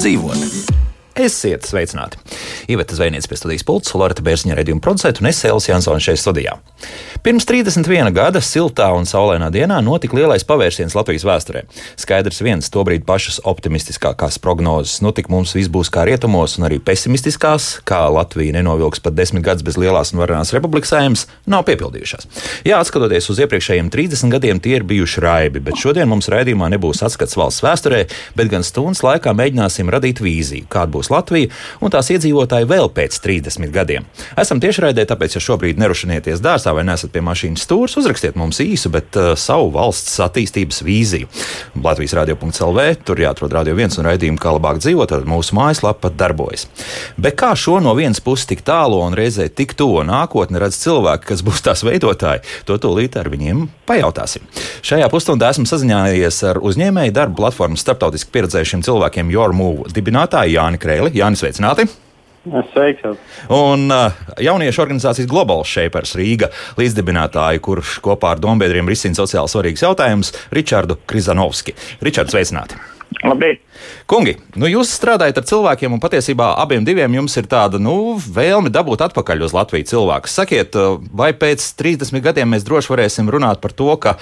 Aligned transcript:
dzīvot. 0.00 0.70
Esiet 1.20 1.66
sveicināti! 1.68 2.16
Iveta 2.72 2.96
Zvejniece 2.96 3.28
pie 3.28 3.36
studijas 3.36 3.64
pults, 3.68 3.92
Lorita 3.98 4.24
Bērziņa 4.24 4.56
redījuma 4.56 4.80
producenta 4.84 5.20
un 5.20 5.28
es 5.28 5.40
Sēles 5.42 5.66
Jansons 5.68 6.06
šeit 6.06 6.20
studijā. 6.22 6.54
Pirms 7.20 7.44
31 7.44 8.14
gada 8.16 8.40
siltā 8.40 8.86
un 8.96 9.04
saulainā 9.04 9.50
dienā 9.52 9.76
notika 9.84 10.16
lielais 10.16 10.40
pavērsiens 10.48 10.94
Latvijas 10.96 11.26
vēsturē. 11.28 11.60
Skaidrs 12.00 12.38
viens, 12.40 12.70
tobrīd 12.72 13.02
pašas 13.04 13.42
optimistiskākās 13.44 14.38
prognozes, 14.40 15.02
nu 15.04 15.12
tik 15.12 15.28
mums 15.28 15.52
viss 15.52 15.68
būs 15.68 15.90
kā 15.92 16.06
rietumos, 16.08 16.54
un 16.56 16.64
arī 16.70 16.78
pesimistiskās, 16.80 17.82
kā 17.84 17.98
Latvija 18.08 18.54
nenovilks 18.56 19.04
pat 19.04 19.18
desmit 19.18 19.44
gadus 19.44 19.66
bez 19.66 19.76
lielās 19.76 20.14
un 20.14 20.22
varenās 20.22 20.54
republikas 20.56 20.94
sēmas, 20.94 21.26
nav 21.44 21.66
piepildījušās. 21.68 22.24
Jā, 22.64 22.78
skatoties 22.88 23.28
uz 23.28 23.42
iepriekšējiem 23.44 23.92
30 23.92 24.32
gadiem, 24.32 24.64
tie 24.64 24.78
ir 24.78 24.88
bijuši 24.88 25.20
raibi, 25.20 25.60
bet 25.68 25.76
šodien 25.76 26.08
mums 26.08 26.30
raidījumā 26.32 26.70
nebūs 26.72 27.04
atskats 27.04 27.36
valsts 27.36 27.60
vēsturē, 27.66 28.00
bet 28.40 28.48
gan 28.54 28.64
stundas 28.64 29.04
laikā 29.04 29.36
mēģināsim 29.36 29.92
radīt 29.92 30.24
vīziju, 30.24 30.70
kāda 30.72 30.96
būs 30.96 31.12
Latvija 31.12 31.52
un 31.84 31.92
tās 31.92 32.08
iedzīvotāji 32.16 32.72
vēl 32.72 32.88
pēc 32.96 33.20
30 33.28 33.76
gadiem. 33.76 34.08
Esam 34.40 34.64
tiešraidē, 34.64 35.04
tāpēc, 35.12 35.36
ja 35.36 35.46
šobrīd 35.50 35.84
nerušinieties 35.84 36.40
dārzā 36.40 36.72
vai 36.72 36.88
nesat 36.88 37.09
pie 37.12 37.22
mašīnas 37.24 37.64
stūres, 37.66 37.96
uzrakstiet 38.00 38.38
mums 38.40 38.60
īsu, 38.62 38.90
bet 38.92 39.16
uh, 39.18 39.32
savu 39.38 39.70
valsts 39.74 40.18
attīstības 40.24 40.82
vīziju. 40.86 41.28
Latvijas 41.84 42.16
radio.clv, 42.18 42.86
tur 43.06 43.22
jāatrod 43.22 43.54
radio 43.54 43.76
viens 43.78 43.98
un 44.00 44.08
raidījumu, 44.08 44.40
kā 44.40 44.54
labāk 44.56 44.80
dzīvot, 44.82 45.10
tad 45.12 45.28
mūsu 45.30 45.56
mājaslapa 45.58 46.12
darbojas. 46.14 46.66
Bet 47.20 47.38
kā 47.40 47.52
šo 47.58 47.78
no 47.84 47.94
vienas 47.98 48.22
puses 48.24 48.48
tik 48.50 48.64
tālu 48.66 49.00
un 49.04 49.16
reizē 49.18 49.48
tik 49.48 49.74
tuvu 49.78 50.04
nākotni 50.08 50.60
redz 50.62 50.80
cilvēki, 50.82 51.30
kas 51.32 51.44
būs 51.46 51.64
tās 51.66 51.84
veidotāji, 51.86 52.44
to 52.68 52.78
tūlīt 52.80 53.18
ar 53.20 53.30
viņiem 53.32 53.66
pajautāsim. 53.88 54.46
Šajā 54.86 55.08
pusstundā 55.12 55.50
esmu 55.54 55.66
sazinājies 55.70 56.42
ar 56.50 56.60
uzņēmēju 56.62 57.16
darbu 57.16 57.42
platformas 57.42 57.84
starptautiski 57.84 58.32
pieredzējušiem 58.36 58.86
cilvēkiem 58.86 59.34
Jormūvu 59.34 59.90
dibinātāju 59.94 60.58
Jāni 60.58 60.80
Kreili. 60.82 61.14
Jāni, 61.20 61.40
sveicināti! 61.40 61.90
Sveiks! 62.44 63.02
Un 63.52 63.90
uh, 63.92 64.14
jauniešu 64.40 64.80
organizācijas 64.80 65.28
Global 65.28 65.60
Shapers 65.68 66.14
Rīga 66.16 66.48
līdzdibinātāju, 66.80 67.60
kurš 67.66 67.98
kopā 68.04 68.32
ar 68.34 68.40
dombiedriem 68.40 68.88
risina 68.88 69.18
sociāli 69.18 69.52
svarīgus 69.52 69.84
jautājumus, 69.84 70.32
Ričardu 70.56 70.96
Krizanovski. 71.10 71.76
Ričards, 72.00 72.32
sveicināti! 72.32 72.80
Labrīt! 73.26 73.60
Kungi, 74.08 74.36
nu 74.56 74.68
jūs 74.70 74.92
strādājat 74.94 75.40
ar 75.40 75.46
cilvēkiem, 75.50 75.92
un 75.92 76.00
patiesībā 76.00 76.52
abiem 76.62 76.84
diviem 76.86 77.18
jums 77.18 77.34
ir 77.36 77.48
tāda 77.50 77.80
nu, 77.82 78.16
vēlme 78.22 78.70
dabūt 78.72 79.02
atpakaļ 79.10 79.44
uz 79.44 79.54
Latviju 79.56 79.88
cilvēku. 79.90 80.30
Sakiet, 80.30 80.78
vai 81.12 81.32
pēc 81.36 81.64
30 81.76 82.22
gadiem 82.24 82.54
mēs 82.54 82.64
droši 82.64 82.94
varēsim 82.94 83.28
runāt 83.28 83.60
par 83.60 83.74
to, 83.76 83.90
ka 84.00 84.16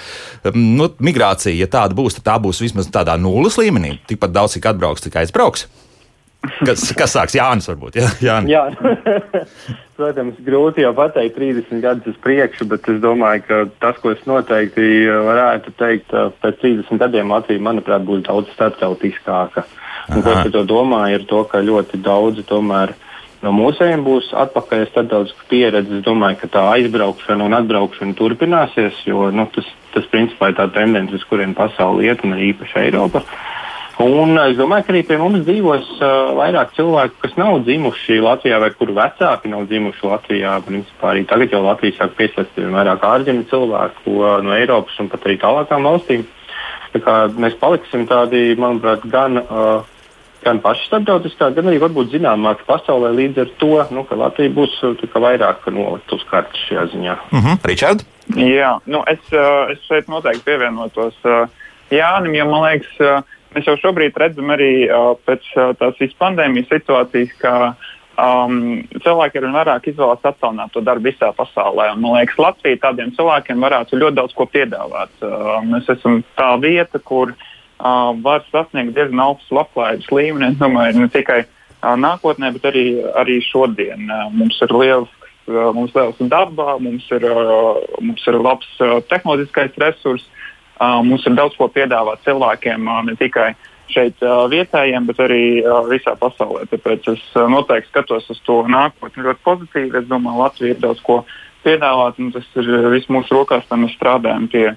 nu, 0.57 0.89
migrācija, 0.99 1.55
ja 1.55 1.69
tāda 1.71 1.95
būs, 1.95 2.19
tad 2.19 2.27
tā 2.33 2.39
būs 2.43 2.63
vismaz 2.65 2.89
tādā 2.91 3.15
nulles 3.21 3.61
līmenī, 3.61 3.99
tikpat 4.09 4.35
daudz, 4.35 4.57
cik 4.57 4.73
atbrauks, 4.73 5.05
cik 5.05 5.21
aizbrauks? 5.21 5.69
Kas, 6.39 6.85
kas 6.95 7.11
sāks 7.17 7.35
Jānis? 7.35 7.67
Varbūt, 7.67 7.97
ja? 7.99 8.07
Jāni. 8.23 8.53
Jā, 8.53 8.63
protams, 9.99 10.37
grūti 10.45 10.85
jau 10.85 10.93
pateikt 10.95 11.35
30 11.35 11.83
gadus 11.83 12.13
uz 12.13 12.21
priekšu, 12.23 12.67
bet 12.71 12.87
es 12.91 13.01
domāju, 13.03 13.43
ka 13.47 13.59
tas, 13.83 13.99
ko 13.99 14.13
es 14.15 14.23
noteikti 14.29 14.85
varētu 15.27 15.75
teikt, 15.79 16.15
pēc 16.39 16.61
30 16.63 17.01
gadiem 17.03 17.35
Latvija, 17.35 17.63
manuprāt, 17.67 18.07
būs 18.07 18.23
daudz 18.29 18.53
starptautiskāka. 18.55 19.65
Un, 20.09 20.23
ko 20.23 20.37
es 20.37 20.49
to 20.55 20.63
domāju, 20.63 21.19
ir 21.19 21.27
to, 21.29 21.43
ka 21.51 21.59
ļoti 21.59 21.99
daudzi 22.07 22.47
tomēr. 22.47 22.95
No 23.43 23.51
mūsējiem 23.55 24.01
būs 24.03 24.31
atpakaļ 24.35 24.87
starptautiska 24.89 25.45
pieredze. 25.51 25.99
Es 25.99 26.07
domāju, 26.07 26.41
ka 26.41 26.53
tā 26.55 26.65
aizbraukšana 26.77 27.45
un 27.45 27.55
atbraukšana 27.59 28.15
turpināsies, 28.19 29.03
jo 29.07 29.27
nu, 29.35 29.47
tas, 29.55 29.67
tas 29.93 30.07
principā 30.11 30.51
ir 30.51 30.59
tā 30.59 30.71
tendence, 30.75 31.19
uz 31.19 31.27
kurien 31.27 31.55
pasaule 31.55 32.07
iet, 32.07 32.23
un 32.27 32.39
īpaši 32.49 32.83
Eiropa. 32.87 33.23
Uh, 33.23 33.58
Un 33.99 34.37
es 34.39 34.55
domāju, 34.55 34.85
ka 34.87 34.93
arī 34.93 35.01
pie 35.03 35.17
mums 35.19 35.41
dzīvos 35.43 35.87
uh, 35.97 36.29
vairāk 36.37 36.71
cilvēku, 36.77 37.17
kas 37.19 37.33
nav 37.35 37.57
dzimuši 37.67 38.21
Latvijā 38.23 38.59
vai 38.63 38.69
kuru 38.71 38.95
vecāki 38.95 39.51
nav 39.51 39.65
dzimuši 39.67 40.05
Latvijā. 40.07 40.53
Principā 40.63 41.09
arī 41.11 41.25
tagad 41.27 41.51
jau 41.51 41.59
Latvija 41.65 41.97
sāk 41.97 42.13
piesaistīt 42.15 42.69
vairāk 42.71 43.03
ārzemju 43.03 43.49
cilvēku 43.51 44.13
uh, 44.15 44.37
no 44.45 44.55
Eiropas 44.55 44.95
un 45.03 45.09
pat 45.11 45.27
arī 45.27 45.35
tālākām 45.41 45.87
valstīm. 45.89 46.23
Tā 46.95 47.15
mēs 47.35 47.57
paliksim 47.59 48.07
tādi, 48.09 48.53
manuprāt, 48.59 49.03
gan. 49.11 49.41
Uh, 49.45 49.95
gan 50.39 50.61
paši 50.63 50.85
starptautiskā, 50.87 51.49
gan 51.51 51.67
arī 51.67 51.81
varbūt 51.83 52.13
zināmāk 52.13 52.61
pasaulē 52.63 53.09
līdz 53.11 53.41
ar 53.43 53.49
to, 53.59 53.73
nu, 53.91 54.05
ka 54.07 54.15
Latvija 54.15 54.53
būs 54.55 54.77
uh, 54.87 55.01
vairāk 55.11 55.67
nolikt 55.75 56.13
uz 56.15 56.23
kartes 56.29 56.61
šajā 56.69 56.85
ziņā. 56.93 57.15
Uh 57.33 57.43
-huh. 57.43 57.57
Richard? 57.67 58.05
Jā, 58.37 58.77
nu 58.85 59.03
es, 59.07 59.19
uh, 59.33 59.67
es 59.73 59.83
šeit 59.89 60.07
noteikti 60.07 60.45
pievienotos 60.45 61.19
uh, 61.25 61.49
Jānim, 61.91 62.37
jo 62.37 62.45
man 62.45 62.63
liekas, 62.63 63.25
Mēs 63.55 63.65
jau 63.65 63.77
šobrīd 63.81 64.17
redzam 64.21 64.51
arī 64.53 64.73
uh, 64.85 65.15
pēc 65.25 65.47
uh, 65.57 65.71
tās 65.79 65.97
vispandēmijas 66.01 66.69
situācijas, 66.69 67.31
ka 67.41 67.53
um, 68.19 68.81
cilvēki 69.01 69.39
arvien 69.39 69.57
vairāk 69.57 69.89
izvēlas 69.89 70.25
attālināto 70.29 70.83
darbu 70.85 71.09
visā 71.09 71.31
pasaulē. 71.37 71.89
Un, 71.95 72.03
man 72.03 72.19
liekas, 72.19 72.37
Latvija 72.41 72.81
tādiem 72.85 73.13
cilvēkiem 73.17 73.65
varētu 73.65 74.01
ļoti 74.01 74.19
daudz 74.19 74.35
ko 74.37 74.45
piedāvāt. 74.49 75.13
Uh, 75.23 75.55
mēs 75.65 75.89
esam 75.95 76.21
tā 76.37 76.51
vieta, 76.61 77.01
kur 77.01 77.33
uh, 77.33 78.11
var 78.21 78.45
sasniegt 78.51 78.93
diezgan 78.97 79.25
augstu 79.25 79.57
labklājības 79.57 80.11
līmeni. 80.13 80.53
Domāju, 80.61 81.01
ne 81.01 81.09
tikai 81.13 81.41
uh, 81.45 81.95
nākotnē, 81.97 82.53
bet 82.57 82.69
arī, 82.69 82.85
arī 83.17 83.39
šodien. 83.49 84.05
Uh, 84.05 84.27
mums 84.35 84.61
ir 84.61 84.75
liels 84.77 85.09
uh, 85.49 85.71
mums 85.75 85.95
liels 85.95 86.19
dabā, 86.31 86.77
mums 86.81 87.07
ir, 87.15 87.25
uh, 87.25 87.79
mums 88.01 88.25
ir 88.29 88.37
labs 88.39 88.69
uh, 88.83 88.99
tehnoloģiskais 89.09 89.77
resurss, 89.81 90.29
Mums 90.79 91.25
ir 91.27 91.35
daudz 91.35 91.57
ko 91.59 91.67
piedāvāt 91.67 92.23
cilvēkiem, 92.23 92.87
ne 93.07 93.15
tikai 93.19 93.51
šeit 93.91 94.21
vietējiem, 94.21 95.07
bet 95.09 95.19
arī 95.25 95.43
visā 95.89 96.13
pasaulē. 96.19 96.67
Tāpēc 96.71 97.09
es 97.15 97.23
noteikti 97.35 97.89
skatos 97.89 98.29
uz 98.31 98.39
to 98.47 98.61
nākotni 98.69 99.25
ļoti 99.25 99.43
pozitīvi. 99.43 99.97
Es 99.99 100.07
domāju, 100.07 100.43
Latvija 100.43 100.75
ir 100.75 100.83
daudz 100.83 101.01
ko 101.03 101.23
piedāvāt, 101.65 102.21
un 102.21 102.31
tas 102.31 102.45
ir 102.61 102.69
viss 102.93 103.11
mūsu 103.11 103.35
rokās, 103.35 103.65
tad 103.67 103.81
mēs 103.81 103.97
strādājam 103.97 104.47
pie 104.51 104.69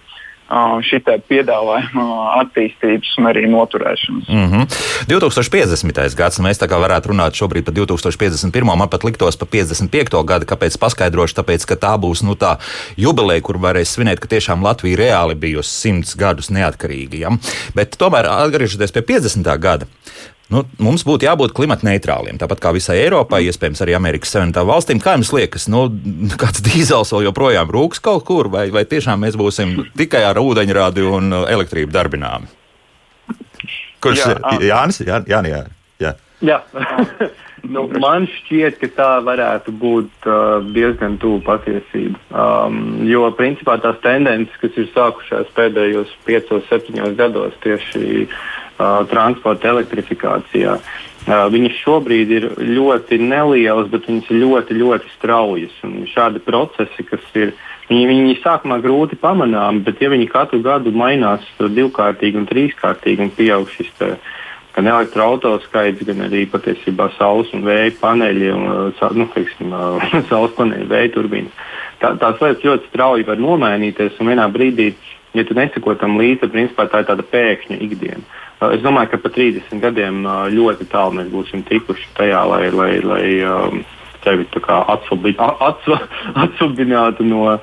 šī 0.84 1.00
piedāvājuma 1.28 2.04
attīstības 2.42 3.14
un 3.18 3.28
arī 3.30 3.44
noturēšanas. 3.50 4.28
Mm 4.28 4.48
-hmm. 4.50 4.66
2050. 5.08 6.16
gads, 6.16 6.40
mēs 6.40 6.60
tā 6.60 6.68
kā 6.68 6.76
varētu 6.80 7.12
runāt 7.12 7.36
šobrīd 7.38 7.64
par 7.64 7.74
2051. 7.74 8.76
man 8.76 8.88
pat 8.88 9.04
liktos 9.04 9.36
par 9.36 9.48
55. 9.48 10.24
gadu, 10.24 10.46
kāpēc 10.46 10.78
paskaidrošu, 10.78 11.34
tāpēc, 11.40 11.66
ka 11.66 11.74
tā 11.74 11.96
būs 11.98 12.22
nu, 12.22 12.34
tā 12.34 12.56
jubileja, 12.96 13.40
kur 13.40 13.56
varēs 13.56 13.96
svinēt, 13.96 14.20
ka 14.20 14.28
tiešām 14.28 14.62
Latvija 14.62 14.96
reāli 14.96 15.34
bijusi 15.34 15.70
simts 15.70 16.16
gadus 16.16 16.50
neatkarīga. 16.50 17.16
Ja? 17.16 17.30
Bet 17.74 17.96
tomēr 17.96 18.26
atgriežoties 18.26 18.92
pie 18.92 19.02
50. 19.02 19.58
gada, 19.58 19.86
Nu, 20.52 20.62
mums 20.82 21.04
būtu 21.08 21.24
jābūt 21.24 21.54
klimata 21.56 21.86
neitrāliem, 21.88 22.36
tāpat 22.40 22.60
kā 22.60 22.72
visai 22.76 22.98
Eiropai, 23.06 23.40
iespējams, 23.48 23.80
arī 23.84 23.94
Amerikas 23.96 24.34
Savienotām 24.34 24.68
valstīm. 24.68 25.00
Kā 25.00 25.14
jums 25.16 25.32
liekas, 25.32 25.68
nu, 25.72 25.86
kāds 26.40 26.60
dīzels 26.66 27.12
vēl 27.14 27.28
joprojām 27.30 27.72
rūks 27.72 28.02
kaut 28.04 28.26
kur, 28.28 28.50
vai, 28.52 28.66
vai 28.74 28.84
tiešām 28.88 29.24
mēs 29.24 29.38
būsim 29.40 29.78
tikai 29.96 30.24
ar 30.28 30.42
ūdeņrādi 30.42 31.06
un 31.08 31.32
uh, 31.32 31.46
elektrību 31.52 31.94
darbināmi? 31.94 32.50
Kurš 34.02 34.26
ir 34.26 34.42
jā, 34.42 34.58
Jānis? 34.74 35.00
Jā, 35.06 35.22
jā, 35.30 35.40
jā. 35.48 35.62
jā. 36.02 36.12
jā. 36.44 36.60
nu, 37.74 37.86
man 38.02 38.28
šķiet, 38.28 38.80
ka 38.82 38.90
tā 38.98 39.10
varētu 39.24 39.72
būt 39.72 40.28
uh, 40.28 40.58
diezgan 40.74 41.16
tuvu 41.22 41.40
patiesībai. 41.46 42.26
Um, 42.28 42.82
jo 43.08 43.30
principā 43.38 43.78
tās 43.80 44.02
tendences, 44.04 44.58
kas 44.60 44.76
ir 44.76 44.90
sākušās 44.92 45.54
pēdējos 45.56 46.12
piecos, 46.26 46.66
septiņos 46.68 47.16
gados 47.16 47.56
tieši 47.64 48.26
uh, 48.26 48.42
transporta 49.10 49.72
elektrifikācijā. 49.72 50.76
Uh, 50.76 51.12
viņas 51.26 51.78
šobrīd 51.84 52.30
ir 52.34 52.46
ļoti 52.58 53.18
nelielas, 53.22 53.88
bet 53.92 54.08
viņas 54.08 54.30
ir 54.30 54.40
ļoti, 54.42 54.78
ļoti 54.80 55.12
straujas. 55.16 55.74
Un 55.86 56.02
šādi 56.10 56.42
procesi, 56.42 57.04
kas 57.06 57.22
ir, 57.34 57.54
viņi, 57.88 58.06
viņi 58.10 58.38
sākumā 58.42 58.80
grūti 58.82 59.18
pamanāmi, 59.20 59.84
bet 59.86 60.02
ja 60.02 60.10
viņi 60.10 60.30
katru 60.32 60.62
gadu 60.62 60.90
mainās 60.90 61.46
divkārtīgi 61.58 62.40
un 62.40 62.48
trīskārtīgi 62.50 63.22
un 63.22 63.30
pieaug 63.30 63.70
šis 63.70 63.92
te, 63.98 64.16
gan 64.74 64.88
elektroautorāta 64.88 65.64
skaits, 65.68 66.02
gan 66.08 66.26
arī 66.26 66.46
patiesībā 66.50 67.12
saules 67.18 67.52
un 67.54 67.62
vēja 67.62 67.94
paneļi 68.00 68.52
un 68.56 68.92
nu, 69.14 69.30
teiksim, 69.34 69.72
saules 70.30 70.58
paneļi, 70.58 70.90
vēja 70.90 71.14
turbīnas. 71.14 71.64
Tā, 72.02 72.16
tās 72.18 72.40
lietas 72.42 72.64
ļoti 72.66 72.88
strauji 72.90 73.28
var 73.28 73.38
nomainīties 73.38 74.18
un 74.18 74.32
vienā 74.32 74.48
brīdī, 74.50 74.90
ja 75.38 75.46
tu 75.46 75.54
neseko 75.54 75.94
tam 76.00 76.18
līdzi, 76.18 76.50
principā 76.50 76.88
tā 76.90 77.04
ir 77.04 77.12
tāda 77.12 77.22
pēkšņa 77.30 77.78
ikdiena. 77.78 78.24
Es 78.72 78.82
domāju, 78.84 79.10
ka 79.12 79.18
pat 79.24 79.34
30 79.36 79.80
gadiem 79.82 80.22
ļoti 80.54 80.86
tālu 80.92 81.18
mēs 81.18 81.28
būsim 81.32 81.64
tikuši 81.68 82.08
tajā, 82.18 82.42
lai, 82.48 82.70
lai, 82.70 82.92
lai 83.00 83.24
um, 83.48 83.82
sevi 84.24 84.46
atsubinātu 86.44 87.26
no, 87.32 87.58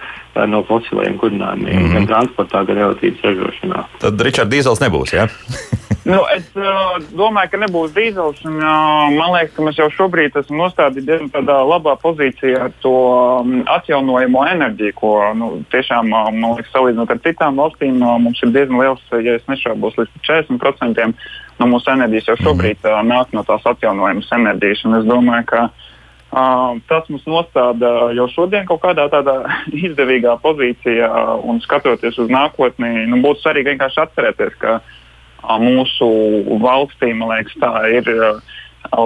no 0.47 0.63
fosiliem 0.67 1.17
kurinājumiem, 1.21 1.75
mm 1.75 1.85
-hmm. 1.85 1.93
gan 1.93 2.07
transportā, 2.07 2.65
gan 2.65 2.77
elektrības 2.77 3.21
ražošanā. 3.23 3.83
Tad 3.99 4.21
Ričards 4.21 4.51
Dīzels 4.51 4.83
nebūs. 4.83 5.15
Ja? 5.15 5.27
Nu, 6.09 6.23
es 6.33 6.45
uh, 6.57 6.95
domāju, 7.13 7.51
ka 7.51 7.57
nebūs 7.61 7.91
dīzels. 7.94 8.39
Un, 8.50 8.56
uh, 8.57 9.11
man 9.13 9.33
liekas, 9.35 9.51
ka 9.53 9.65
mēs 9.65 9.77
jau 9.77 9.89
šobrīd 9.94 10.38
esam 10.39 10.57
nostādīti 10.57 11.27
tādā 11.35 11.57
labā 11.69 11.94
pozīcijā 12.01 12.63
ar 12.65 12.71
to 12.81 12.94
um, 13.44 13.59
atjaunojamo 13.69 14.41
enerģiju, 14.56 14.95
ko 14.97 15.11
nu, 15.38 15.51
tiešām, 15.69 16.09
uh, 16.09 16.31
man 16.33 16.56
liekas, 16.57 16.71
salīdzinot 16.73 17.13
ar 17.13 17.21
citām 17.27 17.61
valstīm, 17.61 18.00
uh, 18.01 18.15
mums 18.23 18.41
ir 18.41 18.56
diezgan 18.56 18.81
liels, 18.81 19.03
ja 19.13 19.35
es 19.38 19.45
nešaubos, 19.51 20.00
līdz 20.01 20.23
40% 20.25 21.06
no 21.59 21.69
mūsu 21.69 21.94
enerģijas 21.94 22.31
jau 22.31 22.39
šobrīd 22.47 22.89
uh, 22.89 23.03
nāk 23.06 23.35
no 23.38 23.45
tās 23.45 23.69
atjaunojamas 23.69 24.33
enerģijas. 24.39 24.85
Un 24.89 25.01
es 25.01 25.07
domāju, 25.09 25.45
ka 25.53 25.69
Uh, 26.29 26.75
tas 26.85 27.07
mums 27.09 27.23
nostāda 27.25 28.11
jau 28.13 28.27
šodien 28.29 28.67
kaut 28.69 28.83
kādā 28.83 29.07
tādā 29.09 29.39
izdevīgā 29.88 30.35
pozīcijā, 30.44 31.07
un 31.41 31.57
skatoties 31.63 32.19
uz 32.21 32.29
nākotni, 32.29 33.07
nu, 33.09 33.17
būtu 33.23 33.41
svarīgi 33.41 33.71
vienkārši 33.71 34.03
atcerēties, 34.03 34.59
ka 34.61 34.75
uh, 34.77 34.98
mūsu 35.62 36.09
valstī, 36.62 37.13
man 37.15 37.33
liekas, 37.33 37.56
tā 37.62 37.71
ir 37.94 38.09
uh, 38.13 38.41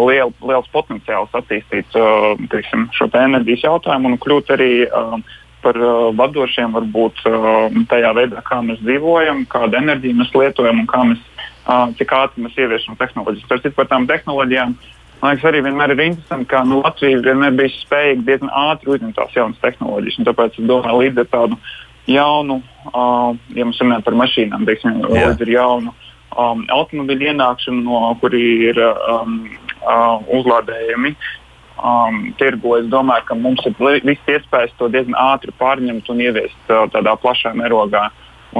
liel, 0.07 0.33
liels 0.41 0.69
potenciāls 0.74 1.33
attīstīt 1.38 1.97
uh, 2.00 2.33
teiksim, 2.51 2.89
šo 2.97 3.09
te 3.13 3.21
enerģijas 3.21 3.68
jautājumu 3.68 4.13
un 4.13 4.19
kļūt 4.24 4.53
arī 4.57 4.71
uh, 4.88 5.19
par 5.63 5.80
uh, 5.80 6.09
vadošiem 6.18 6.74
varbūt 6.75 7.24
uh, 7.30 7.69
tajā 7.91 8.15
veidā, 8.18 8.44
kā 8.47 8.59
mēs 8.65 8.81
dzīvojam, 8.83 9.45
kādu 9.51 9.80
enerģiju 9.80 10.19
mēs 10.19 10.33
lietojam 10.35 10.83
un 10.83 10.89
kā 10.89 11.06
mēs, 11.12 11.21
uh, 11.68 11.88
cik 12.00 12.18
ātri 12.18 12.47
mēs 12.47 12.59
ieviešam 12.59 13.00
tehnoloģijas. 13.00 13.47
Starp 13.47 13.77
par 13.77 13.91
tām 13.94 14.09
tehnoloģijām 14.09 14.75
uh, 14.75 14.91
Man 15.24 15.38
liekas, 15.38 15.45
arī 15.47 15.62
vienmēr 15.63 15.94
ir 15.94 16.01
interesanti, 16.03 16.50
ka 16.51 16.65
nu, 16.68 16.81
Latvija 16.83 17.21
vienmēr 17.24 17.53
bija 17.56 17.71
spējīga 17.77 18.25
diezgan 18.27 18.50
ātri 18.59 18.89
uzņemt 18.91 19.15
tās 19.15 19.38
jaunas 19.38 19.62
tehnoloģijas. 19.62 20.18
Tāpēc 20.27 20.57
es 20.59 20.65
domāju, 20.68 20.97
līdz 21.00 21.21
ar 21.21 21.29
tādu 21.31 21.57
jaunu, 22.12 22.57
uh, 22.89 23.29
ja 23.56 23.68
mēs 23.69 23.79
runājam 23.79 24.03
par 24.03 24.18
mašīnām, 24.19 24.65
teiksim, 24.68 24.97
ar 25.07 25.53
jaunu 25.53 25.94
um, 26.38 26.65
automobīļu 26.74 27.31
ienākšanu, 27.31 27.83
no 27.85 28.12
kuri 28.21 28.44
ir 28.69 28.81
um, 28.83 29.39
uh, 29.81 30.19
uzlādējami. 30.39 31.15
Um, 31.83 32.19
tirgo, 32.39 32.77
es 32.77 32.85
domāju, 32.91 33.25
ka 33.27 33.35
mums 33.35 33.63
ir 33.68 33.75
viss 34.06 34.30
iespējas 34.30 34.75
to 34.77 34.88
diezgan 34.94 35.18
ātri 35.19 35.51
pārņemt 35.59 36.09
un 36.13 36.21
ieviest 36.21 36.71
uh, 36.71 36.85
tādā 36.94 37.15
plašā 37.19 37.56
mērogā 37.57 38.07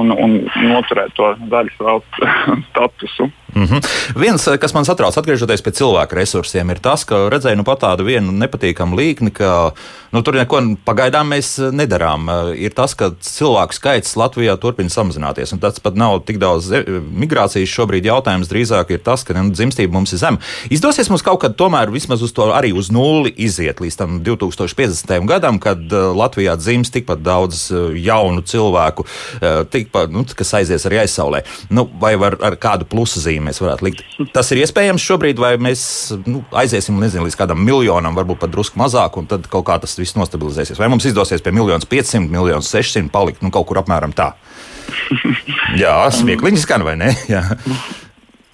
un, 0.00 0.12
un 0.12 0.36
noturēt 0.68 1.14
to 1.18 1.32
zaļas 1.50 1.80
valsts 1.80 2.28
statusu. 2.70 3.30
Mm 3.54 3.64
-hmm. 3.64 3.80
Viens, 4.16 4.48
eh, 4.48 4.58
kas 4.58 4.74
man 4.74 4.84
satrauc, 4.84 5.16
atgriežoties 5.16 5.62
pie 5.62 5.72
cilvēku 5.72 6.14
resursiem, 6.14 6.70
ir 6.70 6.78
tas, 6.78 7.04
ka 7.04 7.14
redzēju 7.14 7.56
nu 7.56 7.62
tādu 7.62 8.04
vienu 8.04 8.32
nepatīkamu 8.32 8.96
līkni, 8.96 9.30
ka 9.30 9.70
nu, 10.10 10.22
tur 10.22 10.34
neko 10.34 10.60
pagaidām 10.84 11.28
mēs 11.28 11.58
eh, 11.58 11.72
nedarām. 11.72 12.28
Eh, 12.28 12.58
ir 12.58 12.70
tas, 12.70 12.94
ka 12.94 13.10
cilvēku 13.20 13.72
skaits 13.72 14.16
Latvijā 14.16 14.56
turpina 14.56 14.88
samazināties. 14.88 15.52
Un 15.52 15.58
tas 15.58 15.80
pat 15.80 15.94
nav 15.94 16.20
tik 16.26 16.38
daudz 16.38 16.70
migrācijas 17.12 17.68
šobrīd 17.68 18.04
jautājums. 18.04 18.48
Drīzāk 18.48 18.90
ir 18.90 18.98
tas, 18.98 19.24
ka 19.24 19.34
nu, 19.34 19.50
dzimstība 19.50 19.92
mums 19.92 20.12
ir 20.12 20.18
zema. 20.18 20.38
Izdosies 20.70 21.08
mums 21.08 21.22
kaut 21.22 21.40
kad 21.40 21.56
tomēr 21.56 21.90
vismaz 21.90 22.22
uz 22.22 22.32
to 22.32 22.42
arī 22.42 22.72
uz 22.72 22.90
nulli 22.90 23.34
iziet 23.36 23.80
līdz 23.80 23.96
tam 23.96 24.20
2050. 24.24 25.26
gadam, 25.26 25.58
kad 25.58 25.78
Latvijā 25.92 26.56
dzims 26.56 26.90
tikpat 26.90 27.18
daudz 27.18 27.72
jaunu 27.94 28.42
cilvēku, 28.42 29.04
tikpat, 29.84 30.10
nu, 30.14 30.26
kas 30.34 30.54
aizies 30.58 30.88
arī 30.88 31.04
aizsaulē. 31.04 31.44
Nu, 31.70 31.86
vai 32.02 32.16
var 32.20 32.40
ar 32.42 32.58
kādu 32.60 32.88
plusu 32.90 33.22
zīmi? 33.22 33.44
mēs 33.44 33.60
varētu 33.62 33.86
likt. 33.86 34.04
Tas 34.34 34.50
ir 34.52 34.62
iespējams 34.62 35.04
šobrīd, 35.04 35.40
vai 35.40 35.54
mēs 35.62 35.84
nu, 36.26 36.42
aiziesim 36.56 36.98
nezinu, 37.00 37.26
līdz 37.28 37.38
kādam 37.38 37.60
miljonam, 37.64 38.16
varbūt 38.16 38.42
pat 38.42 38.52
drusku 38.54 38.80
mazāk, 38.80 39.18
un 39.20 39.28
tad 39.30 39.48
kaut 39.52 39.66
kā 39.68 39.78
tas 39.82 39.96
viss 40.00 40.16
nostabilizēsies. 40.18 40.80
Vai 40.80 40.90
mums 40.92 41.06
izdosies 41.08 41.44
pie 41.44 41.54
1,500, 41.54 42.30
1,600 42.32 43.12
palikt 43.14 43.44
nu, 43.44 43.52
kaut 43.54 43.68
kur 43.70 43.82
apmēram 43.82 44.14
tā? 44.16 44.32
Jā, 45.82 45.96
smieklīgi 46.14 46.64
skan 46.64 46.86
vai 46.86 46.96
ne? 47.00 47.12
Jā. 47.34 47.44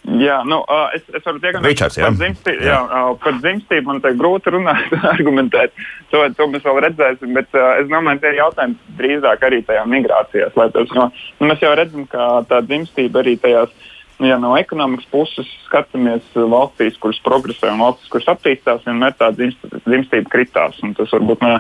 Jā, 0.01 0.39
nu, 0.49 0.63
es, 0.97 1.05
es 1.13 1.27
varu 1.27 1.43
teikt, 1.43 1.59
ka 1.59 1.91
par 1.93 2.15
dzimstību, 2.17 2.65
jā. 2.65 2.73
Jā, 2.73 2.79
uh, 2.89 3.11
par 3.21 3.37
dzimstību 3.37 3.87
man 3.91 4.01
te 4.01 4.15
grūti 4.17 4.55
runāt, 4.55 4.95
argumentēt. 5.13 5.77
To, 6.11 6.25
to 6.37 6.49
mēs 6.51 6.65
vēl 6.67 6.81
redzēsim, 6.87 7.37
bet 7.37 7.53
es 7.77 7.91
domāju, 7.93 8.23
ka 8.23 8.33
ir 8.33 8.41
jautājums 8.41 8.97
drīzāk 8.99 9.45
arī 9.47 9.61
tajā 9.69 9.85
migrācijās. 9.93 10.57
Tas, 10.57 10.97
no, 10.97 11.11
nu, 11.13 11.51
mēs 11.51 11.63
jau 11.63 11.77
redzam, 11.77 12.09
ka 12.11 12.33
tā 12.49 12.63
dzimstība 12.65 13.23
arī 13.23 13.37
tajās 13.41 13.77
Nu, 14.21 14.27
ja 14.29 14.37
no 14.37 14.51
ekonomikas 14.61 15.07
puses 15.09 15.49
skatāmies 15.65 16.27
valstīs, 16.37 16.99
kuras 17.01 17.17
progresē 17.25 17.71
un 17.73 17.81
valstis, 17.81 18.11
kuras 18.13 18.27
attīstās, 18.29 18.83
vienmēr 18.85 19.15
tā 19.17 19.31
dzimstība 19.33 20.29
kritās. 20.29 20.77
Un 20.85 20.93
tas 20.99 21.09
varbūt 21.17 21.41
ne, 21.41 21.55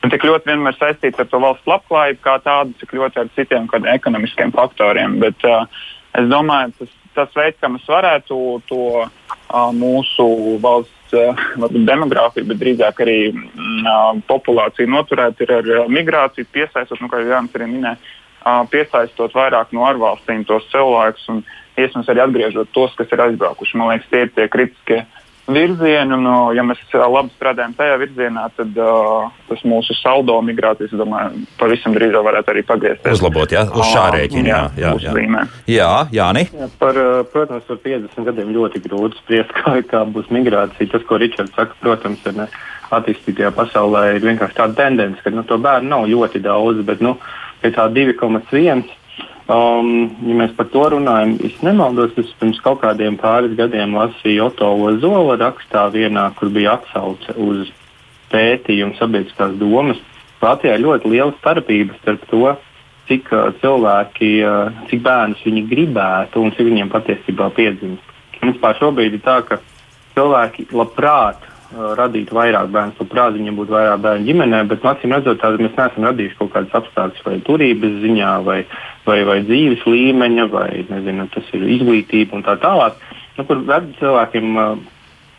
ne 0.00 0.10
tik 0.14 0.24
ļoti 0.24 0.48
vienmēr 0.48 0.78
saistīts 0.78 1.20
ar 1.20 1.28
to 1.28 1.42
valsts 1.44 1.68
labklājību 1.68 2.22
kā 2.24 2.38
tādu, 2.46 2.72
cik 2.80 2.94
ļoti 2.96 3.20
ar 3.20 3.28
citiem 3.36 3.68
ekonomiskiem 3.92 4.54
faktoriem. 4.56 5.18
Bet 5.20 5.44
uh, 5.44 5.68
es 6.16 6.32
domāju, 6.32 6.72
tas, 6.78 6.96
tas 7.16 7.32
veids, 7.36 7.58
kā 7.62 7.70
mēs 7.72 7.88
varētu 7.90 8.38
to 8.68 8.82
uh, 9.02 9.08
mūsu 9.74 10.28
valsts 10.62 11.16
uh, 11.16 11.46
demogrāfiju, 11.74 12.50
bet 12.52 12.62
drīzāk 12.62 13.02
arī 13.04 13.18
uh, 13.32 14.12
populāciju 14.28 14.92
noturēt, 14.92 15.42
ir 15.42 15.54
ar 15.58 15.72
uh, 15.80 15.84
migrāciju, 15.92 16.48
piesaistot, 16.54 17.00
nu, 17.02 17.10
kā 17.12 17.22
jau 17.22 17.32
Jānis 17.34 17.58
arī 17.58 17.70
minēja, 17.72 18.16
uh, 18.44 18.64
piesaistot 18.72 19.36
vairāk 19.36 19.72
no 19.76 19.88
ārvalstīm 19.88 20.46
tos 20.48 20.68
cilvēkus. 20.74 21.30
Un, 21.34 21.46
iespējams 21.76 22.08
arī 22.08 22.22
atgriežot 22.24 22.72
tos, 22.72 22.94
kas 22.96 23.10
ir 23.12 23.22
aizbraukuši. 23.26 23.78
Man 23.78 23.92
liekas, 23.92 24.08
tie 24.10 24.24
ir 24.24 24.32
tie 24.36 24.48
kritiskie 24.52 25.02
virzieni, 25.46 26.14
un, 26.16 26.26
ja 26.56 26.64
mēs 26.66 26.80
labi 26.92 27.30
strādājam 27.36 27.74
tajā 27.78 27.96
virzienā, 28.02 28.46
tad 28.56 28.78
uh, 28.80 29.28
tas 29.48 29.62
mūsu 29.68 29.94
saldo 29.98 30.36
migrācijas, 30.46 30.94
domāju, 30.98 31.44
pavisam 31.60 31.94
drīz 31.96 32.16
varētu 32.26 32.52
arī 32.52 32.64
pagriezties. 32.66 33.18
Uzlabot, 33.18 33.54
jā, 33.54 33.66
uz 33.70 33.92
šā 33.92 34.06
rēķina. 34.16 34.48
Jā, 34.48 34.60
jā, 34.76 34.92
jā. 35.06 35.14
jā. 35.14 35.46
jā 35.76 35.90
Jāni. 36.16 36.46
Jā, 36.50 36.70
par, 36.80 36.98
protams, 37.32 37.66
par 37.68 37.80
50 37.84 38.28
gadiem 38.30 38.52
ļoti 38.56 38.82
grūti 38.86 39.20
spriest, 39.22 39.54
kā, 39.58 39.78
kā 39.86 40.04
būs 40.10 40.30
migrācija. 40.34 40.90
Tas, 40.92 41.06
ko 41.06 41.20
Ričards 41.22 41.54
saka, 41.56 41.78
protams, 41.82 42.22
ir 42.26 42.38
ne, 42.42 42.50
attīstītajā 42.94 43.50
pasaulē 43.54 44.04
ir 44.16 44.26
vienkārši 44.26 44.58
tāda 44.60 44.78
tendence, 44.82 45.22
ka 45.22 45.32
nu, 45.34 45.46
to 45.46 45.58
bērnu 45.62 45.90
nav 45.90 46.06
ļoti 46.10 46.42
daudz, 46.44 46.82
bet 46.86 47.02
nu, 47.04 47.16
pie 47.62 47.72
tā 47.74 47.88
2,1 47.92 48.86
Um, 49.46 50.08
ja 50.26 50.34
mēs 50.40 50.54
par 50.58 50.66
to 50.72 50.82
runājam, 50.96 51.36
es 51.46 51.54
nemaldos, 51.62 52.16
es 52.18 52.32
pirms 52.40 52.58
kaut 52.64 52.80
kādiem 52.82 53.14
pāris 53.20 53.52
gadiem 53.54 53.94
lasīju 53.94 54.48
Oto 54.48 54.72
Ozola 54.88 55.36
rakstā 55.38 55.84
vienā, 55.94 56.24
kur 56.34 56.50
bija 56.50 56.74
atsauce 56.80 57.36
uz 57.38 57.70
pētījumu 58.32 58.98
sabiedriskās 58.98 59.54
domas. 59.60 60.00
Latvijā 60.42 60.74
ir 60.74 60.82
ļoti 60.82 61.12
liela 61.12 61.34
starpība 61.38 61.94
starp 62.00 62.26
to, 62.32 62.56
cik 63.06 63.30
uh, 63.30 63.52
cilvēki, 63.62 64.32
uh, 64.42 64.82
cik 64.90 65.06
bērnus 65.06 65.46
viņi 65.46 65.62
gribētu 65.70 66.42
un 66.42 66.50
cik 66.56 66.66
viņiem 66.66 66.90
patiesībā 66.90 67.52
piedzimst. 67.54 68.14
Vispār 68.42 68.80
šobrīd 68.82 69.14
ir 69.14 69.22
tā, 69.22 69.38
ka 69.46 69.60
cilvēki 70.18 70.66
labprāt 70.74 71.46
radītu 71.74 72.36
vairāk 72.36 72.68
bērnu, 72.74 72.94
labprāt 73.00 73.34
viņiem 73.34 73.56
būtu 73.58 73.74
vairāk 73.74 74.02
bērnu 74.04 74.28
ģimenē, 74.28 74.60
bet 74.70 74.84
acīm 74.86 75.16
redzot, 75.16 75.42
mēs 75.58 75.78
neesam 75.78 76.06
radījuši 76.06 76.38
kaut 76.38 76.52
kādas 76.54 76.76
apstākļus 76.80 77.24
vai 77.26 77.40
turības 77.48 77.96
ziņā 78.04 78.34
vai 78.46 78.60
vai, 79.06 79.22
vai 79.26 79.40
dzīves 79.46 79.86
līmeņa, 79.86 80.48
vai 80.52 80.70
nezinu, 80.90 81.28
tas 81.34 81.54
ir 81.56 81.64
izglītība 81.76 82.38
un 82.38 82.44
tā 82.46 82.56
tālāk. 82.62 82.98
Nu, 83.36 83.44
kur 83.46 83.62
cilvēkiem, 84.00 84.60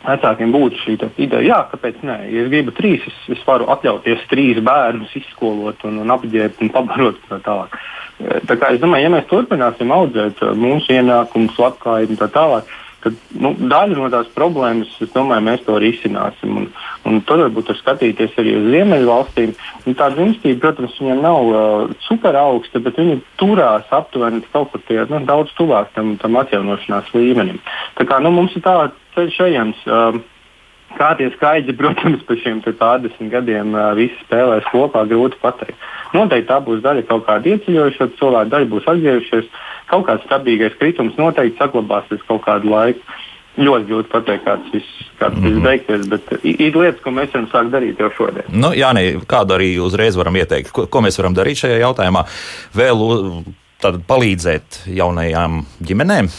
vecākiem 0.06 0.52
būtu 0.54 0.82
šī 0.84 0.96
ideja, 1.18 1.44
jā, 1.44 1.60
kāpēc 1.72 2.02
nē, 2.06 2.18
ja 2.30 2.44
es 2.44 2.50
gribu 2.52 2.74
trīs, 2.76 3.04
es, 3.10 3.16
es 3.34 3.46
varu 3.46 3.68
atļauties 3.74 4.26
trīs 4.30 4.60
bērnus 4.64 5.14
izskolot 5.18 5.82
un, 5.88 6.00
un 6.04 6.14
apģērbt 6.14 6.62
un 6.64 6.74
pabarot 6.74 7.18
un 7.18 7.32
tā 7.32 7.40
tālāk. 7.46 7.78
Tā 8.18 8.56
kā 8.58 8.72
es 8.74 8.80
domāju, 8.82 9.06
ja 9.06 9.14
mēs 9.14 9.26
turpināsim 9.30 9.92
audzēt 9.94 10.40
mūsu 10.58 10.94
ienākumus, 10.96 11.58
labklājību 11.58 12.14
un 12.14 12.22
tā 12.22 12.30
tālāk, 12.34 12.72
tad 13.04 13.16
nu, 13.38 13.52
daļu 13.70 13.98
no 13.98 14.08
tās 14.12 14.28
problēmas, 14.34 14.90
es 15.02 15.12
domāju, 15.14 15.44
mēs 15.46 15.64
to 15.66 15.76
risināsim. 15.82 16.56
Un, 16.60 16.68
un 17.08 17.20
tur 17.28 17.44
varbūt 17.44 17.72
var 17.72 17.78
skatīties 17.80 18.38
arī 18.40 18.56
uz 18.58 18.70
ziemeļu 18.72 19.10
valstīm. 19.10 19.54
Un 19.86 19.98
tā 19.98 20.10
dzimstība, 20.14 20.60
protams, 20.64 20.96
viņiem 21.00 21.22
nav 21.24 21.50
uh, 21.50 21.98
super 22.08 22.38
augsta, 22.40 22.82
bet 22.84 22.98
viņi 23.00 23.20
turās 23.40 23.86
aptuveni 23.94 24.42
kaut 24.52 24.72
kur 24.72 24.82
pie 24.88 25.02
nu, 25.10 25.22
daudz 25.28 25.54
tuvāk 25.58 25.92
tam, 25.94 26.16
tam 26.22 26.40
atjaunošanās 26.42 27.14
līmenim. 27.14 27.62
Tā 27.98 28.08
kā 28.08 28.20
nu, 28.24 28.34
mums 28.34 28.56
ir 28.58 28.66
tāds 28.66 28.98
ceļš 29.14 29.40
ejams. 29.48 29.86
Uh, 29.86 30.20
Kā 30.96 31.12
tie 31.18 31.28
skaidri, 31.34 31.74
protams, 31.76 32.22
pēc 32.26 32.42
šiem 32.42 32.60
50 32.64 33.28
gadiem 33.32 33.76
visi 33.98 34.16
spēlēs 34.24 34.68
kopā, 34.72 35.04
grūti 35.10 35.36
pateikt. 35.42 35.76
Noteikti 36.16 36.48
tā 36.48 36.58
būs 36.64 36.80
daļa 36.84 37.04
kaut 37.10 37.26
kāda 37.26 37.52
ieceļojuša 37.52 38.08
cilvēka, 38.18 38.52
daļa 38.54 38.70
būs 38.72 38.88
atgriežušies. 38.94 39.50
Kaut 39.92 40.06
kāds 40.08 40.24
stabīgais 40.24 40.78
kritums 40.80 41.18
noteikti 41.20 41.60
saglabāsies 41.60 42.24
kaut 42.28 42.44
kādu 42.46 42.72
laiku. 42.72 43.04
Ļoti 43.58 43.88
grūti 43.88 44.10
pateikt, 44.12 44.44
kāds 44.46 44.68
viss, 44.70 44.98
mm 45.18 45.38
-hmm. 45.44 45.62
beigsies, 45.66 46.04
bet 46.08 46.44
ir 46.46 46.76
lietas, 46.78 47.00
ko 47.02 47.10
mēs 47.10 47.32
varam 47.34 47.48
sākt 47.50 47.72
darīt 47.74 47.98
jau 47.98 48.10
šodien. 48.16 48.44
Nu, 48.48 48.70
Jā, 48.70 48.92
nē, 48.94 49.26
kādu 49.26 49.58
arī 49.58 49.80
uzreiz 49.82 50.16
varam 50.16 50.36
ieteikt, 50.36 50.70
ko, 50.70 50.86
ko 50.86 51.00
mēs 51.00 51.18
varam 51.18 51.34
darīt 51.34 51.58
šajā 51.58 51.80
jautājumā. 51.82 52.22
Vēl 52.74 53.02
tad, 53.82 53.98
palīdzēt 54.06 54.84
jaunajām 54.86 55.64
ģimenēm? 55.82 56.30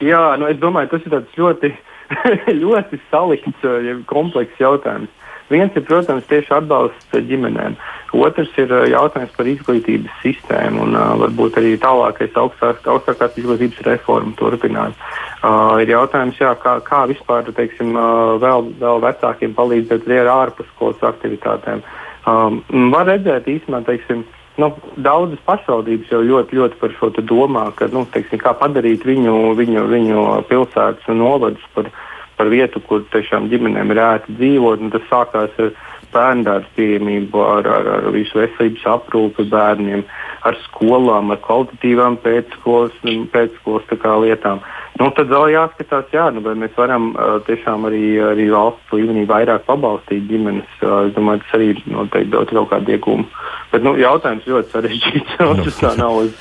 Jā, 0.00 0.36
nu, 0.38 0.46
es 0.46 0.58
domāju, 0.58 0.90
tas 0.90 1.06
ir 1.06 1.22
ļoti, 1.38 1.72
ļoti 2.62 3.00
salikts, 3.10 3.70
komplekss 4.10 4.60
jautājums. 4.62 5.14
Viens 5.48 5.72
ir, 5.76 5.84
protams, 5.88 6.26
tieši 6.28 6.52
atbalsts 6.58 7.14
ģimenēm. 7.28 7.78
Otrs 8.16 8.50
ir 8.60 8.72
jautājums 8.92 9.32
par 9.36 9.48
izglītības 9.48 10.18
sistēmu 10.20 10.82
un 10.84 10.96
uh, 10.96 11.14
varbūt 11.22 11.56
arī 11.60 11.70
tālākais 11.80 12.36
augstāk, 12.36 12.82
augstākās 12.88 13.36
izglītības 13.40 13.80
reformu 13.86 14.34
turpināt. 14.36 14.96
Uh, 15.40 15.78
ir 15.80 15.94
jautājums, 15.94 16.36
jā, 16.40 16.52
kā, 16.60 16.78
kā 16.84 17.06
vispār 17.08 17.48
teiksim, 17.56 17.94
uh, 17.96 18.36
vēl, 18.42 18.68
vēl 18.80 19.00
vecākiem 19.06 19.56
palīdzēt 19.56 20.08
ar 20.18 20.32
ārpusskolas 20.34 21.04
aktivitātēm. 21.14 21.84
Um, 22.28 22.60
var 22.92 23.08
redzēt 23.08 23.48
īstenībā, 23.48 23.86
teiksim, 23.88 24.26
nu, 24.58 24.72
daudzas 24.96 25.40
pašvaldības 25.46 26.10
jau 26.12 26.20
ļoti, 26.24 26.58
ļoti 26.58 26.78
par 26.80 26.94
šo 26.98 27.10
domā, 27.22 27.68
ka, 27.78 27.88
nu, 27.92 28.04
teiksim, 28.12 28.40
kā 28.42 28.54
padarīt 28.58 29.06
viņu, 29.06 29.54
viņu, 29.58 29.84
viņu 29.90 30.24
pilsētas 30.50 31.08
un 31.12 31.22
novadus 31.22 31.64
par, 31.74 31.90
par 32.38 32.50
vietu, 32.52 32.82
kur 32.86 33.06
tiešām 33.12 33.48
ģimenēm 33.52 33.94
ir 33.94 34.02
ērti 34.02 34.38
dzīvot. 34.40 34.88
Tas 34.94 35.06
sākās 35.10 35.62
ar 35.62 35.72
bērnu 36.12 36.46
dārza 36.46 36.72
pieejamību, 36.76 37.44
ar, 37.44 37.70
ar, 37.78 37.92
ar 37.98 38.10
visu 38.14 38.40
veselības 38.40 38.86
aprūpi 38.94 39.46
bērniem, 39.52 40.04
ar 40.48 40.58
skolām, 40.66 41.32
ar 41.34 41.40
kvalitatīvām 41.44 42.18
pēcskolas, 42.24 42.96
pēcskolas 43.34 43.88
lietām. 44.24 44.62
Nu, 44.98 45.12
tad 45.14 45.30
vēl 45.30 45.52
jāskatās, 45.52 46.08
jā, 46.10 46.24
nu, 46.34 46.42
vai 46.42 46.56
mēs 46.58 46.72
varam 46.74 47.12
uh, 47.12 47.36
tiešām 47.46 47.86
arī, 47.86 48.02
arī 48.32 48.48
valsts 48.50 48.94
līmenī 48.94 49.22
vairāk 49.30 49.62
pabalstīt 49.68 50.24
ģimenes. 50.26 50.72
Uh, 50.82 51.06
es 51.06 51.12
domāju, 51.14 51.44
tas 51.44 51.54
arī 51.60 51.68
noteikti 51.86 52.32
dot 52.32 52.50
kaut 52.56 52.70
kādu 52.72 52.96
iegūmu. 52.96 53.26
Bet 53.70 53.86
nu, 53.86 53.94
jautājums 54.00 54.48
ļoti 54.50 54.74
sarežģīts. 54.74 55.36
Nu. 55.38 55.54
Tas 55.68 55.78
tā 55.80 55.92
nav 55.96 56.16
uz 56.24 56.32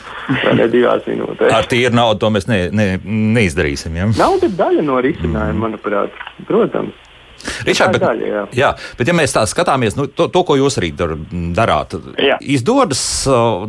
ne 0.57 0.65
divās 0.73 1.05
minūtēs. 1.07 1.53
Ar 1.53 1.67
tīru 1.69 1.93
naudu 1.95 2.23
to 2.23 2.31
mēs 2.33 2.49
ne, 2.49 2.57
ne, 2.73 2.87
neizdarīsim. 3.37 3.95
Ja? 3.99 4.09
Nauda 4.17 4.49
ir 4.49 4.57
daļa 4.57 4.85
no 4.87 4.97
risinājuma, 5.05 5.53
mm. 5.53 5.61
manuprāt. 5.63 6.23
Protams. 6.49 7.06
Ričard, 7.67 7.93
bet, 7.95 8.01
daļa, 8.01 8.27
jā. 8.27 8.43
Jā, 8.57 8.69
bet 8.99 9.09
ja 9.09 9.15
mēs 9.17 9.33
tā 9.35 9.43
skatāmies, 9.49 9.97
nu, 9.97 10.07
to, 10.07 10.27
to, 10.33 10.43
ko 10.47 10.57
jūs 10.59 10.79
arī 10.81 10.91
dar, 10.97 11.15
darāt, 11.57 11.95
jā. 12.21 12.37
izdodas, 12.41 13.01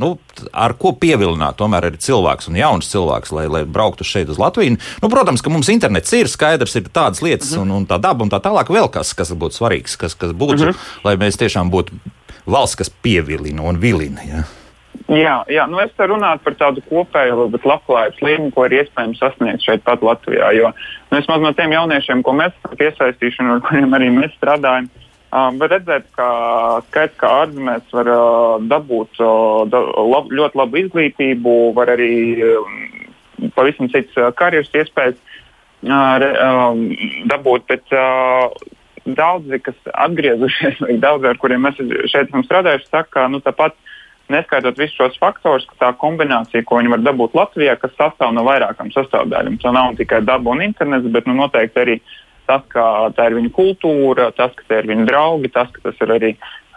nu, 0.00 0.12
ar 0.52 0.74
ko 0.80 0.92
pievilināt 0.98 1.58
tomēr 1.60 1.88
arī 1.90 2.00
cilvēks 2.02 2.50
un 2.50 2.58
jauns 2.60 2.90
cilvēks, 2.92 3.32
lai, 3.36 3.46
lai 3.52 3.64
brauktu 3.68 4.06
šeit 4.06 4.30
uz 4.32 4.40
Latviju. 4.40 4.78
Nu, 5.02 5.10
protams, 5.12 5.42
ka 5.44 5.52
mums 5.52 5.70
internets 5.72 6.14
ir 6.16 6.30
skaidrs, 6.30 6.76
ir 6.78 6.88
tādas 6.92 7.22
lietas 7.24 7.52
mm 7.52 7.58
-hmm. 7.58 7.62
un, 7.62 7.82
un 7.82 7.86
tā 7.86 8.00
daba 8.00 8.24
un 8.24 8.30
tā 8.30 8.40
tālāk 8.42 8.70
vēl 8.72 8.90
kas, 8.92 9.14
kas 9.14 9.32
būtu 9.32 9.60
svarīgs, 9.60 9.96
kas, 9.96 10.14
kas 10.14 10.30
būtu, 10.32 10.62
mm 10.62 10.68
-hmm. 10.68 11.04
lai 11.04 11.16
mēs 11.16 11.38
tiešām 11.38 11.70
būtu 11.70 11.92
valsts, 12.46 12.76
kas 12.76 12.90
pievilina 12.90 13.62
un 13.62 13.80
vilina. 13.80 14.22
Ja? 14.24 14.44
Jā, 15.06 15.38
jā 15.48 15.64
nu 15.70 15.78
es 15.80 15.92
runāju 15.96 16.40
par 16.44 16.56
tādu 16.58 16.82
kopēju 16.88 17.48
labklājības 17.54 18.22
līmeni, 18.24 18.52
ko 18.52 18.66
ir 18.66 18.76
iespējams 18.82 19.20
sasniegt 19.22 19.64
šeit 19.64 19.84
pat 19.86 20.02
Latvijā. 20.04 20.50
Jo 20.56 20.72
nu, 20.74 21.16
vismaz 21.16 21.44
no 21.44 21.52
tiem 21.56 21.72
jauniešiem, 21.72 22.24
ko 22.26 22.34
mēs 22.36 22.52
esam 22.58 22.82
iesaistījuši 22.88 23.44
un 23.44 23.54
ar 23.54 23.62
kuriem 23.64 23.96
arī 23.96 24.10
mēs 24.12 24.34
strādājam, 24.36 24.90
uh, 24.90 25.48
var 25.60 25.72
redzēt, 25.72 26.10
ka 26.18 26.28
skaits, 26.90 27.16
kā 27.20 27.32
ārzemēs 27.44 27.96
var 27.96 28.12
uh, 28.12 28.68
dabūt 28.68 29.22
uh, 29.22 29.64
da, 29.72 29.84
lab, 30.12 30.32
ļoti 30.34 30.60
labu 30.60 30.82
izglītību, 30.82 31.58
var 31.78 31.94
arī 31.94 32.12
uh, 32.44 32.72
pavisam 33.56 33.88
cits 33.94 34.18
uh, 34.20 34.28
karjeras 34.36 34.74
iespējas 34.76 35.20
uh, 35.88 36.82
dabūt. 37.32 37.70
Bet, 37.70 37.86
uh, 37.94 38.74
Daudzi, 39.08 39.56
kas 39.64 39.76
atgriezušies, 40.04 40.80
vai 40.84 40.98
daudzi, 41.00 41.30
ar 41.30 41.38
kuriem 41.40 41.62
mēs 41.64 41.78
šeit 42.12 42.26
esam 42.26 42.42
strādājuši, 42.44 42.90
saka, 42.90 43.08
ka 43.14 43.22
nu, 43.32 43.38
tāpat 43.40 43.72
uh, 43.72 43.87
neskaitot 44.32 44.78
visus 44.78 44.96
šos 44.98 45.18
faktorus, 45.20 45.66
ka 45.70 45.78
tā 45.82 45.90
kombinācija, 46.00 46.64
ko 46.66 46.78
viņi 46.80 46.92
var 46.94 47.02
dabūt 47.04 47.36
Latvijā, 47.38 47.76
kas 47.80 47.94
sastāv 47.96 48.32
no 48.36 48.44
vairākām 48.46 48.92
sastāvdaļām. 48.94 49.60
Tā 49.62 49.72
nav 49.74 49.96
tikai 49.98 50.22
daba 50.26 50.54
un 50.54 50.64
internets, 50.64 51.08
bet 51.12 51.28
nu, 51.28 51.36
noteikti 51.38 51.84
arī 51.84 51.96
tas, 52.48 52.62
ka 52.72 52.84
tā 53.16 53.28
ir 53.28 53.36
viņu 53.36 53.52
kultūra, 53.56 54.30
tas, 54.36 54.54
ka 54.56 54.64
tie 54.68 54.80
ir 54.82 54.88
viņu 54.88 55.08
draugi, 55.08 55.50
tas, 55.52 55.68
ka 55.74 55.82
tas 55.84 55.98
ir 56.04 56.12
arī 56.14 56.30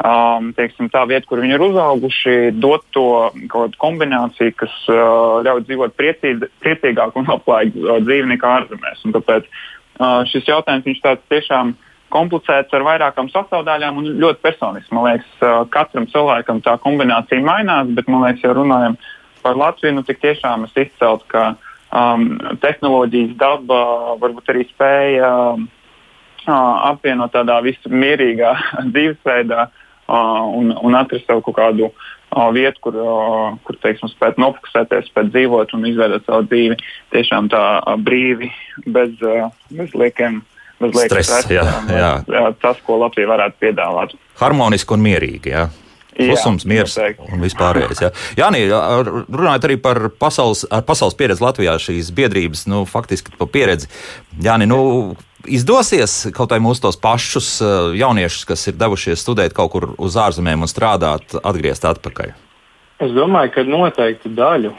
um, 0.03 0.49
teiksim, 0.57 0.89
tā 0.91 1.03
vieta, 1.07 1.27
kur 1.29 1.39
viņi 1.43 1.55
ir 1.55 1.63
uzauguši, 1.67 2.35
dot 2.59 2.83
to 2.95 3.05
kaut 3.51 3.53
kādu 3.53 3.79
kombināciju, 3.83 4.55
kas 4.59 4.73
uh, 4.91 5.39
ļauj 5.47 5.63
dzīvot 5.67 5.95
priecīg, 5.99 6.47
priecīgāku 6.63 7.21
un 7.21 7.31
labklājīgu 7.31 7.85
uh, 7.85 8.01
dzīvi 8.03 8.33
nekā 8.33 8.57
ārzemēs. 8.59 9.05
Un 9.07 9.15
tāpēc 9.15 9.47
uh, 9.47 10.21
šis 10.31 10.51
jautājums 10.51 11.03
tāds 11.05 11.23
tiešām 11.31 11.75
ir 11.75 11.87
komplicēts 12.11 12.75
ar 12.77 12.85
vairākām 12.85 13.31
sastāvdaļām 13.31 13.97
un 14.01 14.11
ļoti 14.21 14.43
personisks. 14.43 14.91
Man 14.95 15.07
liekas, 15.09 15.33
katram 15.73 16.07
cilvēkam 16.11 16.61
tā 16.65 16.77
kombinācija 16.83 17.43
mainās, 17.45 17.91
bet, 17.95 18.09
man 18.11 18.25
liekas, 18.27 18.43
ja 18.45 18.55
runājam 18.57 18.97
par 19.41 19.57
Latviju, 19.57 19.95
nu 19.97 20.05
tik 20.07 20.21
tiešām 20.21 20.67
es 20.67 20.75
izceltu, 20.77 21.27
ka 21.31 21.43
um, 21.89 22.35
tehnoloģijas 22.61 23.35
daba 23.39 23.81
varbūt 24.21 24.51
arī 24.53 24.65
spēja 24.69 25.31
uh, 25.57 25.67
apvienot 26.91 27.33
tādā 27.35 27.59
vismierīgā 27.65 28.53
dzīvesveidā 28.93 29.67
uh, 29.67 30.41
un, 30.57 30.73
un 30.77 30.99
atrast 30.99 31.27
sev 31.29 31.43
kaut 31.45 31.57
kādu 31.57 31.89
uh, 31.89 32.47
vietu, 32.55 32.85
kur, 32.87 33.01
uh, 33.01 33.57
kur 33.65 33.79
teiksim, 33.83 34.11
spēt 34.13 34.39
nofokusēties, 34.41 35.09
spēt 35.11 35.33
dzīvot 35.33 35.75
un 35.77 35.89
izveidot 35.89 36.27
savu 36.27 36.47
dzīvi 36.49 36.79
tiešām 37.15 37.51
tā 37.53 37.65
uh, 37.79 37.97
brīvi, 37.99 38.51
bez, 38.87 39.17
uh, 39.25 39.49
bez 39.73 39.97
liekiem 39.97 40.41
mazliet 40.83 41.13
stress. 41.13 41.47
Jā, 41.51 41.65
jā. 41.89 42.11
Jā, 42.27 42.43
tas, 42.61 42.81
ko 42.85 42.99
Latvija 43.01 43.29
varētu 43.31 43.61
piedāvāt. 43.63 44.17
Harmoniski 44.41 44.97
un 44.97 45.05
mierīgi. 45.05 45.53
Jā. 45.53 45.69
Klusums, 46.11 46.65
miers 46.67 46.97
un 46.99 47.41
vispārējais. 47.41 48.01
Jā, 48.03 48.09
jā 48.37 48.49
nē, 48.51 48.65
runājot 49.31 49.67
arī 49.69 49.77
par 49.81 50.09
pasaules, 50.19 50.65
pasaules 50.85 51.15
pieredzi 51.17 51.43
Latvijā, 51.43 51.77
šīs 51.79 52.11
biedrības, 52.15 52.65
nu, 52.69 52.83
faktiski 52.89 53.33
par 53.39 53.49
pieredzi. 53.53 53.87
Jā, 54.43 54.57
nē, 54.59 54.67
nu, 54.69 54.81
izdosies 55.47 56.27
kaut 56.35 56.51
vai 56.51 56.59
mūsu 56.63 56.83
tos 56.83 56.99
pašus 57.01 57.53
jauniešus, 57.97 58.45
kas 58.51 58.67
ir 58.67 58.77
devušies 58.79 59.23
studēt 59.23 59.55
kaut 59.57 59.73
kur 59.73 59.91
uz 59.97 60.19
ārzemēm 60.19 60.67
un 60.67 60.71
strādāt, 60.71 61.39
atgriezt 61.41 61.87
atpakaļ. 61.87 62.35
Es 63.01 63.13
domāju, 63.17 63.49
ka 63.55 63.63
noteikti 63.65 64.29
daļu. 64.37 64.71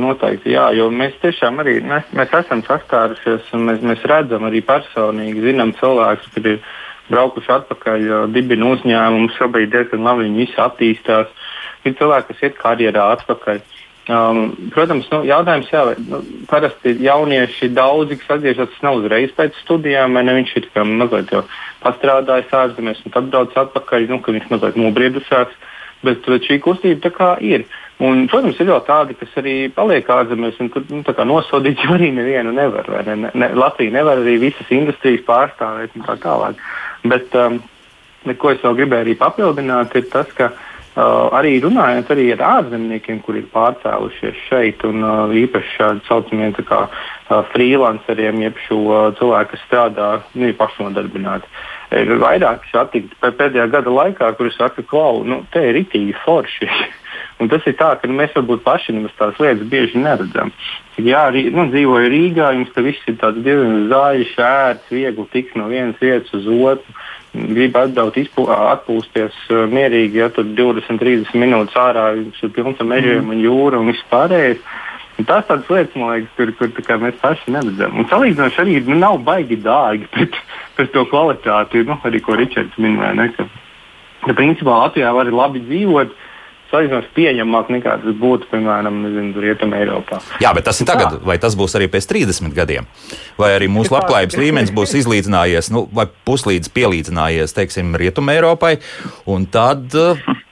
Noteikti, 0.00 0.50
jā, 0.56 0.64
jo 0.74 0.88
mēs 0.90 1.14
tiešām 1.22 1.60
arī 1.62 1.76
mēs, 1.86 2.08
mēs 2.18 2.32
esam 2.40 2.64
saskārušies 2.66 3.52
un 3.54 3.68
mēs, 3.68 3.84
mēs 3.86 4.02
redzam 4.10 4.48
arī 4.48 4.64
personīgi, 4.66 5.44
zinām 5.44 5.70
cilvēkus, 5.78 6.32
kad 6.34 6.48
ir 6.50 6.58
braukuši 7.06 7.52
atpakaļ, 7.54 8.06
dibina 8.34 8.72
uzņēmumus, 8.74 9.36
šobrīd 9.38 9.70
diezgan 9.76 10.02
labi 10.08 10.26
viņi 10.26 10.42
visi 10.42 10.58
attīstās. 10.64 11.30
Ir 11.86 11.94
cilvēki, 12.00 12.32
kas 12.32 12.42
iet 12.48 12.58
karjerā 12.58 13.06
atpakaļ. 13.14 13.62
Um, 14.06 14.42
protams, 14.74 15.06
nu, 15.10 15.22
jautājums 15.26 15.70
jā, 15.70 15.84
nu, 16.10 16.20
parasti 16.50 16.96
jaunieši 17.02 17.70
daudzi, 17.74 18.18
kas 18.20 18.36
atgriežas, 18.36 18.74
tas 18.74 18.82
nav 18.86 18.98
uzreiz 19.00 19.30
pēc 19.38 19.54
studijām, 19.62 20.18
vai 20.18 20.26
ne? 20.26 20.34
Viņš 20.40 20.52
ir 20.58 20.68
mazliet 20.98 21.30
pastrādājis 21.82 22.58
ārzemēs 22.58 23.06
un 23.06 23.14
tad 23.14 23.30
brauc 23.30 23.54
atpakaļ, 23.66 24.10
nu, 24.10 24.18
ka 24.22 24.34
viņš 24.34 24.50
mazliet 24.50 24.82
nobriedušās. 24.82 25.54
Uh, 25.54 25.72
bet, 26.04 26.24
bet 26.26 26.48
šī 26.48 26.60
kustība 26.64 27.06
tā 27.06 27.12
kā 27.14 27.30
ir. 27.44 27.66
Un, 28.02 28.26
protams, 28.28 28.58
ir 28.60 28.68
jau 28.68 28.80
tādi, 28.84 29.16
kas 29.16 29.32
arī 29.40 29.54
paliek 29.72 30.08
ārzemēs, 30.12 30.58
un 30.60 30.68
tur 30.74 30.84
nu, 30.90 31.02
nosodīt 31.30 31.80
jau 31.84 31.94
arī 31.96 32.12
nevienu 32.16 32.52
nevar. 32.56 32.90
Ne? 33.06 33.16
Ne, 33.24 33.32
ne, 33.32 33.50
Latvija 33.56 33.94
nevar 33.94 34.20
arī 34.20 34.36
visas 34.48 34.70
industrijas 34.74 35.24
pārstāvēt 35.28 35.96
un 35.96 36.06
tā 36.08 36.18
tālāk. 36.20 36.60
Bet, 37.06 37.32
um, 37.40 37.60
ko 38.36 38.52
es 38.52 38.62
vēl 38.64 38.80
gribēju 38.82 39.06
arī 39.06 39.18
papildināt, 39.20 39.94
ir 39.96 40.10
tas, 40.12 40.32
ka 40.36 40.50
uh, 40.52 40.65
arī 40.96 41.58
runājot 41.60 42.10
arī 42.14 42.30
ar 42.32 42.44
ārzemniekiem, 42.46 43.20
kuri 43.24 43.42
ir 43.42 43.48
pārcēlušies 43.52 44.42
šeit, 44.48 44.84
un 44.88 45.04
uh, 45.04 45.34
īpaši 45.44 45.74
šādi 45.76 46.04
saucamie 46.08 46.52
kā, 46.56 46.86
uh, 46.88 47.40
freelanceriem, 47.52 48.40
jeb 48.46 48.60
šo 48.64 48.82
uh, 48.88 49.00
cilvēku, 49.18 49.52
kas 49.52 49.66
strādā, 49.68 50.10
nu, 50.34 50.48
ir 50.48 50.56
pašnodarbināti. 50.56 51.46
Uh, 51.46 51.76
ir 51.94 52.16
vairāk 52.20 52.64
satikti 52.72 53.14
pēdējā 53.22 53.66
gada 53.70 53.92
laikā, 53.92 54.32
kurus 54.38 54.56
saka, 54.58 54.82
ka 54.82 55.06
nu, 55.26 55.42
te 55.52 55.62
ir 55.70 55.82
itīgi 55.84 56.16
forši. 56.24 56.70
Un 57.36 57.50
tas 57.52 57.64
ir 57.68 57.74
tā, 57.76 57.90
ka 58.00 58.08
mēs 58.08 58.32
varbūt 58.32 58.62
paši 58.64 58.94
nemaz 58.96 59.12
tās 59.18 59.36
lietas 59.42 59.68
bieži 59.68 60.00
neredzam. 60.00 60.52
Jā, 60.96 61.26
arī 61.28 61.42
nu, 61.52 61.66
dzīvoju 61.68 62.08
Rīgā, 62.08 62.48
jums 62.56 62.72
tas 62.72 62.86
viss 62.86 63.10
ir 63.10 63.18
diezgan 63.20 63.90
zaļš, 63.90 64.32
ērts, 64.40 64.88
viegli 64.94 65.26
tikt 65.34 65.58
no 65.60 65.68
vienas 65.68 66.00
vietas 66.00 66.32
uz 66.38 66.48
otru. 66.48 66.96
Gribu 67.36 67.82
atbraukt, 67.82 68.38
atpūsties 68.56 69.36
uh, 69.52 69.66
mierīgi, 69.68 70.22
ja 70.22 70.30
tur 70.32 70.48
20, 70.56 70.96
30 71.02 71.36
minūtes 71.36 71.76
ārā 71.76 72.06
ir 72.16 72.52
pilns 72.56 72.80
ar 72.80 72.88
mežiem 72.88 73.26
mm. 73.26 73.34
un 73.34 73.42
jūra 73.44 73.82
un 73.82 73.92
viss 73.92 74.08
pārējais. 74.08 74.62
Un 75.16 75.28
tās 75.28 75.44
tādas 75.48 75.68
lietas, 75.72 75.96
man 76.00 76.14
liekas, 76.14 76.32
kur, 76.56 76.72
kur 76.76 76.98
mēs 77.04 77.20
paši 77.20 77.52
neredzam. 77.52 78.00
Un 78.00 78.08
salīdzinoši 78.08 78.62
arī 78.64 78.80
nu, 78.88 78.96
nav 79.00 79.20
baigi 79.24 79.60
dārgi, 79.60 80.08
bet 80.16 80.40
par 80.76 80.88
to 80.92 81.04
kvalitāti, 81.12 81.84
nu, 81.88 81.96
arī 82.08 82.20
ko 82.24 82.36
Ričards 82.40 82.80
minēja. 82.80 83.46
Principā 84.26 84.80
Latvijā 84.86 85.12
var 85.16 85.28
labi 85.32 85.60
dzīvot. 85.68 86.16
Salīdzinoši 86.70 87.12
pieņemamāk 87.14 87.68
nekā 87.76 87.92
tas 88.02 88.16
būtu, 88.18 88.48
piemēram, 88.50 88.98
Rietumē, 89.38 89.78
Eiropā. 89.84 90.18
Jā, 90.42 90.50
bet 90.56 90.66
tas 90.66 90.80
ir 90.82 90.88
tagad, 90.88 91.20
vai 91.26 91.36
tas 91.42 91.54
būs 91.58 91.76
arī 91.78 91.86
pēc 91.92 92.08
30 92.10 92.56
gadiem? 92.56 92.88
Vai 93.38 93.52
arī 93.54 93.68
mūsu 93.70 93.94
labklājības 93.94 94.38
līmenis 94.40 94.74
būs 94.74 94.96
izlīdzinājies, 94.98 95.70
nu, 95.74 95.84
vai 95.94 96.08
puslīdz 96.26 96.72
pielīdzinājies, 96.74 97.54
teiksim, 97.54 97.94
Rietumē, 98.00 98.40
Eiropai? 98.40 98.74
Un 99.30 99.46
tad, 99.46 99.94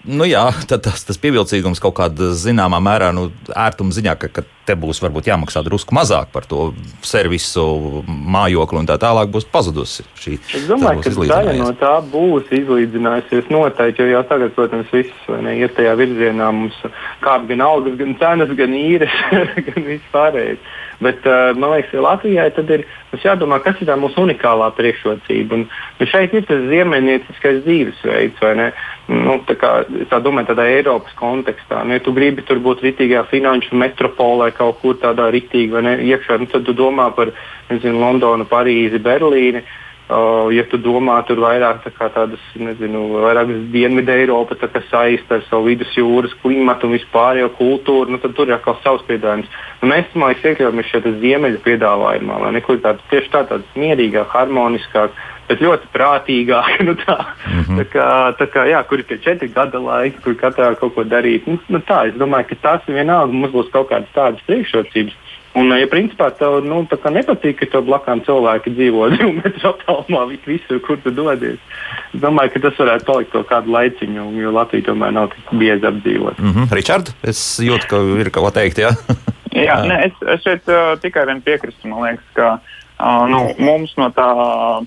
nu 0.06 0.28
jā, 0.30 0.47
tad 0.71 0.87
tas, 0.87 1.02
tas 1.09 1.18
pievilcīgums 1.18 1.83
kaut 1.83 1.99
kādā 1.99 2.30
zināmā 2.38 2.78
mērā, 2.85 3.11
nu, 3.16 3.33
ērtuma 3.50 3.97
ziņā, 3.97 4.14
ka, 4.23 4.30
ka 4.38 4.47
te 4.66 4.76
būs 4.78 5.00
varbūt 5.04 5.28
jāmaksā 5.28 5.62
drusku 5.66 5.94
mazāk 5.97 6.30
par 6.33 6.47
to 6.49 6.71
servisu, 7.04 7.64
mājokli 8.09 8.80
un 8.80 8.88
tā 8.88 8.97
tālāk 9.00 9.30
būs 9.35 9.47
pazudusi. 9.52 10.06
Šī, 10.21 10.38
es 10.56 10.68
domāju, 10.71 11.04
ka 11.04 11.12
daļa 11.33 11.56
no 11.59 11.71
tā 11.80 11.94
būs 12.12 12.49
izlīdzinājusies 12.54 13.50
noteikti, 13.52 14.04
jo 14.04 14.16
jau 14.16 14.25
tagad, 14.30 14.54
protams, 14.56 14.90
viss 14.94 15.28
ne, 15.44 15.59
iet 15.61 15.76
tajā 15.76 15.94
virzienā. 16.00 16.50
Mums 16.54 16.80
kāp 17.25 17.49
gan 17.50 17.64
algas, 17.64 17.99
gan 18.00 18.16
cenas, 18.21 18.54
gan 18.56 18.76
īres, 18.78 19.21
gan 19.68 19.87
viss 19.88 20.12
pārējais. 20.14 20.73
Bet, 21.04 21.26
uh, 21.28 21.52
man 21.58 21.75
liekas, 21.75 21.90
ka 21.92 22.02
Latvijai 22.04 22.46
ir 22.76 22.84
jādomā, 23.23 23.61
kas 23.64 23.80
ir 23.82 23.90
tā 23.90 23.96
mūsu 24.00 24.25
unikālā 24.25 24.70
priekšrocība. 24.78 25.58
Un, 25.58 25.66
un 26.00 26.11
šeit 26.11 26.34
ir 26.34 26.46
tas 26.49 26.64
ziemeļnieciskais 26.70 27.62
dzīvesveids, 27.66 28.42
vai 28.42 28.54
ne? 28.61 28.68
Nu, 29.12 29.37
tā 29.44 29.58
kā, 29.61 29.73
tā 30.08 30.20
domāju, 30.25 30.50
tādā 30.52 30.64
Eiropas 30.73 31.12
kontekstā. 31.20 31.82
Nu, 31.84 31.99
ja 31.99 32.02
tu 32.04 32.14
gribi 32.16 32.44
tur 32.49 32.62
būt 32.64 32.82
rītīgā 32.87 33.26
finanšu 33.28 33.76
metropolē, 33.76 34.49
kaut 34.56 34.80
kur 34.80 34.96
tādā 35.02 35.28
ne, 35.30 35.96
iekšā, 36.08 36.40
nu, 36.40 36.49
tad 36.50 36.64
tu 36.64 36.73
domā 36.73 37.11
par 37.16 37.34
nezinu, 37.68 38.00
Londonu, 38.00 38.49
Parīzi, 38.49 39.02
Berlīni. 39.04 39.61
Uh, 39.61 39.80
Uh, 40.04 40.50
ja 40.52 40.66
tu 40.68 40.76
domā, 40.76 41.14
tur 41.25 41.38
vairāk 41.40 41.78
tā 41.87 42.08
tādas, 42.12 42.40
nezinu, 42.61 43.06
vairāk 43.23 43.49
Dienvidu 43.73 44.12
Eiropa 44.12 44.52
saista 44.90 45.38
ar 45.38 45.46
savu 45.49 45.70
vidusjūras 45.70 46.34
klimatu 46.42 46.90
un 46.90 46.92
vispārējo 46.99 47.49
kultūru, 47.56 48.12
nu, 48.12 48.20
tad 48.20 48.34
tur 48.37 48.50
ir 48.50 48.58
atkal 48.58 48.76
savs 48.82 49.06
piedāvājums. 49.08 49.49
Nu, 49.80 49.88
mēs, 49.88 50.12
man 50.12 50.34
liekas, 50.34 50.44
iekļaujamies 50.50 50.90
šajā 50.92 51.14
ziemeļu 51.25 51.62
piedāvājumā, 51.64 52.37
vai 52.44 52.52
nekur 52.58 52.82
tāds 52.84 53.00
tieši 53.08 53.32
tā, 53.32 53.46
tāds 53.49 53.80
mierīgāk, 53.80 54.28
harmoniskāk, 54.28 55.16
bet 55.49 55.64
ļoti 55.64 55.88
prātīgāk. 55.96 56.84
Nu, 56.84 56.99
tā, 57.00 57.16
mm 57.25 57.61
-hmm. 57.64 57.80
tā 57.80 57.84
kā, 57.88 58.08
tā 58.37 58.46
kā, 58.52 58.68
jā, 58.68 58.84
kur 58.84 59.00
ir 59.00 59.08
tie 59.08 59.18
četri 59.25 59.49
gada 59.49 59.80
laiki, 59.80 60.20
kur 60.20 60.34
katrā 60.37 60.75
kaut 60.76 60.94
ko 60.94 61.04
darīt. 61.04 61.46
Nu, 61.49 61.56
nu, 61.68 61.80
tā, 61.80 62.08
es 62.08 62.14
domāju, 62.20 62.52
ka 62.52 62.56
tas 62.61 62.88
vienalga 62.92 63.32
mums 63.32 63.56
būs 63.56 63.73
kaut 63.73 63.88
kādas 63.88 64.12
tādas 64.12 64.44
priekšrocības 64.44 65.24
Un, 65.54 65.70
ja 65.78 65.87
principā 65.87 66.32
tev 66.34 66.64
nu, 66.66 66.80
nepatīk, 66.90 67.61
ka 67.61 67.68
tev 67.70 67.84
blakām 67.87 68.25
cilvēki 68.26 68.73
dzīvo 68.75 69.06
divu 69.14 69.34
metru 69.38 69.70
attālumā, 69.70 70.25
visur, 70.46 70.80
kur 70.82 70.99
tu 71.02 71.12
dodies, 71.14 71.61
es 72.11 72.23
domāju, 72.23 72.56
ka 72.56 72.64
tas 72.66 72.80
varētu 72.82 73.06
palikt 73.06 73.34
kaut 73.37 73.46
kādu 73.52 73.75
laiciņu, 73.75 74.26
jo 74.42 74.54
Latvija 74.54 74.88
tomēr 74.90 75.14
nav 75.14 75.30
tik 75.34 75.54
biezi 75.61 75.87
apdzīvot. 75.90 76.40
Mm 76.42 76.52
-hmm. 76.56 76.75
Richard, 76.75 77.14
es 77.23 77.44
jūtu, 77.62 77.87
ka 77.90 78.02
ir 78.18 78.30
kaut 78.34 78.49
ko 78.49 78.54
teikt. 78.58 78.82
Ja? 78.82 78.90
Jā, 79.66 79.78
nē, 79.87 80.00
es, 80.08 80.16
es 80.34 80.42
šeit 80.42 80.66
uh, 80.66 80.96
tikai 80.99 81.26
vien 81.30 81.42
piekrītu. 81.42 81.87
Man 81.87 82.02
liekas, 82.02 82.26
ka 82.34 82.58
uh, 82.58 83.23
nu, 83.30 83.54
mums 83.58 83.94
no 83.96 84.11
tā 84.11 84.26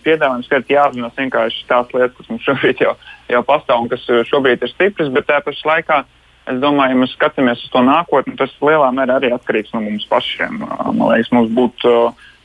piedāvājuma 0.04 0.44
skats 0.44 0.68
jāapzinās 0.70 1.16
vienkārši 1.16 1.64
tās 1.70 1.94
lietas, 1.96 2.18
kas 2.18 2.30
mums 2.30 2.44
šobrīd 2.44 2.84
jau, 2.84 2.98
jau 3.32 3.44
pastāv 3.48 3.86
un 3.86 3.88
kas 3.88 4.04
šobrīd 4.28 4.64
ir 4.64 4.74
stipras, 4.74 5.14
bet 5.16 5.30
tajā 5.30 5.46
pašā 5.48 5.72
laikā 5.72 6.04
Es 6.48 6.62
domāju, 6.64 6.96
ja 6.96 7.02
mēs 7.02 7.14
skatāmies 7.18 7.62
uz 7.66 7.72
to 7.74 7.82
nākotni, 7.84 8.38
tas 8.40 8.54
lielā 8.64 8.88
mērā 8.96 9.18
arī 9.20 9.34
atkarīgs 9.36 9.74
no 9.76 9.82
mums 9.84 10.06
pašiem. 10.08 10.62
Man 10.64 11.04
liekas, 11.10 11.32
mums 11.36 11.50
būtu, 11.56 11.94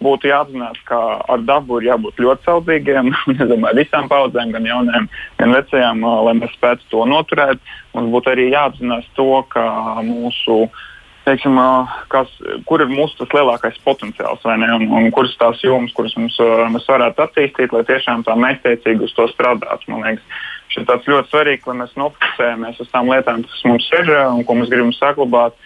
būtu 0.03 0.31
jāapzinās, 0.31 0.81
ka 0.89 0.99
ar 1.31 1.45
dabu 1.47 1.79
ir 1.79 1.93
jābūt 1.93 2.23
ļoti 2.25 2.49
saudzīgiem. 2.49 3.13
es 3.37 3.45
domāju, 3.47 3.79
visām 3.79 4.09
paudzēm, 4.11 4.55
gan 4.57 4.67
jaunajām, 4.67 5.11
gan 5.39 5.55
vecajām, 5.59 6.07
lai 6.29 6.39
mēs 6.41 6.57
spētu 6.59 6.89
to 6.91 7.05
noturēt. 7.11 7.63
Mums 7.95 8.11
būtu 8.17 8.35
arī 8.35 8.49
jāapzinās 8.51 9.07
to, 9.19 9.29
ka 9.55 9.67
mūsu 10.07 10.65
teiksim, 11.23 11.59
kas, 12.11 12.31
kur 12.67 12.83
ir 12.83 12.91
mūsu 12.91 13.27
lielākais 13.31 13.79
potenciāls, 13.87 14.43
un, 14.43 14.89
un 14.91 15.11
kuras 15.15 15.37
tās 15.39 15.61
jomas, 15.63 15.95
kuras 15.95 16.17
mums, 16.19 16.39
mēs 16.75 16.89
varētu 16.91 17.23
attīstīt, 17.23 17.75
lai 17.75 17.85
tiešām 17.87 18.25
tā 18.27 18.35
mētiecīgi 18.35 19.07
uz 19.07 19.15
to 19.15 19.29
strādātu. 19.31 19.93
Man 19.93 20.03
liekas, 20.09 20.43
šis 20.73 20.89
tāds 20.89 21.09
ļoti 21.11 21.33
svarīgi, 21.33 21.69
lai 21.69 21.77
mēs 21.83 21.93
nofokusējamies 22.01 22.81
uz 22.83 22.91
tām 22.93 23.11
lietām, 23.13 23.45
kas 23.49 23.63
mums 23.69 23.89
ir 23.99 24.11
un 24.25 24.43
ko 24.49 24.57
mēs 24.59 24.73
gribam 24.73 24.93
saglabāt. 24.97 25.59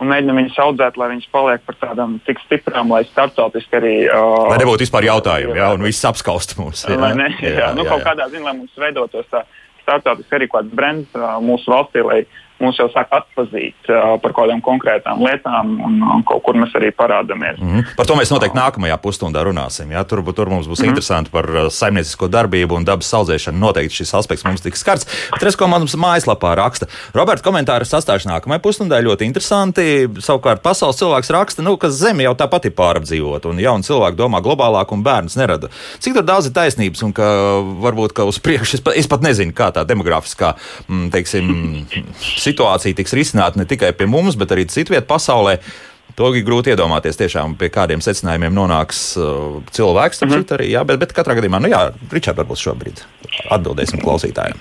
Un 0.00 0.08
mēģinām 0.08 0.38
viņus 0.40 0.58
audzēt, 0.64 0.94
lai 0.96 1.10
viņas 1.10 1.26
paliek 1.28 1.64
par 1.66 1.76
tādām 1.76 2.14
tik 2.24 2.38
stiprām, 2.46 2.88
lai 2.88 3.02
starptautiski 3.04 3.76
arī. 3.76 3.94
Uh, 4.08 4.46
lai 4.48 4.56
nebūtu 4.62 4.86
vispār 4.86 5.04
jautājumu, 5.10 5.58
jā, 5.58 5.66
un 5.76 5.84
viss 5.84 6.06
apskaust 6.08 6.54
mums. 6.56 6.86
Jā, 6.88 6.96
ne, 6.96 7.26
jā, 7.36 7.50
jā, 7.58 7.66
nu, 7.76 7.84
jā, 7.84 7.90
kaut 7.90 8.00
jā. 8.00 8.06
kādā 8.06 8.30
ziņā, 8.32 8.46
lai 8.46 8.54
mums 8.62 8.80
veidotos 8.80 9.28
tā 9.28 9.44
starptautiski 9.82 10.38
arī 10.38 10.48
kāds 10.54 10.72
brands 10.72 11.18
uh, 11.18 11.36
mūsu 11.44 11.68
valstī, 11.74 12.00
lai 12.06 12.22
mūs 12.60 12.78
jau 12.80 12.88
sāk 12.92 13.10
atpazīt 13.16 13.90
uh, 13.90 14.16
par 14.22 14.34
kādām 14.36 14.62
konkrētām 14.64 15.22
lietām, 15.24 15.74
un, 15.86 15.98
un 16.16 16.24
kaut 16.28 16.42
kur 16.46 16.58
mēs 16.60 16.74
arī 16.78 16.92
parādāmies. 16.96 17.58
Mm 17.60 17.70
-hmm. 17.70 17.96
Par 17.96 18.06
to 18.06 18.14
mēs 18.14 18.32
noteikti 18.32 18.58
nākamajā 18.58 18.96
pusstundā 19.02 19.44
runāsim. 19.44 19.92
Jā? 19.92 20.04
Tur, 20.04 20.22
tur 20.32 20.48
mums 20.48 20.66
būs 20.66 20.78
mm 20.78 20.84
-hmm. 20.84 20.88
interesanti 20.88 21.30
par 21.30 21.46
saimniecisko 21.70 22.28
darbību 22.28 22.76
un 22.76 22.84
dabas 22.84 23.14
audzēšanu. 23.14 23.58
Noteikti 23.58 23.94
šis 23.94 24.14
aspekts 24.14 24.44
mums 24.44 24.60
tiks 24.60 24.80
skarts. 24.80 25.06
Tres, 25.40 25.56
ko 25.56 25.66
mums 25.66 25.96
mājaslapā 25.96 26.54
raksta. 26.54 26.86
Roberts 27.14 27.42
komentāri 27.42 27.84
sastāvs 27.84 28.26
nākamajai 28.26 28.62
pusstundai 28.62 29.02
ļoti 29.02 29.24
interesanti. 29.24 30.08
Savukārt 30.18 30.62
pasaules 30.62 30.96
cilvēks 30.96 31.30
raksta, 31.30 31.62
nu, 31.62 31.76
ka 31.76 31.88
zeme 31.88 32.22
jau 32.22 32.34
tāpat 32.34 32.64
ir 32.64 32.74
pārapdzīvota, 32.76 33.48
un 33.48 33.58
jauni 33.58 33.82
cilvēki 33.82 34.16
domā 34.16 34.40
globālāk, 34.44 34.92
un 34.92 35.02
bērns 35.02 35.36
nerada. 35.36 35.68
Cik 35.98 36.20
daudz 36.24 36.46
ir 36.46 36.54
taisnības, 36.56 37.02
un 37.06 37.12
ka 37.16 37.26
varbūt 37.84 38.14
ka 38.16 38.26
uz 38.28 38.38
priekšu 38.38 38.78
es 38.78 38.84
pat, 38.84 38.96
es 38.96 39.08
pat 39.10 39.24
nezinu, 39.24 39.54
kā 39.56 39.70
tā 39.74 39.84
demografiskā, 39.88 40.54
mm, 40.88 41.10
teiksim, 41.14 41.50
situācija 42.50 42.98
tiks 42.98 43.16
risināta 43.16 43.60
ne 43.60 43.66
tikai 43.68 43.92
pie 43.96 44.08
mums, 44.10 44.38
bet 44.40 44.52
arī 44.54 44.66
citviet 44.70 45.08
pasaulē. 45.10 45.58
To 46.18 46.28
ir 46.34 46.44
grūti 46.44 46.72
iedomāties, 46.74 47.16
tiešām, 47.16 47.54
pie 47.56 47.70
kādiem 47.72 48.02
secinājumiem 48.02 48.52
nonāks 48.52 49.14
uh, 49.16 49.62
cilvēks. 49.72 50.24
Mm 50.24 50.32
-hmm. 50.32 50.54
arī, 50.58 50.70
jā, 50.74 50.84
bet, 50.84 50.98
bet 51.00 51.14
katrā 51.16 51.38
gadījumā, 51.38 51.62
nu 51.62 51.70
jā, 51.70 51.82
Ričard, 52.12 52.36
varbūt 52.36 52.60
šobrīd 52.60 53.04
atbildēsim 53.50 54.02
klausītājiem. 54.02 54.58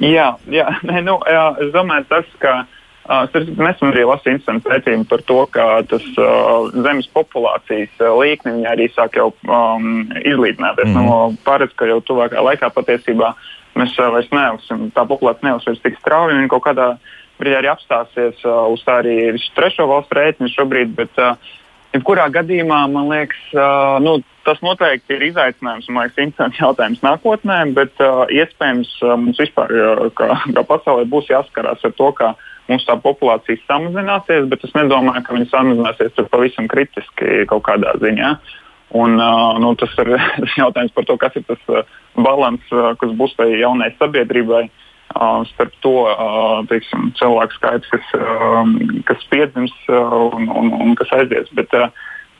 Jā, 0.00 0.32
jā, 0.50 0.68
nē, 0.88 1.04
nu, 1.04 1.20
jā 1.28 1.44
es 1.60 1.74
domāju, 1.76 2.08
tas, 2.08 2.24
ka. 2.40 2.64
Uh, 2.64 2.78
Nesen 3.08 3.88
arī 3.88 4.04
lasīju 4.06 4.36
interesantu 4.36 4.70
pētījumu 4.70 5.08
par 5.10 5.24
to, 5.26 5.38
ka 5.50 5.64
tas 5.90 6.04
uh, 6.22 6.68
zemes 6.84 7.08
populācijas 7.10 7.96
uh, 7.98 8.12
līkne 8.20 8.60
arī 8.70 8.86
sāk 8.94 9.18
jau 9.18 9.32
um, 9.48 10.04
izlīdzināties. 10.22 10.92
Mm. 10.92 11.08
Nu, 11.08 11.40
Pārēc, 11.46 11.74
ka 11.74 11.90
jau 11.90 11.98
tuvākā 12.06 12.44
laikā 12.46 12.70
patiesībā 12.76 13.32
uh, 13.32 13.50
mēs 13.78 13.94
uh, 13.98 14.10
vairs 14.12 14.30
neaugsim, 14.34 14.90
tā 14.96 15.04
populācija 15.08 15.50
neuzsvers 15.50 15.82
tik 15.84 15.98
strauji 16.00 16.36
un 16.36 16.50
kaut 16.52 16.66
kādā 16.66 16.92
brīdī 17.40 17.58
arī 17.58 17.72
apstāsies 17.72 18.44
uh, 18.44 18.66
uz 18.72 18.84
tā 18.86 19.00
arī 19.02 19.16
trešo 19.56 19.88
valstu 19.90 20.18
rēķinu 20.18 20.52
šobrīd. 20.52 20.94
Bet, 20.98 21.18
uh, 21.20 21.58
Jebkurā 21.92 22.24
gadījumā 22.32 22.86
man 22.88 23.10
liekas, 23.10 23.40
uh, 23.52 23.98
nu, 24.00 24.14
tas 24.46 24.62
noteikti 24.64 25.12
ir 25.12 25.26
izaicinājums 25.26 25.90
un 25.90 25.98
liekas, 26.00 26.22
interesants 26.22 26.60
jautājums 26.60 27.02
nākotnē, 27.04 27.58
bet 27.76 28.00
uh, 28.00 28.22
iespējams 28.32 28.94
uh, 29.02 29.12
mums 29.20 29.40
vispār, 29.42 29.74
uh, 29.76 30.06
kā, 30.16 30.30
kā 30.56 30.64
pasaulē, 30.70 31.04
būs 31.12 31.28
jāskarās 31.32 31.84
ar 31.84 31.92
to, 31.98 32.08
ka 32.16 32.32
mums 32.70 32.86
tā 32.88 32.96
populācija 33.02 33.58
samazināsies, 33.66 34.48
bet 34.50 34.64
es 34.66 34.74
nedomāju, 34.76 35.24
ka 35.26 35.36
viņa 35.36 35.48
samazināsies 35.50 36.28
pavisam 36.30 36.68
kritiski 36.70 37.46
kaut 37.50 37.64
kādā 37.66 37.96
ziņā. 38.02 38.36
Uh, 38.36 38.58
Un, 38.92 39.18
uh, 39.18 39.58
nu, 39.58 39.72
tas 39.80 39.92
ir 40.02 40.10
jautājums 40.60 40.92
par 40.92 41.06
to, 41.08 41.16
kas 41.20 41.36
ir 41.40 41.44
tas 41.48 41.60
uh, 41.72 41.84
līdzsvars, 42.12 42.72
uh, 42.76 42.90
kas 43.00 43.14
būs 43.16 43.32
tai 43.38 43.48
jaunai 43.56 43.88
sabiedrībai 43.96 44.66
uh, 44.68 45.40
starp 45.48 45.72
to 45.84 45.94
uh, 46.10 46.60
teiksim, 46.68 47.08
cilvēku 47.16 47.56
skaitu, 47.56 47.88
kas, 47.94 48.10
uh, 48.18 48.68
kas 49.08 49.24
piedzims 49.32 49.72
uh, 49.88 50.18
un, 50.36 50.50
un, 50.52 50.68
un 50.76 50.92
kas 51.00 51.12
aizies. 51.16 51.48
Bet, 51.56 51.72
uh, 51.72 51.88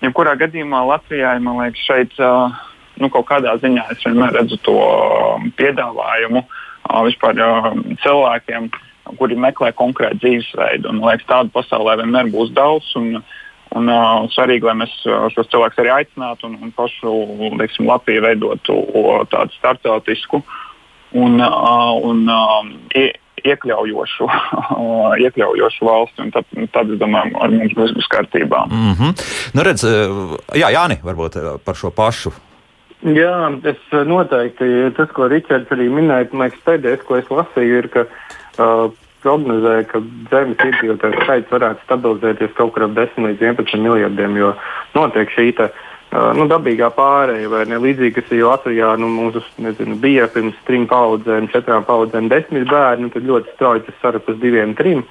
jebkurā 0.05 0.37
gadījumā 0.45 0.83
Latvijai, 0.91 1.39
man 1.41 1.63
liekas, 1.63 1.87
šeit 1.89 2.21
uh, 2.21 2.53
nu, 3.01 3.09
kaut 3.09 3.31
kādā 3.33 3.57
ziņā 3.63 3.89
es 3.95 4.05
vienmēr 4.05 4.37
redzu 4.37 4.61
to 4.69 4.77
uh, 4.77 5.49
piedāvājumu 5.57 6.45
uh, 6.45 7.01
vispār 7.09 7.41
uh, 7.41 7.73
cilvēkiem, 8.05 8.69
kuri 9.19 9.37
meklē 9.37 9.73
konkrētu 9.77 10.23
dzīvesveidu. 10.23 10.89
Un, 10.89 11.01
man 11.01 11.13
liekas, 11.13 11.29
tādu 11.29 11.55
pasaulē 11.55 11.99
vienmēr 12.03 12.31
būs 12.35 12.53
daudz. 12.57 12.93
Un, 13.01 13.17
uh, 13.19 13.39
Un, 13.73 13.89
uh, 13.89 14.27
svarīgi, 14.33 14.67
lai 14.69 14.75
mēs 14.83 14.93
šos 15.33 15.49
cilvēkus 15.53 15.81
arī 15.81 15.93
aicinātu 15.95 16.49
un, 16.49 16.59
un 16.61 16.73
pašu 16.77 17.13
teiksim, 17.61 17.89
Latviju 17.89 18.25
veidotu 18.27 18.77
tādu 19.33 19.57
starptautisku 19.57 20.43
un, 21.17 21.41
uh, 21.41 21.95
un 22.05 22.27
uh, 22.29 22.69
iekļaujošu, 23.43 24.29
iekļaujošu 25.25 25.89
valsti. 25.89 26.29
Tad, 26.37 26.53
tad, 26.75 26.93
es 26.93 27.01
domāju, 27.01 27.33
ar 27.41 27.55
mums 27.55 27.77
viss 27.79 27.97
būs 27.97 28.11
kārtībā. 28.13 28.67
Mm 28.69 28.95
-hmm. 28.99 29.27
nu, 29.57 29.65
redz, 29.67 29.87
jā, 30.53 30.69
Jāni, 30.77 31.01
varbūt 31.03 31.41
par 31.65 31.79
šo 31.79 31.91
pašu. 31.91 32.35
Jā, 33.03 33.51
es 33.67 33.81
noteikti 34.07 34.93
tas, 34.97 35.09
ko 35.17 35.27
Ričards 35.33 35.73
arī 35.75 35.89
minēja, 35.91 36.29
man 36.33 36.47
liekas, 36.47 36.61
pēdējais, 36.69 37.03
ko 37.09 37.17
es 37.19 37.33
lasīju, 37.35 37.81
ir, 37.81 37.89
ka 37.91 38.05
uh, 38.05 38.42
prognozēja, 39.23 39.87
ka 39.91 40.03
zemes 40.33 40.67
iedzīvotāju 40.67 41.23
skaits 41.23 41.55
varētu 41.55 41.87
stabilizēties 41.87 42.55
kaut 42.59 42.75
kur 42.75 42.89
ap 42.89 42.97
10 42.99 43.29
līdz 43.29 43.47
11 43.53 43.83
miljardiem, 43.85 44.37
jo 44.41 44.53
notiek 44.97 45.31
šī 45.33 45.49
tā, 45.59 45.69
uh, 45.71 46.33
nu, 46.37 46.47
dabīgā 46.51 46.91
pārēja, 46.97 47.51
vai 47.53 47.65
ne 47.71 47.81
līdzīgi, 47.83 48.15
kas 48.19 48.35
ir 48.35 48.45
Latvijā, 48.49 48.93
nu, 49.01 49.11
mums 49.13 49.51
nezinu, 49.63 49.97
bija 50.03 50.29
pirms 50.33 50.59
trim 50.69 50.87
paudzēm, 50.91 51.49
četrām 51.55 51.87
paudzēm 51.89 52.31
desmit 52.33 52.69
bērni, 52.71 53.13
tad 53.15 53.29
ļoti 53.29 53.57
strauji 53.57 53.87
tas 53.89 54.01
sarap 54.03 54.29
uz 54.29 54.39
diviem, 54.43 54.77
trim. 54.79 55.05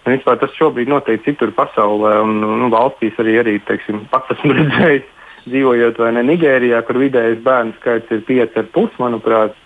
Un, 0.00 0.14
vispār, 0.14 0.38
tas 0.40 0.54
šobrīd 0.56 0.88
notiek 0.88 1.22
citur 1.26 1.52
pasaulē, 1.52 2.16
un 2.24 2.38
nu, 2.40 2.70
valstīs 2.72 3.18
arī, 3.20 3.36
arī 3.42 3.58
teiksim, 3.68 4.06
pats 4.12 4.32
esmu 4.36 4.56
redzējis, 4.58 5.08
dzīvojot 5.50 6.00
vai 6.00 6.14
ne 6.16 6.24
Nigērijā, 6.32 6.80
kur 6.88 7.00
vidējais 7.00 7.42
bērnu 7.44 7.76
skaits 7.80 8.16
ir 8.16 8.24
5,5, 8.28 8.96
manuprāt. 9.00 9.56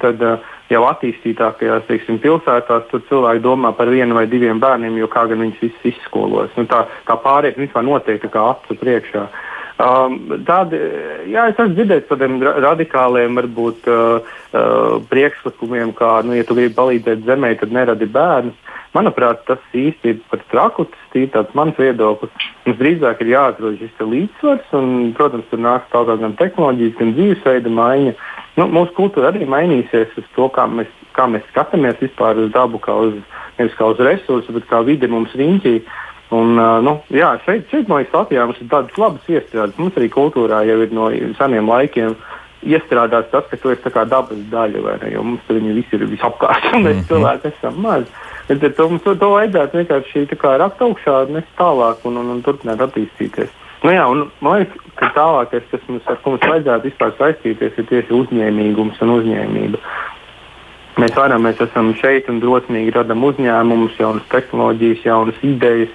Tad, 0.00 0.22
uh, 0.24 0.51
jau 0.72 0.82
attīstītākajās 0.88 1.86
teiksim, 1.88 2.18
pilsētās 2.22 2.88
tur 2.90 3.04
cilvēki 3.08 3.44
domā 3.44 3.72
par 3.76 3.92
vienu 3.92 4.16
vai 4.18 4.26
diviem 4.30 4.60
bērniem, 4.62 4.98
jo 5.00 5.08
kā 5.12 5.26
gan 5.30 5.44
viņus 5.44 5.62
visus 5.62 5.88
izskolos. 5.92 6.52
Nu, 6.58 6.66
tā, 6.70 6.86
tā 7.08 7.16
pārējais 7.20 7.60
vispār 7.60 7.86
notiek 7.86 8.24
kā 8.32 8.46
acu 8.54 8.78
priekšā. 8.80 9.26
Um, 9.82 10.18
tādi, 10.46 10.78
jā, 11.32 11.46
es 11.50 11.56
esmu 11.56 11.74
dzirdējis 11.74 12.08
par 12.08 12.20
tādiem 12.20 12.36
radikāliem, 12.44 13.38
varbūt 13.40 13.88
uh, 13.90 14.34
uh, 14.52 14.98
priekšlikumiem, 15.10 15.94
kā, 15.98 16.18
nu, 16.26 16.36
ja 16.36 16.44
tu 16.46 16.54
gribi 16.58 16.76
palīdzēt 16.76 17.24
zemē, 17.26 17.54
tad 17.60 17.74
neradi 17.74 18.06
bērnus. 18.12 18.78
Manuprāt, 18.92 19.46
tas 19.48 19.60
īsti 19.72 20.10
ir 20.12 20.18
par 20.28 20.42
traku. 20.50 20.84
Tas 20.92 21.16
ir 21.16 21.30
tāds 21.32 21.54
mans 21.56 21.78
viedoklis. 21.80 22.32
Mums 22.66 22.78
drīzāk 22.80 23.22
ir 23.24 23.32
jāatrod 23.32 23.78
šis 23.80 24.02
līdzsvars, 24.04 24.66
un, 24.76 24.90
protams, 25.16 25.48
tur 25.50 25.62
nāks 25.64 25.88
tālāk 25.94 26.20
gan 26.20 26.36
tehnoloģijas, 26.40 26.98
gan 26.98 27.14
dzīvesveida 27.16 27.72
maiņa. 27.72 28.12
Nu, 28.60 28.68
mūsu 28.68 28.92
kultūra 28.98 29.30
arī 29.32 29.48
mainīsies 29.48 30.12
uz 30.20 30.28
to, 30.36 30.50
kā 30.52 30.66
mēs, 30.68 30.90
kā 31.16 31.24
mēs 31.32 31.46
skatāmies 31.54 32.00
vispār 32.04 32.42
uz 32.44 32.52
dabu, 32.52 32.80
kā 32.84 32.98
uz, 33.08 33.16
nevis 33.58 33.76
kā 33.78 33.88
uz 33.94 34.02
resursu, 34.04 34.52
bet 34.58 34.68
kā 34.68 34.82
vidi 34.84 35.08
mums 35.08 35.32
riņķī. 35.40 35.74
Un, 36.32 36.60
nu, 36.84 36.94
jā, 37.12 37.34
šeit, 37.46 37.66
šeit 37.72 37.88
man 37.88 38.02
liekas, 38.02 38.14
Latvijā 38.16 38.44
mums 38.48 38.60
ir 38.60 38.68
tādas 38.72 39.00
labas 39.00 39.32
iestrādes. 39.32 39.80
Mums 39.80 39.96
arī 40.00 40.08
kultūrā 40.12 40.62
jau 40.68 40.78
ir 40.84 40.92
no 40.96 41.08
seniem 41.40 41.68
laikiem 41.68 42.14
iestrādāts 42.62 43.32
tas, 43.32 43.48
ka 43.50 43.58
tu 43.60 43.72
esi 43.72 43.90
dabas 43.92 44.44
daļa, 44.52 45.00
mums 45.18 45.42
tur 45.48 45.58
viņi 45.58 45.74
visi 45.80 45.98
ir 45.98 46.06
visapkārt, 46.12 46.70
un 46.76 46.84
mēs 46.84 46.94
mm 46.94 47.00
-hmm. 47.00 47.08
cilvēki 47.08 47.52
esam 47.52 47.80
mazi. 47.80 48.08
Bet 48.60 48.76
to, 48.76 48.88
mums 48.90 49.04
to, 49.06 49.14
vajadzētu 49.16 49.80
vienkārši 49.80 50.26
rakt 50.60 50.82
augšā, 50.82 51.26
nes 51.32 51.44
tālāk 51.58 52.04
un, 52.08 52.16
un, 52.20 52.30
un 52.36 52.40
turpināt 52.44 52.82
attīstīties. 52.84 53.50
Nu, 53.82 53.90
jā, 53.90 54.02
un, 54.06 54.28
man 54.44 54.60
liekas, 54.60 54.82
ka 54.98 55.10
tālākais, 55.16 55.64
kas 55.70 55.82
mums, 55.88 56.04
ar 56.06 56.18
ko 56.22 56.34
mums 56.34 56.44
vajadzētu 56.46 56.90
vispār 56.90 57.14
saistīties, 57.18 57.78
ir 57.78 57.88
tieši 57.90 58.14
uzņēmīgums 58.14 59.00
un 59.02 59.14
uzņēmība. 59.16 59.80
Mēs 61.02 61.14
varam, 61.16 61.46
mēs 61.46 61.60
esam 61.64 61.94
šeit 61.96 62.28
un 62.28 62.38
drosmīgi 62.42 62.92
radām 62.94 63.24
uzņēmumus, 63.24 63.96
jaunas 63.98 64.26
tehnoloģijas, 64.30 65.06
jaunas 65.08 65.38
idejas. 65.46 65.94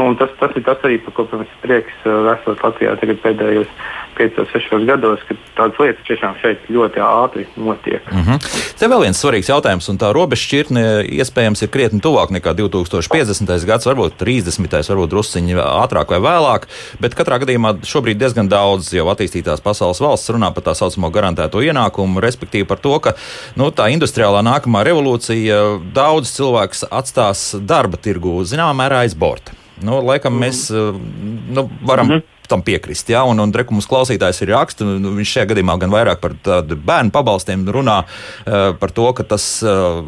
Nu, 0.00 0.14
tas, 0.16 0.30
tas 0.40 0.54
ir 0.56 0.64
tas 0.64 0.80
arī, 0.86 0.96
par 1.04 1.12
ko 1.16 1.26
mums 1.28 1.48
ir 1.50 1.58
prieks, 1.60 1.96
uh, 2.08 2.30
esot 2.32 2.62
Latvijā 2.64 2.94
pēdējos 3.20 3.68
5-6 4.16 4.84
gados, 4.88 5.20
ka 5.28 5.36
tādas 5.56 5.80
lietas 5.80 6.06
tiešām 6.08 6.36
šeit 6.40 6.64
ļoti 6.72 7.02
ātri 7.04 7.44
notiek. 7.56 8.04
Mm 8.12 8.22
-hmm. 8.24 8.48
Te 8.80 8.88
vēl 8.88 9.04
viens 9.04 9.20
svarīgs 9.20 9.50
jautājums, 9.52 9.88
un 9.92 9.98
tā 10.00 10.12
robežšķirtne 10.16 10.84
iespējams 11.20 11.62
ir 11.62 11.70
krietni 11.74 12.00
tuvāk 12.00 12.32
nekā 12.36 12.54
2050. 12.56 13.66
gads, 13.66 13.86
varbūt 13.86 14.16
30. 14.20 14.88
varbūt 14.88 15.12
drusciņi 15.14 15.54
ātrāk 15.56 16.12
vai 16.14 16.20
vēlāk, 16.28 16.66
bet 17.00 17.14
katrā 17.14 17.38
gadījumā 17.44 17.76
šobrīd 17.84 18.18
diezgan 18.18 18.48
daudz 18.48 18.92
jau 18.94 19.06
attīstītās 19.12 19.60
pasaules 19.60 20.00
valsts 20.00 20.30
runā 20.30 20.52
par 20.54 20.64
tā 20.64 20.74
saucamo 20.74 21.10
garantēto 21.10 21.60
ienākumu, 21.60 22.20
respektīvi 22.20 22.64
par 22.64 22.78
to, 22.78 22.98
ka 22.98 23.14
nu, 23.56 23.70
tā 23.70 23.92
industriālā 23.92 24.42
nākamā 24.42 24.84
revolūcija 24.84 25.80
daudz 25.94 26.32
cilvēks 26.36 26.84
atstās 26.90 27.54
darba 27.60 27.96
tirgu 27.96 28.44
zināmā 28.44 28.84
mērā 28.84 29.04
aiz 29.04 29.14
borta. 29.14 29.59
Nu, 29.82 30.00
laikam 30.04 30.36
mēs 30.40 30.68
nu, 30.70 31.70
varam. 31.82 32.06
Mm 32.06 32.12
-hmm 32.18 32.39
tam 32.50 32.64
piekrist. 32.66 33.10
Ja? 33.12 33.22
Un, 33.28 33.40
un 33.42 33.52
reku 33.54 33.74
mums 33.76 33.88
klausītājs 33.90 34.42
ir 34.44 34.52
raksts, 34.54 34.84
un 34.84 35.00
nu, 35.02 35.14
viņš 35.18 35.34
šajā 35.36 35.50
gadījumā 35.52 35.76
gan 35.80 35.92
vairāk 35.94 36.20
par 36.22 36.36
bērnu 36.74 37.14
pabalstiem 37.14 37.64
runā, 37.70 38.00
uh, 38.04 38.72
par 38.80 38.94
to, 38.96 39.06
ka 39.16 39.26
tas 39.34 39.46
uh, 39.66 40.00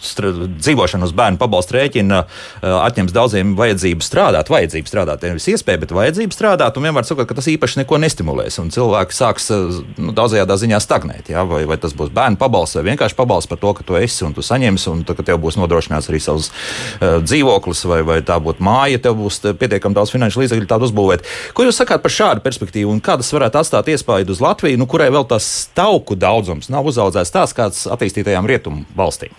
dzīvošana 0.00 1.08
uz 1.08 1.14
bērnu 1.16 1.40
pabalstu 1.40 1.76
rēķina 1.76 2.22
uh, 2.24 2.76
atņems 2.80 3.14
daudziem 3.16 3.54
vajadzību 3.58 4.04
strādāt, 4.04 4.52
vajadzību 4.52 4.90
strādāt, 4.90 5.26
nevis 5.26 5.48
iespēju, 5.52 5.84
bet 5.84 5.94
vajadzību 5.96 6.36
strādāt, 6.36 6.78
un 6.78 6.88
vienmēr 6.88 7.08
sakot, 7.08 7.28
ka 7.28 7.36
tas 7.38 7.50
īpaši 7.52 7.82
neko 7.82 8.00
nestimulēs, 8.02 8.58
un 8.62 8.72
cilvēki 8.74 9.16
sāks 9.16 9.50
nu, 9.52 10.14
daudzajādā 10.16 10.56
ziņā 10.60 10.80
stagnēt. 10.82 11.32
Ja? 11.32 11.44
Vai, 11.48 11.62
vai 11.68 11.78
tas 11.80 11.94
būs 11.96 12.12
bērnu 12.14 12.40
pabalsts 12.40 12.78
vai 12.78 12.86
vienkārši 12.90 13.18
pabalsts 13.18 13.50
par 13.50 13.60
to, 13.62 13.72
ka 13.76 13.86
tu 13.86 13.98
esi 14.00 14.24
un 14.26 14.34
tu 14.36 14.44
saņemsi, 14.46 14.88
un 14.92 15.04
tu, 15.06 15.16
ka 15.18 15.26
tev 15.26 15.40
būs 15.42 15.58
nodrošināts 15.60 16.10
arī 16.10 16.20
savs 16.22 16.50
uh, 16.50 17.18
dzīvoklis, 17.24 17.84
vai, 17.90 18.00
vai 18.06 18.20
tā 18.26 18.38
būtu 18.42 18.64
māja, 18.64 19.00
tev 19.02 19.18
būs 19.20 19.40
pietiekami 19.60 19.96
daudz 19.96 20.14
finanšu 20.14 20.44
līdzekļu 20.44 20.70
tādu 20.70 20.88
uzbūvēt. 20.88 21.26
Ko 21.56 21.66
jūs 21.66 21.80
sakāt? 21.80 21.89
Sakāt 21.90 22.04
par 22.04 22.14
šādu 22.14 22.42
perspektīvu 22.44 22.92
un 22.92 23.00
kā 23.02 23.16
tas 23.18 23.32
varētu 23.34 23.58
atstāt 23.58 23.88
iespaidu 23.90 24.30
uz 24.30 24.40
Latviju, 24.40 24.78
nu, 24.78 24.86
kurai 24.86 25.10
vēl 25.10 25.26
tas 25.26 25.68
tauku 25.74 26.14
daudzums 26.14 26.70
nav 26.70 26.86
uzaudzēts 26.86 27.34
tās 27.34 27.54
kāds 27.56 27.86
attīstītajām 27.90 28.46
rietumu 28.46 28.84
valstīm? 28.96 29.34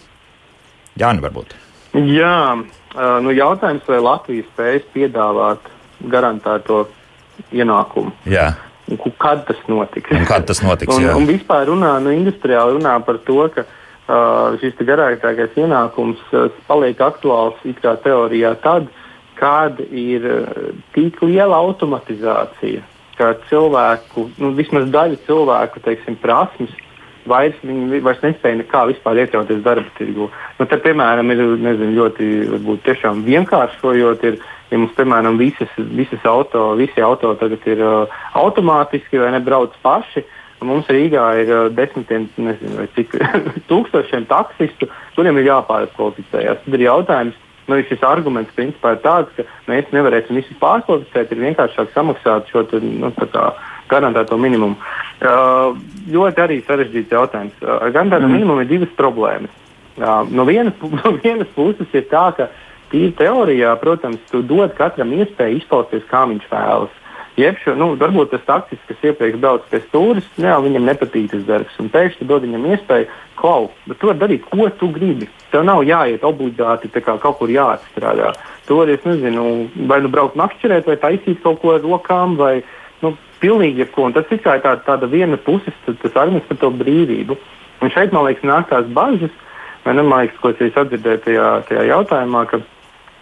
Jāni, 1.00 1.24
varbūt. 1.24 1.56
Jā, 1.96 2.60
nu 3.24 3.32
jautājums, 3.32 3.88
vai 3.88 4.02
Latvija 4.04 4.44
spējas 4.50 4.90
piedāvāt 4.92 5.72
garantēto 6.12 6.84
ienākumu. 7.56 8.12
Jā. 8.28 8.52
Kad 9.22 9.46
tas 9.48 9.60
notiks? 9.72 10.12
Un 10.12 10.28
kad 10.28 10.44
tas 10.50 10.60
notiks 10.60 10.96
un, 10.98 11.08
un 11.16 11.30
vispār 11.30 11.70
runā, 11.72 11.96
nu, 12.04 12.12
industriāli 12.12 12.76
runā 12.76 12.98
par 13.08 13.22
to, 13.24 13.46
ka 13.54 13.64
uh, 13.64 14.58
šis 14.60 14.76
garākais 14.84 15.56
ienākums 15.56 16.20
uh, 16.36 16.52
paliek 16.68 17.00
aktuāls 17.00 17.64
it 17.64 17.80
kā 17.80 17.96
teorijā 18.04 18.58
tad, 18.66 18.92
kad 19.42 19.80
ir 19.90 20.26
eh, 20.30 20.72
tik 20.94 21.22
liela 21.26 21.58
automatizācija, 21.66 22.86
ka 23.18 23.34
cilvēku, 23.50 24.30
nu, 24.42 24.54
vismaz 24.58 24.88
daļa 24.94 25.20
cilvēku 25.26 25.82
teiksim, 25.86 26.18
prasmes 26.22 26.74
vairs, 27.30 27.58
vairs 28.06 28.22
nespēja 28.24 28.60
nekā 28.62 28.86
vispār 28.92 29.24
iekļauties 29.24 29.64
darba 29.66 29.90
tirgu. 29.98 30.30
Nu, 30.60 30.68
te, 30.70 30.78
piemēram, 30.82 31.34
ir 31.34 31.44
nezinu, 31.62 31.94
ļoti 31.98 32.30
varbūt, 32.54 32.92
vienkāršojot, 33.28 34.28
ir, 34.30 34.40
ja 34.72 34.82
mums, 34.82 34.94
piemēram, 34.98 35.38
visas, 35.42 35.74
visas 35.78 36.26
auto, 36.30 36.72
visi 36.80 37.02
auto 37.02 37.34
tagad 37.42 37.66
ir 37.70 37.82
uh, 37.86 38.22
automātiski 38.38 39.22
vai 39.22 39.34
nebrauc 39.38 39.76
paši. 39.86 40.26
Mums 40.62 40.90
Rīgā 40.94 41.26
ir 41.42 41.50
uh, 41.50 41.70
desmitiem, 41.74 42.28
nezinu, 42.38 42.86
cik 42.98 43.18
tūkstošiem 43.70 44.28
taksistu, 44.30 44.90
kuriem 45.16 45.42
ir 45.42 45.50
jāpārkvalificējas. 45.50 46.62
Tad 46.66 46.78
ir 46.78 46.86
jautājums, 46.86 47.48
nu, 47.70 47.80
šis 47.90 48.06
arguments 48.08 48.54
principā 48.58 48.96
ir 48.96 49.04
tāds, 49.04 49.34
ka 49.38 49.46
mēs 49.72 49.92
nevarēsim 49.96 50.40
visus 50.40 50.58
pārkvalificēt, 50.62 51.32
ir 51.32 51.44
vienkāršāk 51.46 51.94
samaksāt 51.96 52.50
šo 52.52 52.66
te, 52.70 52.82
nu, 52.82 53.12
garantēto 53.92 54.38
minimumu. 54.40 54.78
Uh, 55.22 55.76
ļoti 56.12 56.42
arī 56.42 56.60
sarežģīts 56.66 57.14
jautājums. 57.14 57.58
Uh, 57.62 57.78
ar 57.78 57.94
garantēto 57.94 58.28
mm. 58.28 58.38
minimumu 58.38 58.64
ir 58.64 58.72
divas 58.72 58.94
problēmas. 58.98 59.54
Uh, 60.00 60.24
no, 60.32 60.48
vienas, 60.48 60.78
no 61.02 61.14
vienas 61.20 61.52
puses 61.56 61.98
ir 61.98 62.08
tā, 62.12 62.30
ka 62.38 62.50
tīri 62.92 63.14
teorijā, 63.20 63.76
protams, 63.82 64.24
tu 64.32 64.42
dod 64.46 64.74
katram 64.78 65.14
iespēju 65.20 65.62
izpausties, 65.62 66.08
kā 66.12 66.26
viņš 66.32 66.50
vēlas. 66.52 66.98
Šo, 67.42 67.74
nu, 67.80 67.94
varbūt 67.98 68.34
tas 68.34 68.44
taksists, 68.46 68.86
kas 68.90 69.06
iepriekš 69.08 69.40
brauc 69.42 69.64
pie 69.72 69.80
stūres, 69.86 70.26
jā, 70.38 70.58
viņam 70.62 70.84
nepatīk 70.86 71.32
tas 71.32 71.46
darbs. 71.48 71.78
Un 71.82 71.88
pēkšņi 71.90 72.28
dod 72.28 72.44
viņam 72.44 72.68
iespēju, 72.74 73.08
klau, 73.40 73.72
bet 73.88 74.02
tu 74.02 74.10
vari 74.12 74.22
darīt, 74.22 74.44
ko 74.52 74.68
tu 74.78 74.92
gribi. 74.94 75.30
Tev 75.52 75.66
nav 75.68 75.84
jāiet 75.84 76.24
obligāti 76.24 76.90
kā, 76.94 77.18
kaut 77.20 77.38
kur 77.40 77.52
jāatstrādā. 77.52 78.32
Tu 78.68 78.78
vari, 78.78 78.96
es 78.96 79.06
nezinu, 79.08 79.46
vai 79.90 80.00
nu 80.04 80.12
braukt 80.12 80.38
makšķerēt, 80.40 80.88
vai 80.88 80.98
taisīt 81.02 81.42
kaut 81.44 81.60
ko 81.62 81.76
ar 81.76 81.84
rokām, 81.84 82.38
vai 82.40 82.62
nu, 83.04 83.16
pilnīgi 83.44 83.84
jebko. 83.84 84.08
Un 84.08 84.16
tas 84.16 84.30
ir 84.32 84.40
kā 84.44 84.58
tāda, 84.64 84.84
tāda 84.88 85.10
viena 85.12 85.38
puses, 85.38 85.76
tas 85.88 86.16
arguments 86.16 86.48
par 86.48 86.62
to 86.62 86.72
brīvību. 86.82 87.38
Un 87.82 87.92
šeit, 87.92 88.14
man 88.16 88.28
liekas, 88.30 88.46
nāk 88.48 88.70
tās 88.70 88.88
bažas, 88.96 89.34
vai 89.86 89.98
ne, 89.98 90.06
man 90.06 90.24
liekas, 90.24 90.40
ko 90.40 90.54
es 90.54 90.78
atdzirdēju 90.84 91.24
tajā, 91.26 91.50
tajā 91.68 91.88
jautājumā, 91.90 92.46
ka 92.52 92.62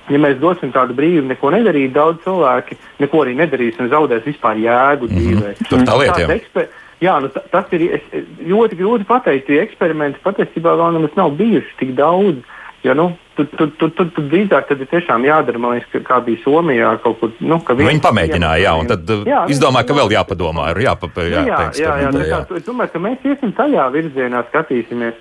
ja 0.09 0.19
mēs 0.21 0.37
dosim 0.41 0.73
tādu 0.75 0.95
brīvu, 0.97 1.25
neko 1.29 1.51
nedarīt, 1.53 1.93
daudz 1.95 2.21
cilvēki 2.25 2.77
neko 3.03 3.23
arī 3.23 3.35
nedarīs 3.39 3.79
un 3.81 3.91
zaudēs 3.93 4.25
vispār 4.27 4.59
jēgu 4.61 5.09
mhm. 5.09 5.17
dzīvē. 5.17 5.49
Mm 5.49 5.57
-hmm. 5.57 5.69
Tur 5.69 5.85
tā 5.87 5.97
lieta. 6.01 6.67
Jā, 6.99 7.15
nu, 7.23 7.29
tas 7.31 7.69
ir 7.75 7.85
es, 7.95 8.07
ļoti 8.43 8.79
grūti 8.79 9.07
pateikt. 9.07 9.47
Tie 9.47 9.61
eksperimenti 9.63 10.19
patiesībā 10.23 10.75
vēl 10.75 10.97
nemaz 10.97 11.15
nav 11.19 11.35
bijuši 11.39 11.77
tik 11.79 11.93
daudz. 11.99 12.43
Ja, 12.83 12.93
nu, 12.95 13.09
tur 13.35 13.47
tu, 13.59 13.67
tu, 13.75 13.89
tu, 13.91 14.05
tu 14.15 14.23
drīzāk 14.31 14.69
tad 14.69 14.79
ir 14.79 14.87
tiešām 14.87 15.25
jādara, 15.27 15.59
man 15.59 15.75
liekas, 15.75 16.03
kā 16.07 16.19
bija 16.23 16.39
Somijā. 16.45 16.93
Kur, 17.03 17.33
nu, 17.43 17.57
Viņi 17.59 18.03
pamēģināja, 18.03 18.61
jā, 18.63 18.75
un 18.79 18.87
tad 18.87 19.11
jā, 19.27 19.41
izdomāja, 19.51 19.87
ka 19.89 19.97
vēl 19.97 20.13
jāpadomā. 20.15 20.69
Ir 20.71 20.85
jāpa, 20.85 21.09
jā, 21.19 21.25
jā, 21.27 21.41
jā, 21.47 21.73
jā, 21.79 22.13
jā, 22.15 22.27
jā. 22.29 22.39
Es 22.59 22.67
domāju, 22.67 22.93
ka 22.93 23.03
mēs 23.03 23.27
iesim 23.27 23.51
tajā 23.57 23.89
virzienā, 23.95 24.45
skatīsimies. 24.51 25.19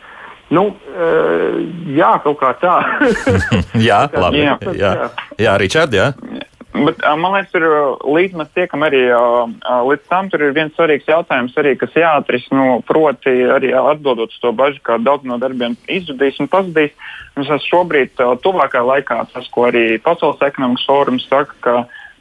Nu, 0.54 0.68
uh, 0.70 1.58
jā, 1.92 2.12
kaut 2.24 2.38
kā 2.40 2.54
tā. 2.62 2.78
jā, 3.88 4.04
labi. 4.22 4.46
Jā, 4.46 4.54
jā. 4.78 4.92
jā 5.42 5.58
Ričard, 5.60 5.98
jā. 5.98 6.12
Bet, 6.72 7.00
man 7.16 7.32
liekas, 7.32 7.54
ir 7.56 7.64
līdz 8.04 8.34
mēs 8.38 8.50
tiekam 8.54 8.82
arī 8.84 9.00
līdz 9.08 10.02
tam, 10.10 10.28
tur 10.28 10.42
ir 10.44 10.52
viens 10.56 10.74
svarīgs 10.76 11.08
jautājums, 11.08 11.56
arī, 11.58 11.72
kas 11.80 11.96
jāatrisina. 11.96 12.58
Nu, 12.58 12.66
proti, 12.84 13.32
arī 13.54 13.72
atbildot 13.72 14.34
uz 14.34 14.40
to 14.42 14.52
bažu, 14.56 14.82
ka 14.84 14.98
daudz 15.00 15.24
no 15.28 15.38
darbiem 15.40 15.78
izzudīs 15.88 16.40
un 16.42 16.50
pazudīs. 16.52 16.92
Mums 17.38 17.64
šobrīd, 17.68 18.18
tuvākā 18.44 18.82
laikā, 18.84 19.22
tas, 19.32 19.48
ko 19.54 19.68
arī 19.70 19.86
Pasaules 20.02 20.42
ekonomikas 20.44 20.86
fórums 20.90 21.28
saka, 21.30 21.56
ka 21.64 21.76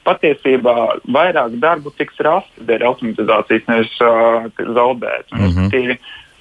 patiesībā 0.08 0.76
vairāk 1.12 1.58
darbu 1.60 1.92
tiks 1.98 2.22
rasti 2.24 2.64
dēļ 2.70 2.86
automatizācijas, 2.88 3.68
nevis 3.68 3.98
uh, 4.06 4.48
zaudēts. 4.78 5.34
Mm 5.36 5.52
-hmm. 5.52 5.98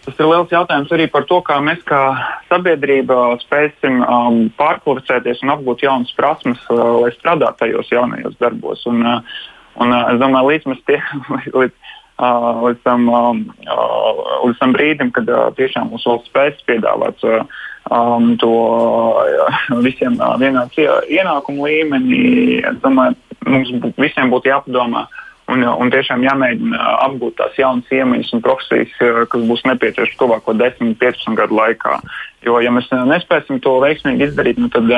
Tas 0.07 0.21
ir 0.23 0.29
liels 0.31 0.53
jautājums 0.55 0.93
arī 0.95 1.09
par 1.11 1.25
to, 1.27 1.41
kā 1.43 1.57
mēs 1.59 1.81
kā 1.89 2.01
sabiedrība 2.47 3.17
spēsim 3.43 4.05
um, 4.05 4.37
pārkvalificēties 4.55 5.43
un 5.43 5.51
apgūt 5.57 5.83
jaunas 5.83 6.13
prasmes, 6.15 6.61
uh, 6.71 7.01
lai 7.03 7.11
strādātu 7.17 7.65
tajos 7.65 7.91
jaunajos 7.91 8.37
darbos. 8.39 8.85
Un, 8.87 9.03
uh, 9.03 9.41
un, 9.83 9.91
uh, 9.91 10.05
es 10.13 10.21
domāju, 10.23 10.53
līdz 10.53 10.71
mēs 10.71 10.85
tie, 10.87 11.01
līdz, 11.59 11.75
uh, 12.23 12.63
līdz, 12.69 12.85
tam, 12.87 13.11
um, 13.11 13.43
uh, 13.67 14.23
līdz 14.45 14.63
tam 14.63 14.77
brīdim, 14.79 15.11
kad 15.17 15.35
uh, 15.35 15.49
tiešām 15.59 15.91
mums 15.91 16.07
valsts 16.07 16.31
spēs 16.31 16.63
piedāvāt 16.71 17.27
uh, 17.27 17.43
um, 17.91 18.37
to 18.39 18.55
uh, 18.55 19.61
visiem 19.83 20.21
uh, 20.21 20.37
vienāds 20.39 20.79
ienākumu 20.79 21.67
līmeni. 21.67 22.63
Es 22.63 22.79
domāju, 22.87 23.19
mums 23.43 23.75
visiem 23.99 24.31
būtu 24.31 24.55
jāpadomā. 24.55 25.09
Un, 25.47 25.63
un 25.63 25.91
tiešām 25.95 26.25
jāmēģina 26.27 26.79
apgūt 27.05 27.37
tās 27.39 27.55
jaunas 27.55 27.91
iemaņas 27.95 28.33
un 28.35 28.43
profesijas, 28.43 28.97
kas 29.31 29.45
būs 29.47 29.63
nepieciešamas 29.69 30.19
tuvāko 30.19 30.55
10, 30.59 30.97
15 30.99 31.39
gadu 31.39 31.55
laikā. 31.55 32.01
Jo, 32.47 32.59
ja 32.65 32.73
mēs 32.75 32.89
nespēsim 32.91 33.61
to 33.63 33.77
veiksmīgi 33.85 34.27
izdarīt, 34.27 34.59
nu 34.59 34.67
tad 34.75 34.91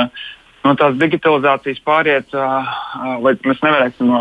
no 0.64 0.72
tās 0.78 0.96
digitalizācijas 1.00 1.82
pāriet, 1.84 2.32
vai 2.32 3.34
mēs 3.44 3.60
nevarēsim 3.64 4.12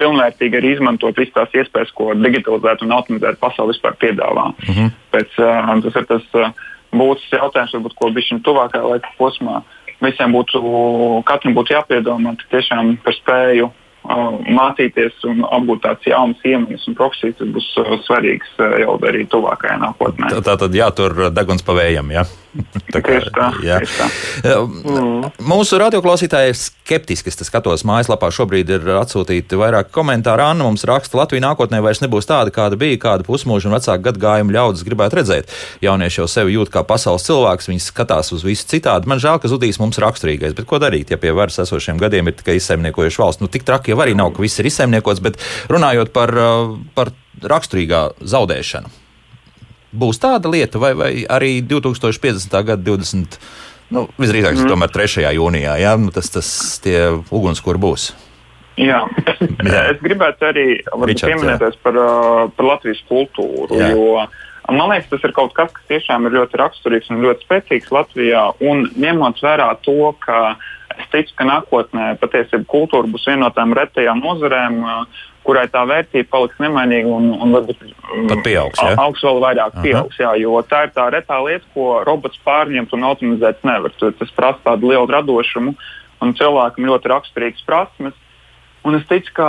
pilnvērtīgi 0.00 0.58
arī 0.58 0.74
izmantot 0.76 1.18
visas 1.18 1.36
tās 1.36 1.54
iespējas, 1.62 1.94
ko 1.94 2.10
digitalizēt 2.18 2.82
un 2.82 2.96
automatizēt 2.98 3.38
pasauli 3.42 3.76
vispār 3.76 3.94
piedāvā. 4.02 4.48
Mm 4.50 4.74
-hmm. 4.74 4.90
Pēc, 5.14 5.38
tas 5.86 6.00
ir 6.00 6.08
tas 6.10 6.26
būtisks 6.90 7.38
jautājums, 7.38 7.76
varbūt, 7.76 7.94
ko 7.94 8.10
bija 8.10 8.40
tuvākajā 8.48 8.90
laika 8.94 9.14
posmā. 9.18 9.62
Visiem 10.02 10.34
būtu, 10.34 10.58
katram 11.24 11.54
būtu 11.54 11.76
jāpiedomā 11.76 12.34
tiešām 12.50 12.96
par 13.04 13.14
spēju 13.14 13.70
mācīties 14.02 15.24
un 15.30 15.44
apgūt 15.46 15.84
tādas 15.86 16.08
jaunas 16.10 16.46
iemaņas 16.46 16.88
un 16.90 16.98
profesijas, 16.98 17.38
tas 17.38 17.52
būs 17.54 17.68
svarīgs 18.08 18.54
jau 18.82 18.96
arī 19.08 19.26
tuvākajā 19.30 19.78
nākotnē. 19.82 20.32
Tā, 20.34 20.44
tā 20.50 20.56
tad 20.64 20.78
jātur 20.78 21.28
deguns 21.34 21.66
pa 21.66 21.76
vējam, 21.78 22.14
jā. 22.14 22.24
Ja? 22.24 22.42
Tā 22.92 23.00
kā, 23.00 23.16
tā. 23.32 23.46
Jā. 23.64 23.78
Tā. 23.88 24.06
Mm. 24.44 25.30
Mūsu 25.48 25.78
radioklausītāji 25.80 26.52
ir 26.52 26.58
skeptiski. 26.58 27.32
Es 27.32 27.48
skatos, 27.48 27.84
mājaslapā 27.88 28.28
šobrīd 28.34 28.68
ir 28.76 28.90
atsūtīti 28.98 29.56
vairāk 29.56 29.88
komentāru. 29.94 30.44
Anna 30.44 30.66
mums 30.66 30.84
raksta, 30.88 31.16
Latvija 31.20 31.44
nākotnē 31.46 31.80
vairs 31.84 32.02
nebūs 32.04 32.28
tāda, 32.28 32.52
kāda 32.54 32.76
bija, 32.80 32.98
kāda 33.00 33.24
pusmūža 33.24 33.70
un 33.70 33.76
vecāka 33.78 34.04
gadagājuma 34.10 34.56
ļaudis 34.56 34.84
gribētu 34.84 35.20
redzēt. 35.20 35.54
Jaunieši 35.84 36.20
jau 36.20 36.28
sevi 36.28 36.56
jūt 36.58 36.72
kā 36.74 36.84
pasaules 36.88 37.24
cilvēks, 37.28 37.70
viņi 37.72 37.84
skatās 37.86 38.34
uz 38.36 38.44
visu 38.44 38.68
citādi. 38.68 39.08
Man 39.08 39.22
žēl, 39.22 39.40
ka 39.40 39.50
zudīs 39.52 39.80
mums 39.80 40.00
raksturīgais, 40.02 40.56
bet 40.58 40.68
ko 40.68 40.80
darīt, 40.82 41.14
ja 41.14 41.20
pie 41.20 41.32
varas 41.36 41.60
esošiem 41.64 42.00
gadiem 42.02 42.28
ir 42.28 42.36
tikai 42.36 42.58
izsaimniekojuši 42.60 43.22
valsts? 43.22 43.44
Nu, 43.44 43.48
tik 43.52 43.64
traki 43.68 43.91
jau 43.92 44.00
arī 44.02 44.16
nav, 44.18 44.32
ka 44.34 44.42
viss 44.44 44.58
ir 44.58 44.70
izsaimniekots, 44.72 45.22
bet 45.24 45.38
runājot 45.72 46.10
par, 46.16 46.34
par 46.96 47.12
raksturīgā 47.42 48.08
zaudēšanu 48.34 48.98
būs 49.92 50.20
tāda 50.22 50.50
lieta, 50.52 50.80
vai, 50.80 50.92
vai 50.96 51.12
arī 51.28 51.60
2050. 51.68 52.56
gada 52.64 52.82
20. 52.82 53.38
Nu, 53.92 54.06
visdrīzāk, 54.16 54.56
mm. 54.56 54.70
tomēr 54.72 54.92
3. 54.92 55.26
jūnijā, 55.36 55.76
ja? 55.82 55.96
nu, 56.00 56.12
tas, 56.14 56.30
tas 56.32 56.48
tie 56.84 57.10
ugunskura 57.28 57.80
būs. 57.80 58.12
Jā, 58.80 59.02
es, 59.28 59.42
jā. 59.68 59.82
es 59.92 59.98
gribētu 60.00 60.48
arī 60.48 60.66
pieminēties 60.80 61.76
par, 61.84 61.98
par 62.56 62.68
Latvijas 62.70 63.02
kultūru. 63.10 63.68
Jā. 63.76 63.90
Jo, 63.92 64.22
man 64.72 64.94
liekas, 64.94 65.10
tas 65.10 65.26
ir 65.28 65.34
kaut 65.36 65.52
kas, 65.56 65.74
kas 65.76 65.90
tiešām 65.90 66.24
ir 66.24 66.38
ļoti 66.38 66.60
raksturīgs 66.62 67.12
un 67.12 67.20
ļoti 67.26 67.44
spēcīgs 67.44 67.92
Latvijā. 67.92 68.46
Un 68.64 68.86
ņemot 68.96 69.44
vērā 69.44 69.68
to, 69.84 70.14
ka 70.24 70.54
es 70.98 71.10
ticu, 71.12 71.34
ka 71.38 71.46
nākotnē 71.48 72.12
patiesībā 72.20 72.66
kultūra 72.70 73.10
būs 73.10 73.26
viena 73.28 73.46
no 73.46 73.50
tām 73.54 73.74
retajām 73.76 74.22
nozarēm, 74.22 74.80
kurai 75.46 75.64
tā 75.72 75.82
vērtība 75.88 76.30
paliks 76.30 76.60
nemainīga 76.62 77.10
un, 77.10 77.30
un 77.34 77.54
varbūt 77.56 77.82
pieaugs. 78.44 78.82
Ja? 78.82 78.94
Augs 79.02 79.24
vēl 79.26 79.40
vairāk 79.42 79.78
pieaugs, 79.82 80.18
jā, 80.20 80.34
jo 80.38 80.60
tā 80.68 80.84
ir 80.86 80.94
tā 80.94 81.08
retā 81.14 81.40
lieta, 81.42 81.66
ko 81.74 82.02
robots 82.06 82.38
pārņemt 82.46 82.94
un 82.94 83.08
automatizēt 83.10 83.64
nevar. 83.66 83.94
Tas 83.98 84.36
prasa 84.36 84.62
tādu 84.70 84.92
lielu 84.92 85.08
radošumu 85.10 85.74
un 86.22 86.36
cilvēkam 86.38 86.86
ļoti 86.90 87.10
raksturīgas 87.14 87.66
prasmes. 87.66 88.18
Un 88.82 88.96
es 88.98 89.04
ticu, 89.06 89.30
ka 89.36 89.46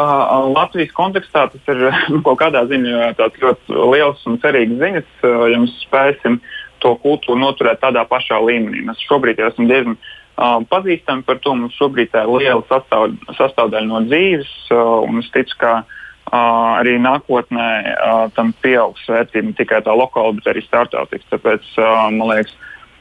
Latvijas 0.53 0.91
kontekstā 0.93 1.47
tas 1.49 1.71
ir 1.73 1.87
nu, 2.13 2.21
kaut 2.25 2.37
kādā 2.41 2.65
ziņā 2.69 3.13
ļoti 3.17 3.79
liels 3.93 4.27
un 4.29 4.37
cerīgs 4.41 4.77
ziņas, 4.81 5.15
ja 5.25 5.61
mēs 5.61 5.79
spēsim 5.87 6.37
to 6.83 6.93
kultūru 7.01 7.39
noturēt 7.41 7.81
tādā 7.81 8.03
pašā 8.09 8.37
līmenī. 8.43 8.83
Mēs 8.85 9.01
šobrīd 9.07 9.41
jau 9.41 9.49
esam 9.49 9.69
diezgan 9.69 9.97
Uh, 10.33 10.63
pazīstami 10.65 11.21
par 11.27 11.37
to. 11.43 11.53
Mums 11.53 11.75
šobrīd 11.77 12.09
tā 12.09 12.23
ir 12.25 12.31
liela 12.33 12.63
sastāv, 12.65 13.11
sastāvdaļa 13.37 13.85
no 13.85 13.99
dzīves, 14.07 14.49
uh, 14.73 15.03
un 15.05 15.21
es 15.21 15.29
ticu, 15.35 15.59
ka 15.61 15.73
uh, 15.83 16.71
arī 16.79 16.95
nākotnē 17.01 17.67
uh, 17.93 18.23
tam 18.33 18.49
pieaugs 18.63 19.05
vērtība 19.09 19.51
ne 19.51 19.57
tikai 19.59 19.83
tā 19.85 19.93
lokāla, 19.93 20.33
bet 20.39 20.49
arī 20.49 20.63
startautiski. 20.65 21.29
Tāpēc 21.35 21.67
uh, 21.77 22.07
man 22.15 22.31
liekas, 22.31 22.55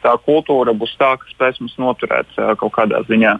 tā 0.04 0.12
kultūra 0.26 0.74
būs 0.76 0.92
tā, 1.00 1.14
kas 1.22 1.32
spēs 1.32 1.62
mums 1.62 1.78
noturēt 1.80 2.36
uh, 2.36 2.52
kaut 2.60 2.74
kādā 2.76 3.00
ziņā. 3.08 3.32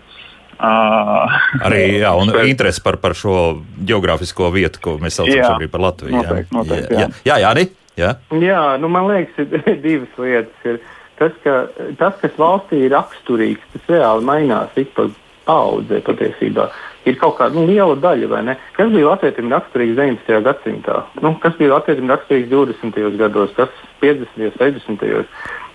Uh, 0.62 1.36
arī 1.66 1.82
jā, 2.00 2.14
un 2.16 2.32
interesi 2.52 2.80
par, 2.84 2.96
par 3.02 3.16
šo 3.18 3.36
geogrāfisko 3.76 4.48
vietu, 4.54 4.80
ko 4.84 4.96
mēs 5.02 5.20
saucam 5.20 5.36
jā, 5.36 5.52
šobrīd 5.52 5.72
par 5.72 5.84
Latviju. 5.84 6.16
Noteikti, 6.16 6.56
noteikti, 6.56 6.96
jā, 6.96 7.12
jā, 7.28 7.38
jā, 7.44 7.52
jā, 7.60 7.68
jā. 8.00 8.16
jā 8.40 8.64
nu, 8.80 8.92
man 8.92 9.12
liekas, 9.12 9.36
ir 9.42 9.80
divas 9.86 10.20
lietas. 10.22 10.64
Ir 10.64 10.80
tas, 11.18 11.34
ka 11.44 11.66
tas, 11.98 12.16
kas 12.22 12.38
valstī 12.40 12.84
ir 12.86 12.94
raksturīgs, 12.96 13.68
tas 13.74 13.92
reāli 13.92 14.26
mainās 14.28 14.80
ik 14.80 14.94
pa 14.96 15.08
paudzē 15.46 16.00
patiesībā. 16.06 16.68
Ir 17.08 17.16
kaut 17.18 17.34
kāda 17.40 17.58
nu, 17.58 17.64
liela 17.66 17.96
daļa, 17.98 18.28
vai 18.30 18.42
ne? 18.46 18.54
Kas 18.76 18.92
bija 18.92 19.08
Latvijam 19.10 19.50
raksturīgs 19.50 19.96
19. 19.98 20.44
gadsimtā? 20.46 21.00
Nu, 21.24 21.34
kas 21.42 21.56
bija 21.58 21.74
Latvijam 21.74 22.12
raksturīgs 22.12 22.50
20. 22.52 23.16
gados, 23.18 23.54
kas 23.56 23.72
50. 24.02 24.38
un 24.38 24.54
60. 24.60 25.26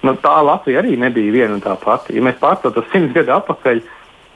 Nu, 0.08 0.14
tā 0.24 0.36
Latvija 0.46 0.84
arī 0.84 0.96
nebija 1.00 1.34
viena 1.36 1.58
un 1.58 1.64
tā 1.64 1.76
pati. 1.82 2.16
Ja 2.16 2.24
mēs 2.24 2.40
pārceltu 2.40 2.80
to 2.80 2.86
simts 2.94 3.16
gadu 3.18 3.36
atpakaļ, 3.36 3.84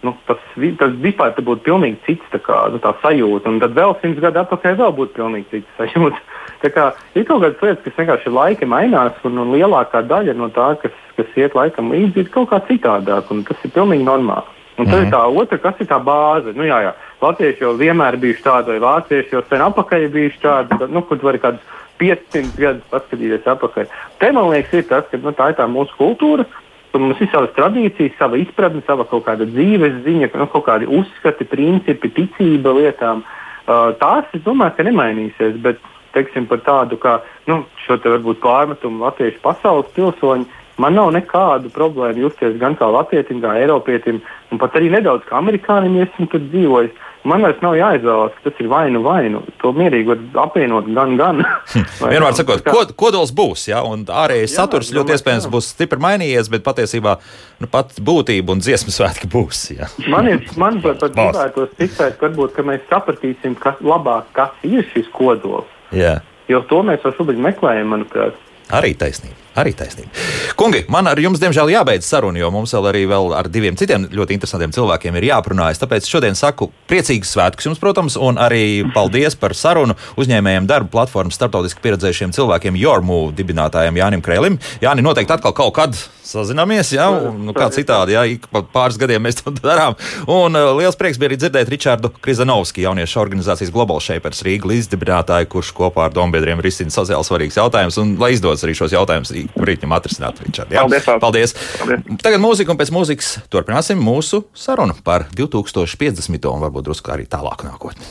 nu, 0.06 0.14
tas, 0.28 0.38
tas 0.80 0.96
vispār 1.04 1.34
būtu 1.38 1.66
pilnīgi 1.66 2.00
cits 2.06 2.44
kā, 2.46 2.64
nu, 2.74 2.82
sajūta. 2.82 3.50
Un 3.50 3.60
tad 3.64 3.76
vēl 3.78 3.96
simts 4.02 4.22
gadu 4.24 4.42
atpakaļ 4.44 4.80
vēl 4.80 4.96
būtu 4.98 5.18
pilnīgi 5.20 5.50
cits 5.52 5.78
sajūta. 5.80 6.22
Tā 6.62 6.72
kā 6.74 6.88
ir 7.18 7.26
kaut 7.26 7.44
kādas 7.44 7.62
lietas, 7.66 7.84
kas 7.86 8.00
vienkārši 8.00 8.34
laika 8.34 8.70
mainās, 8.70 9.18
un, 9.26 9.38
un 9.42 9.54
lielākā 9.56 10.04
daļa 10.10 10.38
no 10.38 10.50
tā, 10.54 10.74
kas, 10.82 10.98
kas 11.18 11.38
iet 11.38 11.58
laikam 11.58 11.94
līdzi, 11.94 12.26
ir 12.26 12.34
kaut 12.34 12.52
kā 12.52 12.62
citādāk, 12.68 13.30
tas 13.48 13.66
ir 13.66 13.74
pilnīgi 13.74 14.06
normāli. 14.06 14.58
Un 14.78 14.86
tad 14.86 14.94
mm 14.94 15.00
-hmm. 15.00 15.02
ir 15.02 15.08
mhm. 15.08 15.16
tā 15.16 15.42
otra, 15.42 15.58
kas 15.58 15.76
ir 15.80 15.88
tā 15.88 16.00
bāze. 16.04 16.56
Nu, 16.56 16.64
jā, 16.64 16.80
jā. 16.82 16.94
Latvieši 17.22 17.64
jau 17.64 17.74
vienmēr 17.78 18.18
bijuši 18.18 18.44
tādi, 18.44 18.68
vai 18.72 18.80
vācieši 18.80 19.34
jau 19.36 19.44
sen 19.50 19.62
apakaļ 19.62 20.08
bijuši 20.10 20.40
tādi, 20.42 20.88
nu, 20.90 21.02
kur 21.02 21.18
var 21.22 21.38
kādus 21.38 21.62
500 22.00 22.58
gadus 22.58 22.88
paskatīties 22.90 23.48
atpakaļ. 23.48 23.86
Te 24.20 24.32
man 24.32 24.50
liekas, 24.50 24.74
ir 24.74 24.88
tas, 24.90 25.06
ka 25.12 25.18
nu, 25.18 25.32
tā 25.32 25.50
ir 25.50 25.56
tā 25.60 25.68
mūsu 25.70 25.94
kultūra. 25.98 26.46
Mums 26.92 27.22
ir 27.24 27.30
savas 27.32 27.54
tradīcijas, 27.56 28.18
sava 28.20 28.36
izpratne, 28.40 28.82
sava 28.84 29.06
kaut 29.08 29.24
kāda 29.24 29.46
dzīves 29.48 30.02
ziņa, 30.04 30.28
nu, 30.36 30.48
kaut 30.52 30.66
kādi 30.66 30.90
uzskati, 30.92 31.48
principi, 31.48 32.12
ticība 32.12 32.74
lietām. 32.76 33.24
Uh, 33.62 33.94
tās, 34.02 34.28
es 34.36 34.44
domāju, 34.44 34.76
ka 34.76 34.86
nemainīsies. 34.88 35.56
Bet 35.64 35.80
teiksim, 36.16 36.48
par 36.50 36.60
tādu 36.66 37.00
kā 37.00 37.20
nu, 37.48 37.62
šo 37.86 37.96
varbūt 38.04 38.42
pārmetumu 38.44 39.06
latviešu 39.06 39.40
pasaules 39.44 39.94
pilsoņu. 39.96 40.50
Man 40.82 40.96
nav 40.98 41.12
nekādu 41.14 41.70
problēmu 41.72 42.26
justies 42.26 42.58
gan 42.60 42.76
kā 42.80 42.88
latvietim, 42.90 43.40
gan 43.44 43.60
eiropietim, 43.60 44.22
un 44.52 44.60
pat 44.60 44.76
arī 44.80 44.90
nedaudz 44.92 45.28
kā 45.28 45.38
amerikānim, 45.38 46.00
ja 46.00 46.08
esmu 46.08 46.28
tur 46.32 46.44
dzīvojis. 46.48 47.08
Man 47.28 47.44
vairs 47.46 47.60
nav 47.62 47.76
jāizvēlas, 47.78 48.34
ka 48.38 48.50
tas 48.50 48.62
ir 48.64 48.70
vainu 48.72 49.04
vainu. 49.06 49.44
To 49.62 49.70
mierīgi 49.78 50.10
var 50.10 50.22
apvienot 50.48 50.88
gan, 50.90 51.14
gan. 51.20 51.44
Vienmēr 52.02 52.34
sakot, 52.38 52.64
kod, 52.66 52.96
kodols 52.98 53.34
būs, 53.38 53.68
ja, 53.70 53.84
un 53.86 54.08
ārējais 54.10 54.56
jā, 54.56 54.64
saturs 54.64 54.90
ļoti 54.96 55.14
iespējams 55.16 55.46
jā. 55.46 55.52
būs 55.54 55.70
stipri 55.76 56.02
mainījies, 56.02 56.50
bet 56.54 56.66
patiesībā 56.66 57.18
nu, 57.62 57.70
pat 57.70 57.94
būtība 58.02 58.56
un 58.56 58.64
dziesmu 58.66 58.94
svētki 58.96 59.30
būs. 59.32 59.62
Ja. 59.78 59.92
Man 60.10 60.32
ir, 60.32 60.42
man 60.58 60.80
pat, 60.86 60.98
pat 61.04 61.14
gribētos 61.18 61.78
ticēt, 61.78 62.18
varbūt 62.24 62.58
ka 62.58 62.66
mēs 62.66 62.90
sapratīsim, 62.90 63.58
kas 63.62 63.78
labāk, 63.86 64.34
kas 64.38 64.66
ir 64.66 64.88
šis 64.96 65.12
kodols. 65.14 65.70
Jā. 65.94 66.18
Jo 66.50 66.64
to 66.68 66.82
mēs 66.88 67.06
jau 67.06 67.14
šobrīd 67.20 67.42
meklējam, 67.44 67.94
manuprāt. 67.94 68.40
Arī 68.74 68.96
taisnība. 68.98 69.38
Arī 69.60 69.74
taisnība. 69.76 70.08
Kungi, 70.56 70.86
man 70.88 71.10
ar 71.12 71.20
jums, 71.20 71.42
diemžēl, 71.42 71.74
jābeidz 71.74 72.08
saruna, 72.08 72.40
jo 72.40 72.48
mums 72.56 72.72
vēl 72.72 72.86
arī 72.88 73.02
vēl 73.10 73.34
ar 73.36 73.50
diviem 73.52 73.76
citiem 73.76 74.06
ļoti 74.08 74.38
interesantiem 74.38 74.72
cilvēkiem 74.78 75.18
ir 75.20 75.28
jāprunājas. 75.28 75.82
Tāpēc 75.82 76.08
šodien 76.08 76.40
saku 76.40 76.70
priecīgus 76.88 77.34
svētkus 77.36 77.68
jums, 77.68 77.82
protams, 77.82 78.16
un 78.16 78.40
arī 78.40 78.88
paldies 78.96 79.36
par 79.36 79.52
sarunu 79.58 79.98
uzņēmējiem 80.22 80.70
darba 80.72 80.88
platformas 80.96 81.36
starptautiski 81.36 81.84
pieredzējušiem 81.84 82.32
cilvēkiem, 82.38 82.80
Jormu 82.80 83.20
dibinātājiem 83.36 84.00
Jānim 84.00 84.24
Krēlim. 84.24 84.56
Jāni, 84.84 85.04
noteikti 85.04 85.36
atkal 85.36 85.56
kaut 85.58 85.76
kad 85.76 86.00
sazināmies, 86.32 86.94
un 86.96 87.42
nu, 87.48 87.56
kā 87.56 87.68
citādi, 87.74 88.16
ja 88.16 88.24
ik 88.30 88.46
pāris 88.72 89.00
gadiem 89.02 89.24
mēs 89.26 89.42
to 89.42 89.52
darām. 89.64 89.98
Un 90.32 90.56
uh, 90.56 90.72
liels 90.78 90.98
prieks 91.00 91.20
bija 91.20 91.32
arī 91.32 91.40
dzirdēt 91.42 91.72
Ričārdu 91.72 92.12
Krizanovski, 92.24 92.86
jauniešu 92.86 93.20
organizācijas 93.24 93.74
Global 93.74 94.00
Shapers 94.04 94.44
Rīga 94.48 94.70
līdzdibinātāju, 94.72 95.50
kurš 95.52 95.74
kopā 95.78 96.08
ar 96.08 96.16
dombiedriem 96.16 96.62
risina 96.64 96.94
sociāli 96.94 97.28
svarīgus 97.28 97.60
jautājumus, 97.60 98.00
un 98.02 98.16
lai 98.22 98.34
izdodas 98.36 98.64
arī 98.68 98.78
šos 98.78 98.96
jautājumus 98.96 99.34
rīt 99.56 99.84
viņam 99.84 99.96
atrisināt. 99.98 100.42
Ričard, 100.46 100.74
ja? 100.74 100.84
Paldies, 100.84 101.08
paldies. 101.08 101.56
paldies! 101.80 102.22
Tagad 102.24 102.44
mūzika, 102.44 102.74
un 102.74 102.80
pēc 102.82 102.94
mūzikas 102.96 103.32
turpināsim 103.54 104.02
mūsu 104.02 104.44
sarunu 104.58 104.98
par 105.06 105.28
2050. 105.38 106.52
un 106.52 106.64
varbūt 106.66 106.88
drusku 106.90 107.14
arī 107.14 107.28
tālāku 107.30 107.70
nākotni. 107.70 108.06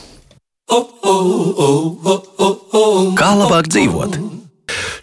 Kā 3.19 3.31
labāk 3.35 3.71
dzīvot? 3.71 4.21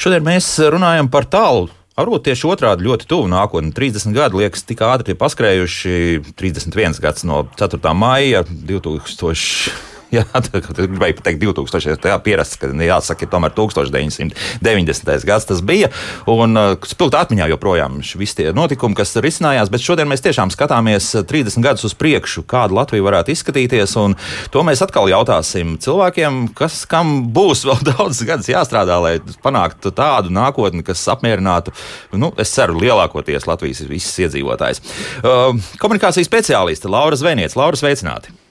Šodien 0.00 0.24
mēs 0.24 0.54
runājam 0.72 1.10
par 1.12 1.28
tālu 1.28 1.68
Varbūt 1.98 2.28
tieši 2.28 2.46
otrādi 2.46 2.86
ļoti 2.86 3.08
tuvu 3.10 3.26
nākotnē. 3.32 3.72
30 3.74 4.14
gadi 4.14 4.38
liekas 4.38 4.62
tik 4.62 4.84
ātri 4.86 5.16
paskrējuši. 5.18 5.94
31 6.38 7.00
gads 7.02 7.26
no 7.26 7.42
4. 7.58 7.80
maija 7.98 8.44
2000. 8.46 9.97
Jā, 10.16 10.24
gribēju 10.32 11.18
pateikt 11.18 11.42
2000. 11.42 12.08
Jā, 12.08 12.16
pierasts, 12.24 12.56
ka 12.60 12.70
jāsaka, 12.72 13.26
ir 13.26 13.32
tomēr 13.32 13.52
1990. 13.56 15.26
gads 15.28 15.48
tas 15.48 15.60
bija. 15.64 15.90
Un 16.32 16.56
spilgti 16.88 17.18
atmiņā 17.20 17.50
joprojām 17.52 17.98
visi 18.20 18.38
tie 18.40 18.46
notikumi, 18.56 18.96
kas 18.96 19.12
risinājās, 19.20 19.68
bet 19.72 19.84
šodien 19.84 20.08
mēs 20.08 20.24
tiešām 20.24 20.52
skatāmies 20.54 21.10
30 21.28 21.64
gadus 21.64 21.84
uz 21.90 21.96
priekšu, 21.98 22.46
kāda 22.48 22.78
Latvija 22.80 23.04
varētu 23.04 23.34
izskatīties. 23.34 23.98
Un 24.00 24.16
to 24.54 24.64
mēs 24.64 24.82
atkal 24.84 25.10
jautāsim 25.12 25.76
cilvēkiem, 25.84 26.40
kas 26.56 26.80
kam 26.88 27.28
būs 27.36 27.66
vēl 27.68 27.84
daudz 27.92 28.24
gadus 28.28 28.48
jāstrādā, 28.48 28.98
lai 29.04 29.14
panāktu 29.44 29.92
tādu 29.92 30.32
nākotni, 30.32 30.86
kas 30.86 31.04
apmierinātu, 31.12 31.76
nu, 32.16 32.32
es 32.40 32.56
ceru, 32.56 32.80
lielākoties 32.80 33.48
Latvijas 33.50 33.84
visas 33.88 34.16
iedzīvotājs. 34.24 34.84
Uh, 35.20 35.52
komunikācijas 35.82 36.30
speciāliste 36.30 36.88
Laura 36.88 37.18
Zvēniec. 37.18 37.56
Laura, 37.58 37.76
sveicināti! 37.76 38.47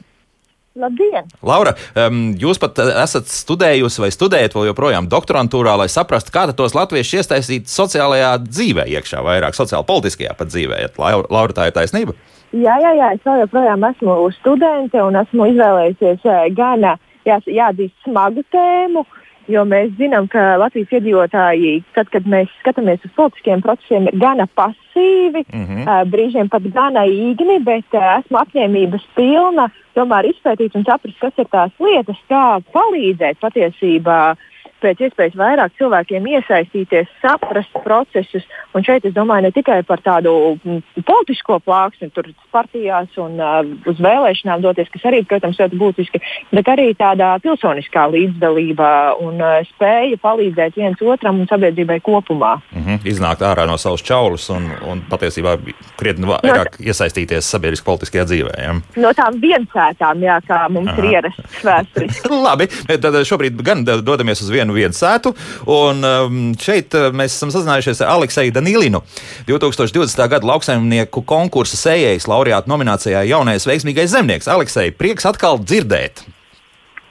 Labdien! 0.78 1.26
Laura, 1.46 1.74
um, 1.98 2.20
jūs 2.38 2.60
pat 2.62 2.78
esat 2.86 3.30
studējusi 3.32 4.04
vai 4.04 4.12
studējat 4.14 4.56
vēl 4.58 4.70
joprojām 4.70 5.10
doktorantūrā, 5.10 5.74
lai 5.82 5.90
saprastu, 5.90 6.34
kā 6.36 6.46
tos 6.58 6.78
latviešus 6.78 7.22
iesaistīt 7.22 7.72
sociālajā 7.72 8.36
dzīvē, 8.46 8.86
iekšā 8.98 9.24
vairāk 9.26 9.58
sociāli 9.58 9.88
politiskajā 9.90 10.36
pat 10.38 10.54
dzīvē. 10.54 10.84
Laura, 11.02 11.26
Laura, 11.34 11.58
tā 11.58 11.70
ir 11.70 11.78
taisnība? 11.78 12.16
Jā, 12.56 12.78
jā, 12.80 12.94
jā, 12.96 13.12
es 13.18 13.26
joprojām 13.26 13.84
esmu 13.90 14.20
studente 14.38 15.02
un 15.04 15.18
esmu 15.20 15.50
izvēlējusies 15.52 16.24
uh, 16.30 16.46
gan 16.56 16.86
jā, 17.28 17.40
jāatzīst 17.44 18.06
smagu 18.06 18.46
tēmu, 18.54 19.04
jo 19.52 19.64
mēs 19.68 19.94
zinām, 20.00 20.28
ka 20.32 20.58
Latvijas 20.62 20.92
iedzīvotāji, 20.98 21.74
tad, 21.96 22.12
kad 22.14 22.28
mēs 22.30 22.52
skatāmies 22.62 23.04
uz 23.08 23.14
politiskiem 23.18 23.64
procesiem, 23.66 24.10
ir 24.10 24.20
gana 24.22 24.48
pasīvi, 24.60 25.44
mm 25.48 25.66
-hmm. 25.66 26.12
brīžiem 26.12 26.50
pat 26.50 26.68
gana 26.74 27.06
īgni, 27.08 27.60
bet 27.64 27.86
esmu 27.94 28.42
apņēmības 28.44 29.08
pilna 29.16 29.70
tomēr 29.96 30.30
izpētīt 30.32 30.76
un 30.76 30.86
saprast, 30.86 31.20
kas 31.20 31.34
ir 31.38 31.50
tās 31.52 31.72
lietas, 31.80 32.20
kā 32.30 32.60
palīdzēt 32.74 33.40
patiesībā 33.42 34.36
pēc 34.84 35.02
iespējas 35.08 35.38
vairāk 35.38 35.76
cilvēkiem 35.80 36.28
iesaistīties, 36.36 37.10
saprast 37.22 37.74
procesus. 37.84 38.46
Un 38.76 38.86
šeit 38.86 39.06
es 39.08 39.16
domāju 39.16 39.48
ne 39.48 39.52
tikai 39.56 39.80
par 39.88 40.02
tādu 40.06 40.32
mm, 40.58 41.04
politisko 41.08 41.60
plāksni, 41.66 42.10
tur 42.14 42.30
partijās 42.54 43.14
un 43.22 43.40
uh, 43.42 43.62
uz 43.90 44.02
vēlēšanām 44.04 44.62
doties, 44.66 44.90
kas 44.94 45.08
arī, 45.10 45.24
protams, 45.28 45.60
ļoti 45.62 45.80
būtiski, 45.80 46.22
bet 46.54 46.70
arī 46.72 46.92
tādā 46.98 47.34
pilsoniskā 47.44 48.08
līdzdalībā 48.14 48.92
un 49.24 49.42
uh, 49.42 49.60
spēja 49.72 50.20
palīdzēt 50.22 50.78
viens 50.78 51.02
otram 51.02 51.42
un 51.42 51.50
sabiedrībai 51.50 52.00
kopumā. 52.06 52.58
Mm 52.72 52.86
-hmm. 52.86 53.08
Iznākt 53.14 53.42
ārā 53.42 53.68
no 53.68 53.78
savas 53.78 54.04
čaulas 54.04 54.50
un, 54.50 54.70
un 54.86 55.02
patiesībā 55.10 55.58
krietni 55.98 56.28
vairāk 56.30 56.78
no, 56.78 56.86
iesaistīties 56.92 57.50
sabiedriskā 57.54 57.86
politiskajā 57.86 58.26
dzīvē. 58.30 58.54
Ja? 58.62 58.76
No 58.96 59.14
tām 59.18 59.40
viensētām, 59.42 60.22
jā, 60.24 60.40
kā 60.48 60.60
mums 60.70 60.92
Aha. 60.92 61.02
ir 61.02 61.10
ierasts 61.12 61.64
vēsturiski. 61.64 62.30
Labi, 62.48 62.68
tad 63.02 63.20
šobrīd 63.28 63.62
gan 63.66 63.86
dodamies 63.86 64.42
uz 64.42 64.52
vienu 64.54 64.67
vienu 64.76 64.98
viensētu. 64.98 65.34
Un 65.68 66.04
um, 66.04 66.40
šeit 66.60 66.96
uh, 66.98 67.10
mēs 67.16 67.36
esam 67.38 67.52
sazinājušies 67.54 68.02
ar 68.04 68.16
Alekseju 68.18 68.56
Danīlinu, 68.56 69.04
2020. 69.48 70.24
gada 70.28 70.48
lauksaimnieku 70.48 71.24
konkursa 71.28 71.78
sējējas 71.78 72.28
laureāta 72.28 72.72
nominācijā 72.72 73.26
Jaunais 73.28 73.68
veiksmīgais 73.68 74.12
zemnieks. 74.16 74.50
Aleksei, 74.52 74.92
prieks 74.92 75.28
atkal 75.30 75.62
dzirdēt! 75.64 76.26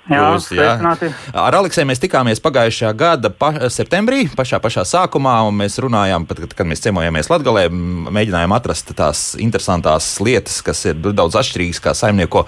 Jā, 0.06 0.20
Jūs, 0.36 0.52
jā. 0.54 0.68
Ar 1.34 1.56
Aleksēju 1.58 1.88
mēs 1.90 1.98
tikāmies 1.98 2.38
pagājušā 2.38 2.92
gada 2.94 3.26
pa, 3.34 3.48
septembrī, 3.74 4.28
pašā, 4.38 4.60
pašā 4.62 4.84
sākumā, 4.86 5.34
un 5.48 5.56
mēs 5.58 5.80
runājām, 5.82 6.28
pat, 6.30 6.44
kad 6.54 6.68
mēs 6.70 6.84
ciemojāmies 6.84 7.26
Latvijā, 7.32 7.66
mēģinājām 8.14 8.54
atrast 8.54 8.94
tās 8.94 9.24
interesantās 9.42 10.12
lietas, 10.22 10.60
kas 10.62 10.84
ir 10.86 11.00
daudz 11.10 11.40
atšķirīgas, 11.42 11.82
kā 11.82 11.96
saimnieko 11.98 12.44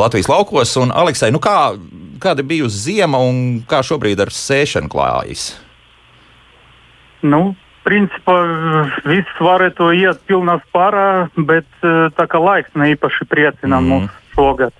Latvijas 0.00 0.32
laukos. 0.32 0.72
Un, 0.80 0.94
Aleksēj, 1.02 1.34
nu 1.36 1.42
kā, 1.44 1.74
kāda 2.22 2.44
bija 2.46 2.68
ziema 2.70 3.20
un 3.22 3.62
kā 3.68 3.82
šobrīd 3.86 4.22
ar 4.22 4.32
sēšanu 4.34 4.90
klājas? 4.92 5.52
Nu, 7.22 7.54
principā 7.86 8.36
viss 9.06 9.42
varētu 9.42 9.90
iet 9.98 10.22
pilnā 10.30 10.58
spārā, 10.66 11.28
bet 11.36 11.68
tā 11.82 12.26
kā 12.30 12.40
laiks 12.42 12.74
ne 12.78 12.92
īpaši 12.94 13.26
priecina 13.30 13.80
mm. 13.80 13.90
mūs 13.90 14.22
šogad. 14.36 14.74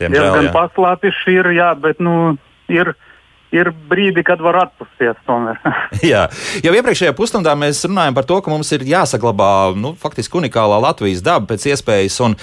Diezgan 0.00 0.50
paslāpiši 0.54 1.36
ir, 1.38 1.50
jā, 1.54 1.70
bet 1.78 2.00
nu, 2.02 2.34
ir 2.72 2.94
ir 3.54 3.70
brīdi, 3.88 4.24
kad 4.26 4.42
var 4.42 4.58
atpūsties. 4.64 5.20
Jā, 6.12 6.26
jau 6.64 6.72
iepriekšējā 6.74 7.14
pusstundā 7.16 7.54
mēs 7.58 7.84
runājām 7.86 8.16
par 8.16 8.26
to, 8.28 8.40
ka 8.42 8.52
mums 8.52 8.70
ir 8.74 8.84
jāsaglabā 8.88 9.50
nu, 9.78 9.94
faktiski 10.00 10.40
unikālā 10.40 10.80
Latvijas 10.82 11.22
daba 11.24 11.48
pēc 11.52 11.68
iespējas. 11.72 12.18
Un, 12.26 12.36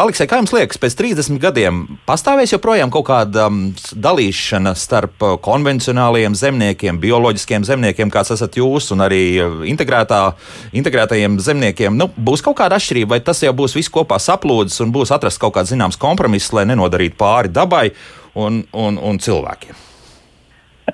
Aleksē, 0.00 0.26
kā 0.30 0.40
jums 0.40 0.54
liekas, 0.54 0.80
pēc 0.80 0.96
30 1.00 1.40
gadiem 1.42 1.84
pastāvēs 2.08 2.54
joprojām 2.56 2.92
kaut 2.94 3.06
kāda 3.10 3.48
um, 3.50 3.60
dalīšana 3.92 4.74
starp 4.78 5.24
uh, 5.24 5.36
konvencionāliem 5.44 6.36
zemniekiem, 6.38 7.00
bioloģiskiem 7.02 7.66
zemniekiem, 7.68 8.12
kāds 8.14 8.34
esat 8.34 8.58
jūs, 8.60 8.90
un 8.94 9.04
arī 9.04 9.22
uh, 9.44 9.62
integrētajiem 9.68 11.38
zemniekiem? 11.44 11.96
Nu, 12.00 12.10
būs 12.16 12.44
kaut 12.44 12.58
kāda 12.62 12.80
atšķirība, 12.80 13.14
vai 13.16 13.22
tas 13.24 13.44
jau 13.44 13.54
būs 13.56 13.76
viss 13.76 13.92
kopā 13.92 14.20
saplūdis 14.22 14.80
un 14.84 14.94
būs 14.94 15.14
atrasts 15.14 15.42
kaut 15.42 15.56
kāds 15.58 15.74
zināms 15.74 16.00
kompromiss, 16.00 16.52
lai 16.56 16.66
nenodarītu 16.70 17.18
pāri 17.20 17.52
dabai 17.52 17.88
un, 18.34 18.62
un, 18.72 19.00
un 19.00 19.20
cilvēkiem? 19.22 19.83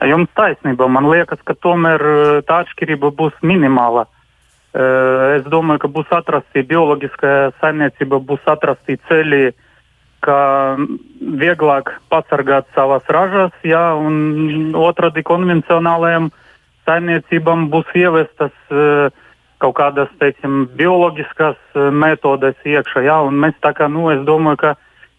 Jums 0.09 0.31
taisnība. 0.33 0.89
Man 0.89 1.11
liekas, 1.11 1.43
ka 1.45 1.55
tomēr 1.59 2.01
eh, 2.01 2.41
tā 2.49 2.63
atšķirība 2.65 3.13
būs 3.17 3.37
minimāla. 3.45 4.07
Eh, 4.73 5.25
es 5.37 5.49
domāju, 5.51 5.85
ka 5.85 5.91
būs 5.93 6.13
atrasti 6.15 6.65
bioloģiskā 6.65 7.33
saimniecība, 7.61 8.21
būs 8.25 8.47
atrasti 8.49 8.97
ceļi, 9.09 9.51
kā 10.25 10.41
vieglāk 11.41 11.95
pasargāt 12.13 12.69
savas 12.77 13.05
ražas, 13.09 13.53
jā, 13.65 13.83
un 13.97 14.77
otrādi 14.77 15.25
konvencionālajām 15.25 16.29
saimniecībām 16.85 17.71
būs 17.73 17.89
ievestas 17.97 18.53
uh, 18.69 19.09
kaut 19.61 19.77
kādas, 19.79 20.13
teiksim, 20.21 20.67
bioloģiskas 20.77 21.57
metodes 21.93 22.57
iekšā, 22.69 23.05
jā, 23.09 23.17
un 23.25 23.41
mēs 23.41 23.57
tā 23.65 23.73
kā, 23.77 23.89
nu, 23.93 24.11
es 24.13 24.21
domāju, 24.29 24.61
ka 24.61 24.75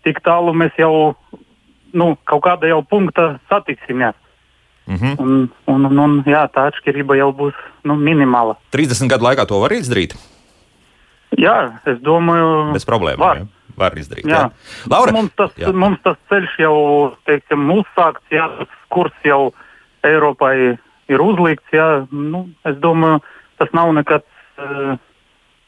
tik 0.05 0.21
tālu 0.25 0.53
mēs 0.57 0.77
jau, 0.81 1.15
nu, 1.97 2.13
kaut 2.29 2.45
kāda 2.45 2.69
jau 2.69 2.81
punkta 2.85 3.35
satiksimies. 3.49 4.17
-hmm. 4.87 5.15
un, 5.19 5.49
un, 5.67 5.85
un, 5.85 5.99
un, 5.99 6.23
jā, 6.25 6.43
tā 6.53 6.67
atšķirība 6.71 7.17
jau 7.17 7.31
būs 7.33 7.57
nu, 7.83 7.95
minimāla. 7.95 8.57
30 8.71 9.07
gadu 9.07 9.23
laikā 9.29 9.45
to 9.47 9.59
var 9.61 9.71
izdarīt? 9.71 10.15
Jā, 11.39 11.79
es 11.87 11.99
domāju, 12.03 12.73
bez 12.75 12.85
problēmām. 12.85 13.19
Var. 13.19 13.37
Jā. 13.37 13.75
Var 13.77 13.97
izdarīt. 13.97 14.25
Jā. 14.27 14.39
Jā. 14.51 14.87
Laura, 14.91 15.13
mums, 15.15 15.31
tas, 15.37 15.53
jā. 15.57 15.71
mums 15.71 15.99
tas 16.03 16.17
ceļš 16.29 16.57
jau 16.59 16.75
teiksim, 17.25 17.69
uzsākts, 17.71 18.25
jā, 18.31 18.47
kurs 18.91 19.15
jau 19.23 19.53
Eiropai 20.03 20.77
ir 21.07 21.21
uzlikts. 21.23 21.71
Jā, 21.71 22.05
nu, 22.11 22.49
es 22.67 22.75
domāju, 22.83 23.21
tas 23.61 23.71
nav 23.77 23.93
nekāds 23.95 24.27
uh, 24.59 24.97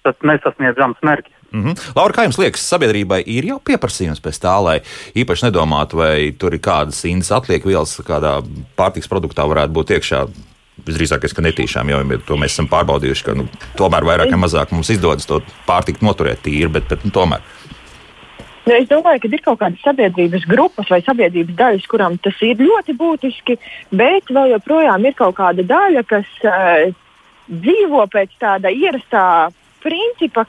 nesasniedzams 0.03 0.99
mērķis. 1.05 1.32
Mm 1.53 1.63
-hmm. 1.63 1.91
Laura, 1.95 2.13
kā 2.13 2.23
jums 2.23 2.37
liekas, 2.37 2.69
sabiedrībai 2.69 3.23
ir 3.25 3.45
jau 3.45 3.59
pieprasījums 3.59 4.21
pēc 4.21 4.39
tā, 4.41 4.55
lai 4.63 4.79
īpaši 5.15 5.45
nedomātu, 5.45 5.97
vai 5.97 6.33
tur 6.37 6.53
ir 6.53 6.59
kādas 6.59 7.05
indas 7.05 7.31
atliek 7.31 7.65
vielas, 7.65 7.99
kādā 7.99 8.41
pārtiks 8.77 9.09
produktā 9.09 9.45
varētu 9.45 9.73
būt 9.73 9.89
iekšā? 9.89 10.27
Visdrīzākais, 10.87 11.35
ka 11.35 11.41
netīšām 11.41 11.89
jau 11.89 12.17
to 12.25 12.35
mēs 12.35 12.57
esam 12.57 12.67
pārbaudījuši, 12.67 13.23
ka 13.23 13.33
nu, 13.33 13.47
tomēr 13.77 14.03
vairāk 14.03 14.31
vai 14.31 14.39
mazāk 14.39 14.71
mums 14.71 14.89
izdodas 14.89 15.25
to 15.25 15.41
pārtiku 15.67 16.05
noturēt 16.05 16.41
tīri, 16.41 16.71
bet, 16.71 16.89
bet 16.89 17.05
nu, 17.05 17.11
tomēr. 17.11 17.41
Nu, 18.65 18.73
es 18.73 18.87
domāju, 18.87 19.19
ka 19.19 19.27
ir 19.27 19.41
kaut 19.43 19.59
kādas 19.59 19.81
sabiedrības 19.83 20.45
grupas 20.47 20.89
vai 20.89 21.01
sabiedrības 21.01 21.55
daļas, 21.55 21.87
kurām 21.91 22.17
tas 22.17 22.33
ir 22.41 22.55
ļoti 22.55 22.95
būtiski, 22.95 23.57
bet 23.91 24.23
vēl 24.31 24.55
joprojām 24.55 25.05
ir 25.05 25.13
kaut 25.13 25.35
kāda 25.35 25.63
daļa, 25.63 26.03
kas 26.03 26.25
uh, 26.47 26.93
dzīvo 27.47 28.07
pēc 28.07 28.29
tāda 28.39 28.71
ierastā 28.71 29.51
principa, 29.83 30.47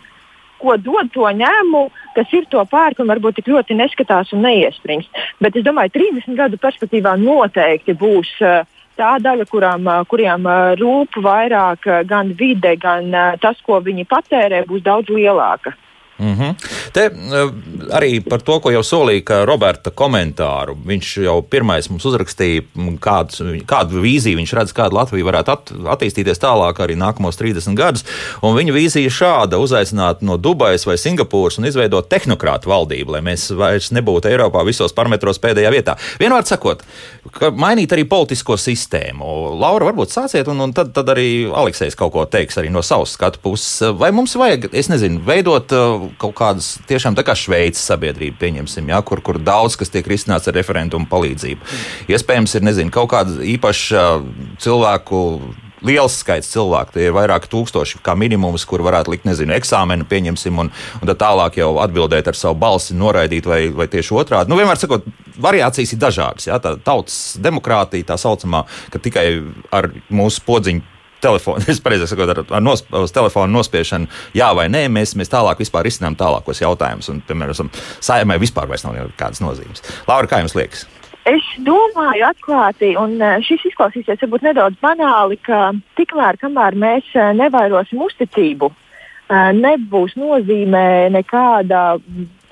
ko 0.62 0.77
dod 0.81 1.11
to 1.14 1.29
ņēmu, 1.40 1.83
kas 2.17 2.33
ir 2.37 2.49
to 2.51 2.62
pērk 2.71 3.03
un 3.03 3.11
varbūt 3.11 3.40
tik 3.40 3.51
ļoti 3.53 3.77
neskatās 3.79 4.33
un 4.35 4.45
neiespringst. 4.47 5.11
Bet 5.43 5.57
es 5.57 5.67
domāju, 5.67 5.95
30 5.99 6.38
gadu 6.38 6.61
perspektīvā 6.62 7.17
noteikti 7.21 7.97
būs. 7.99 8.33
Uh, 8.40 8.62
tā 8.95 9.17
daļa, 9.19 9.49
kurām, 9.51 9.88
uh, 9.90 10.05
kuriem 10.07 10.47
uh, 10.47 10.75
rūp 10.79 11.19
vairāk 11.25 11.88
gan 12.07 12.31
vide, 12.38 12.77
gan 12.79 13.11
tas, 13.43 13.59
ko 13.67 13.81
viņi 13.83 14.07
patērē, 14.07 14.62
būs 14.69 14.85
daudz 14.87 15.11
lielāka. 15.11 15.75
Mm 16.18 16.35
-hmm. 16.35 16.55
Te 16.92 17.11
arī 17.90 18.20
par 18.29 18.40
to, 18.40 18.61
ko 18.61 18.70
jau 18.70 18.83
solīja, 18.83 19.24
ka 19.24 19.44
Roberta 19.44 19.90
komentāru. 19.90 20.77
Viņš 20.87 21.22
jau 21.24 21.42
pirmais 21.42 21.90
mums 21.90 22.05
uzrakstīja, 22.05 22.62
kāds, 23.00 23.40
kādu 23.66 24.00
vīziju 24.00 24.37
viņš 24.37 24.53
redz, 24.55 24.72
kāda 24.72 24.94
Latvija 24.94 25.24
varētu 25.24 25.53
at, 25.53 25.72
attīstīties 25.72 26.38
tālāk 26.38 26.79
arī 26.79 26.94
nākamos 26.94 27.36
30 27.36 27.74
gadus. 27.74 28.05
Un 28.43 28.57
viņa 28.57 28.72
vīzija 28.72 29.11
šāda- 29.11 29.59
uzaicināt 29.66 30.16
no 30.20 30.36
Dubajas 30.36 30.86
vai 30.86 30.95
Singapūras 30.95 31.59
un 31.59 31.64
izveidot 31.64 32.09
tehnokrātu 32.09 32.66
valdību, 32.66 33.11
lai 33.11 33.20
mēs 33.20 33.57
vairs 33.57 33.91
nebūtu 33.91 34.30
Eiropā 34.30 34.64
visos 34.64 34.93
parametros 34.93 35.39
pēdējā 35.39 35.70
vietā. 35.70 35.97
Vienmēr 36.18 36.45
sakot, 36.45 36.82
mainīt 37.53 37.93
arī 37.93 38.05
politisko 38.05 38.55
sistēmu. 38.55 39.59
Laura, 39.59 39.86
varbūt 39.86 40.11
sāciet, 40.11 40.49
un, 40.49 40.61
un 40.61 40.72
tad, 40.72 40.93
tad 40.93 41.07
arī 41.07 41.51
Aleksējs 41.51 41.97
kaut 41.97 42.12
ko 42.12 42.24
teiks 42.24 42.57
arī 42.57 42.70
no 42.70 42.82
savas 42.82 43.11
skatu 43.11 43.39
puses. 43.43 43.82
Vai 43.99 44.11
mums 44.12 44.34
vajag, 44.34 44.68
es 44.72 44.89
nezinu, 44.89 45.20
veidot 45.24 45.72
kaut 46.20 46.36
kādas 46.38 46.74
tiešām 46.88 47.16
tā 47.18 47.24
kā 47.26 47.36
Šveices 47.38 47.84
sabiedrība, 47.88 48.38
pieņemsim, 48.42 48.88
ja, 48.92 49.00
kur, 49.07 49.22
kur 49.24 49.40
daudz 49.42 49.78
kas 49.80 49.92
tiek 49.92 50.07
risināts 50.11 50.50
ar 50.50 50.57
referendumu 50.59 51.09
palīdzību. 51.11 51.74
Iespējams, 52.12 52.57
ir 52.59 52.66
nezinu, 52.66 52.94
kaut 52.94 53.12
kāda 53.14 53.38
īpaša 53.55 54.07
cilvēku 54.62 55.20
liels 55.84 56.16
skaits 56.22 56.48
cilvēku. 56.52 56.94
Tie 56.96 57.09
ir 57.09 57.14
vairāki 57.14 57.50
tūkstoši, 57.52 58.00
kā 58.05 58.14
minimums, 58.18 58.64
kur 58.68 58.82
varētu 58.84 59.12
likt, 59.14 59.26
nezinu, 59.28 59.55
eksāmenu, 59.57 60.07
pieņemsim, 60.09 60.62
un, 60.62 60.70
un 61.00 61.11
tad 61.11 61.20
tālāk 61.20 61.59
jau 61.61 61.74
atbildēt 61.84 62.30
ar 62.30 62.38
savu 62.38 62.59
balsi, 62.62 62.96
noraidīt 62.98 63.48
vai, 63.50 63.61
vai 63.74 63.88
tieši 63.92 64.16
otrādi. 64.16 64.52
Nu, 64.52 64.59
vienmēr 64.61 64.80
sakot, 64.80 65.07
variācijas 65.40 65.94
ir 65.94 66.02
dažādas. 66.02 66.48
Ja? 66.48 66.61
Tā 66.62 66.76
tautas 66.84 67.36
demokrātija, 67.42 68.09
tā 68.12 68.18
saucamā, 68.20 68.64
ka 68.92 69.02
tikai 69.02 69.28
ar 69.74 69.92
mūsu 70.09 70.44
podziņu 70.48 70.93
telefonu, 71.25 71.64
es 71.72 71.81
pareizi 71.85 72.09
sakot, 72.11 72.35
ar, 72.35 72.43
ar 72.59 72.64
nos, 72.64 72.85
uz 73.01 73.14
telefonu 73.14 73.59
nospiešanu, 73.59 74.11
jā 74.37 74.51
vai 74.57 74.68
nē, 74.72 74.87
mēs, 74.93 75.16
mēs 75.18 75.33
tālāk 75.33 75.62
vispār 75.64 75.89
risinām 75.89 76.18
tālākos 76.20 76.62
jautājumus. 76.64 77.11
Un, 77.12 77.25
piemēram, 77.29 77.72
saimē 78.05 78.39
vispār 78.43 78.70
vairs 78.70 78.87
nav 78.87 78.99
nekādas 78.99 79.43
nozīmes. 79.45 79.85
Laura, 80.11 80.31
kā 80.31 80.45
jums 80.45 80.57
liekas? 80.59 80.87
Es 81.25 81.45
domāju, 81.64 82.27
atklāti, 82.29 82.91
un 83.01 83.16
e, 83.16 83.29
šis 83.47 83.62
izklausīsies 83.70 84.20
varbūt 84.20 84.43
nedaudz 84.45 84.77
banāli, 84.85 85.39
ka 85.41 85.70
tikmēr, 85.97 86.37
kamēr 86.37 86.77
mēs 86.77 87.07
e, 87.16 87.31
nevairosim 87.39 88.03
uzticību, 88.05 88.68
e, 88.68 89.39
nebūs 89.57 90.18
nozīme 90.20 90.83
nekāda 91.14 91.95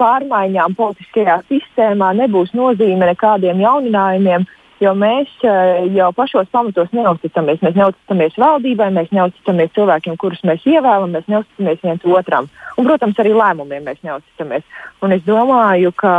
pārmaiņām 0.00 0.76
politiskajā 0.78 1.42
sistēmā, 1.50 2.14
nebūs 2.22 2.54
nozīme 2.56 3.10
nekādiem 3.12 3.60
jauninājumiem, 3.60 4.48
jo 4.82 4.92
mēs 4.98 5.30
jau 5.94 6.10
pašos 6.16 6.50
pamatos 6.52 6.90
neusticamies. 6.96 7.62
Mēs 7.62 7.78
neusticamies 7.78 8.38
valdībai, 8.40 8.90
mēs 8.94 9.12
neusticamies 9.14 9.74
cilvēkiem, 9.76 10.18
kurus 10.20 10.42
mēs 10.48 10.66
ievēlam, 10.66 11.14
mēs 11.14 11.28
neusticamies 11.30 11.82
viens 11.84 12.06
otram. 12.18 12.50
Un, 12.76 12.88
protams, 12.88 13.18
arī 13.22 13.34
lēmumiem 13.36 13.86
mēs 13.86 14.02
neusticamies. 14.06 14.66
Un 15.02 15.14
es 15.16 15.24
domāju, 15.28 15.92
ka 15.96 16.14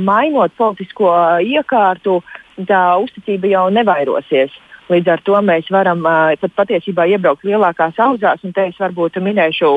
mainot 0.00 0.54
politisko 0.58 1.12
iekārtu, 1.42 2.20
tā 2.68 2.82
uzticība 3.02 3.50
jau 3.50 3.66
nevairosies. 3.74 4.54
Līdz 4.92 5.12
ar 5.14 5.20
to 5.24 5.38
mēs 5.44 5.68
varam 5.72 6.02
pat 6.04 6.56
patiesībā 6.58 7.06
iebraukt 7.14 7.46
lielākās 7.48 7.98
auzās, 8.02 8.42
un 8.44 8.52
te 8.52 8.66
es 8.68 8.80
varbūt 8.80 9.20
minēšu 9.22 9.70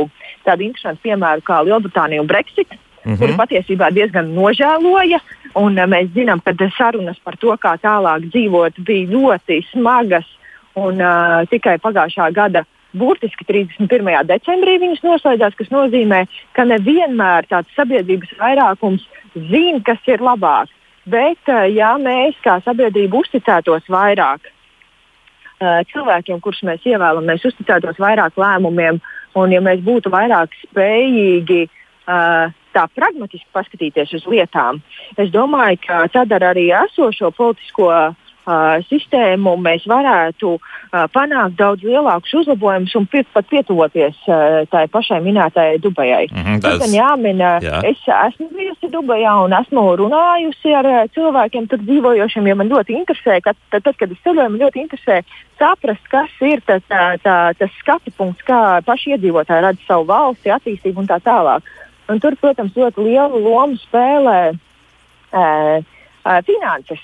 tādu 0.47 0.66
interesantu 0.66 1.05
piemēru 1.05 1.45
kā 1.45 1.61
Lielbritānija 1.63 2.24
un 2.24 2.28
Brexit. 2.28 2.74
Mm 3.05 3.13
-hmm. 3.13 3.20
kuru 3.20 3.34
patiesībā 3.38 3.91
diezgan 3.93 4.34
nožēloja. 4.34 5.20
Un, 5.56 5.78
uh, 5.80 5.88
mēs 5.88 6.12
zinām, 6.16 6.43
ka 6.43 6.56
sarunas 6.78 7.20
par 7.24 7.38
to, 7.39 7.56
kā 7.58 7.76
tālāk 7.82 8.30
dzīvot, 8.32 8.80
bija 8.86 9.12
ļoti 9.12 9.62
smagas. 9.72 10.28
Un, 10.76 10.99
uh, 10.99 11.45
tikai 11.47 11.78
pagājušā 11.80 12.34
gada 12.36 12.66
burtiski 12.95 13.45
31. 13.47 14.24
decembrī 14.30 14.78
viņas 14.82 15.03
noslēdzās, 15.06 15.56
kas 15.60 15.72
nozīmē, 15.74 16.26
ka 16.56 16.66
nevienmēr 16.68 17.47
tāds 17.51 17.72
sabiedrības 17.78 18.34
vairākums 18.39 19.06
zina, 19.36 19.82
kas 19.86 20.01
ir 20.12 20.24
labāk. 20.24 20.72
Bet, 21.06 21.41
eh, 21.51 21.70
ja 21.76 21.93
mēs 22.01 22.38
kā 22.41 22.58
sabiedrība 22.66 23.20
uzticētos 23.20 23.86
vairāk 23.93 24.47
uh, 24.49 25.84
cilvēkiem, 25.91 26.39
kurus 26.41 26.64
mēs 26.66 26.88
ievēlam, 26.88 27.28
mēs 27.30 27.45
uzticētos 27.45 27.99
vairāk 28.01 28.39
lēmumiem, 28.41 28.97
un 29.38 29.53
ja 29.53 29.62
mēs 29.62 29.84
būtu 29.86 30.10
vairāk 30.10 30.56
spējīgi 30.64 31.62
uh, 31.68 32.49
tā 32.76 32.86
pragmatiski 32.95 33.47
paskatīties 33.55 34.13
uz 34.19 34.28
lietām, 34.30 34.84
es 35.17 35.32
domāju, 35.34 35.82
ka 35.88 36.05
tad 36.13 36.36
ar 36.36 36.51
arī 36.51 36.69
esošo 36.84 37.32
politisko 37.38 37.89
uh, 37.91 38.26
uh, 38.45 38.78
sistēmu 38.89 39.55
mēs 39.61 39.86
varētu 39.89 40.53
uh, 40.55 41.05
panākt 41.13 41.57
daudz 41.59 41.86
lielākus 41.86 42.34
uzlabojumus 42.41 42.95
un 42.99 43.07
pie, 43.11 43.23
pat 43.34 43.47
pietuvoties 43.51 44.17
uh, 44.30 44.63
tai 44.71 44.86
pašai 44.91 45.21
minētajai 45.26 45.82
Dubajai. 45.84 46.28
Mm 46.32 46.43
-hmm, 46.43 46.61
tas... 46.61 46.93
Jāmin, 46.95 47.41
jā. 47.41 47.82
es 47.84 48.01
esmu 48.05 48.49
bijusi 48.55 48.91
Dubajā 48.91 49.34
un 49.45 49.53
esmu 49.53 49.86
runājusi 50.01 50.76
ar 50.80 50.86
uh, 50.91 51.01
cilvēkiem 51.15 51.67
tur 51.67 51.80
dzīvojošiem, 51.80 52.47
jo 52.47 52.55
man 52.55 52.69
ļoti 52.69 52.99
interesē, 53.01 53.41
ka 53.41 53.53
tad, 53.69 53.84
tad 53.84 53.95
kad 53.97 54.11
es 54.11 54.21
ceļoju, 54.23 54.49
man 54.49 54.61
ļoti 54.61 54.82
interesē 54.86 55.21
saprast, 55.59 56.05
kas 56.09 56.32
ir 56.41 56.61
tas, 56.65 56.84
tā, 56.89 57.17
tā, 57.23 57.53
tas 57.57 57.71
skatu 57.80 58.11
punkts, 58.17 58.43
kā 58.43 58.82
paši 58.86 59.15
iedzīvotāji 59.15 59.61
redz 59.61 59.80
savu 59.88 60.05
valsti, 60.05 60.51
attīstību 60.51 60.99
un 60.99 61.07
tā 61.07 61.19
tālāk. 61.19 61.63
Un 62.12 62.22
tur, 62.22 62.38
protams, 62.38 62.76
ļoti 62.78 63.01
lielu 63.01 63.41
lomu 63.41 63.78
spēlē 63.82 64.39
uh, 64.53 65.78
uh, 65.82 66.39
finanses. 66.45 67.01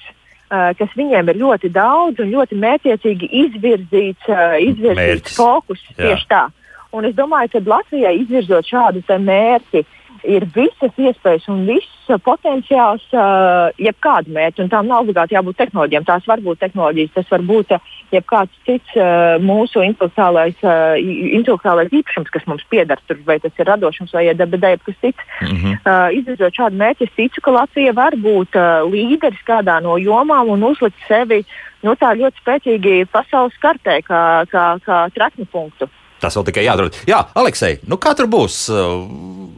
Uh, 0.51 0.73
kas 0.75 0.91
viņiem 0.99 1.31
ir 1.31 1.39
ļoti 1.39 1.71
daudz 1.71 2.19
un 2.19 2.33
ļoti 2.33 2.57
mērķiecīgi 2.59 3.29
izvirzīts, 3.45 4.27
uh, 4.27 4.57
izvirzīts 4.59 4.99
Mērķis. 4.99 5.37
fokus 5.37 5.81
Jā. 5.93 5.95
tieši 6.03 6.27
tā. 6.29 6.43
Un 6.91 7.07
es 7.07 7.15
domāju, 7.15 7.53
ka 7.53 7.63
Latvijai 7.71 8.17
izvirzot 8.19 8.67
šādu 8.67 9.01
mērķi, 9.07 9.85
ir 10.27 10.45
visas 10.53 10.97
iespējas 10.99 11.47
un 11.49 11.63
viss 11.65 12.11
potenciāls, 12.25 13.05
uh, 13.15 13.71
jebkāda 13.79 14.29
mērķa. 14.35 14.67
Tām 14.69 14.91
nav 14.91 15.05
obligāti 15.05 15.37
jābūt 15.37 15.57
tehnoloģijām. 15.63 16.05
Tās 16.05 16.27
var 16.27 16.43
būt 16.43 16.59
tehnoloģijas, 16.65 17.15
tas 17.15 17.31
var 17.31 17.45
būt 17.47 17.71
uh, 17.77 17.95
jebkāds 18.11 18.53
cits 18.67 18.95
uh, 18.97 19.37
mūsu 19.43 19.83
intelektuālais, 19.85 20.57
uh, 20.65 20.97
intelektuālais 21.37 21.91
īpašums, 22.01 22.31
kas 22.33 22.45
mums 22.49 22.65
pieder, 22.71 22.99
tur, 23.07 23.19
vai 23.27 23.39
tas 23.43 23.55
ir 23.59 23.69
radošums 23.69 24.13
vai 24.15 24.27
debedē, 24.35 24.75
kas 24.85 24.97
cits. 25.01 25.25
Mm 25.41 25.57
-hmm. 25.57 25.73
uh, 25.85 26.17
izvirzot 26.17 26.57
šādu 26.59 26.79
mērķi, 26.83 27.07
es 27.07 27.15
ticu, 27.15 27.41
ka 27.41 27.51
Latvija 27.51 27.93
var 27.93 28.15
būt 28.15 28.55
uh, 28.55 28.91
līderis 28.91 29.43
kādā 29.47 29.81
no 29.81 29.97
jomām 29.97 30.49
un 30.49 30.63
uzlikt 30.63 30.97
sevi 31.07 31.45
nu, 31.83 31.95
ļoti 31.95 32.37
spēcīgi 32.43 33.05
pasaules 33.11 33.57
kartē, 33.61 34.01
kā, 34.05 34.45
kā, 34.51 34.65
kā 34.85 35.09
traknu 35.15 35.45
punktu. 35.45 35.89
Tas 36.21 36.37
vēl 36.37 36.45
tikai 36.45 36.65
jādara. 36.65 36.89
Jā, 37.09 37.25
Aleksei, 37.33 37.79
nu 37.89 37.97
kā 37.97 38.13
tur 38.13 38.27
būs? 38.29 38.69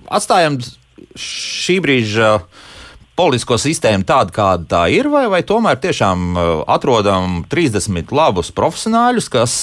Atstājam 0.08 0.58
šī 1.20 1.80
brīža 1.84 2.38
politisko 3.20 3.60
sistēmu 3.62 4.08
tādu, 4.10 4.34
kāda 4.34 4.66
tā 4.70 4.82
ir, 4.94 5.10
vai, 5.14 5.26
vai 5.32 5.44
tomēr 5.46 5.78
tiešām 5.82 6.38
atrodam 6.72 7.42
30 7.52 8.14
labus 8.16 8.50
profesionāļus, 8.56 9.30
kas 9.34 9.56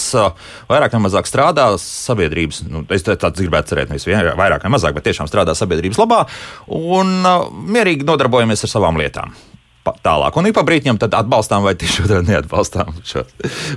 vairāk 0.71 0.95
vai 0.95 1.03
mazāk 1.07 1.31
strādā 1.31 1.67
sabiedrības, 1.83 2.63
nu, 2.71 2.85
es 2.95 3.07
tāds 3.07 3.43
gribētu 3.43 3.75
cerēt, 3.75 3.91
nevis 3.91 4.07
vairāk 4.07 4.67
vai 4.67 4.75
mazāk, 4.77 4.95
bet 4.97 5.09
tiešām 5.11 5.31
strādā 5.31 5.57
sabiedrības 5.59 5.99
labā 6.01 6.25
un 6.71 7.17
mierīgi 7.75 8.07
nodarbojamies 8.07 8.67
ar 8.67 8.75
savām 8.79 9.01
lietām 9.01 9.35
tālāk. 10.05 10.37
Un 10.37 10.47
ik 10.47 10.55
pa 10.55 10.65
brīdim 10.67 10.99
atbalstām 11.01 11.65
vai 11.67 11.75
tieši 11.79 12.05
otrādi 12.05 12.31
neatbalstām. 12.35 13.01
Šo. 13.07 13.25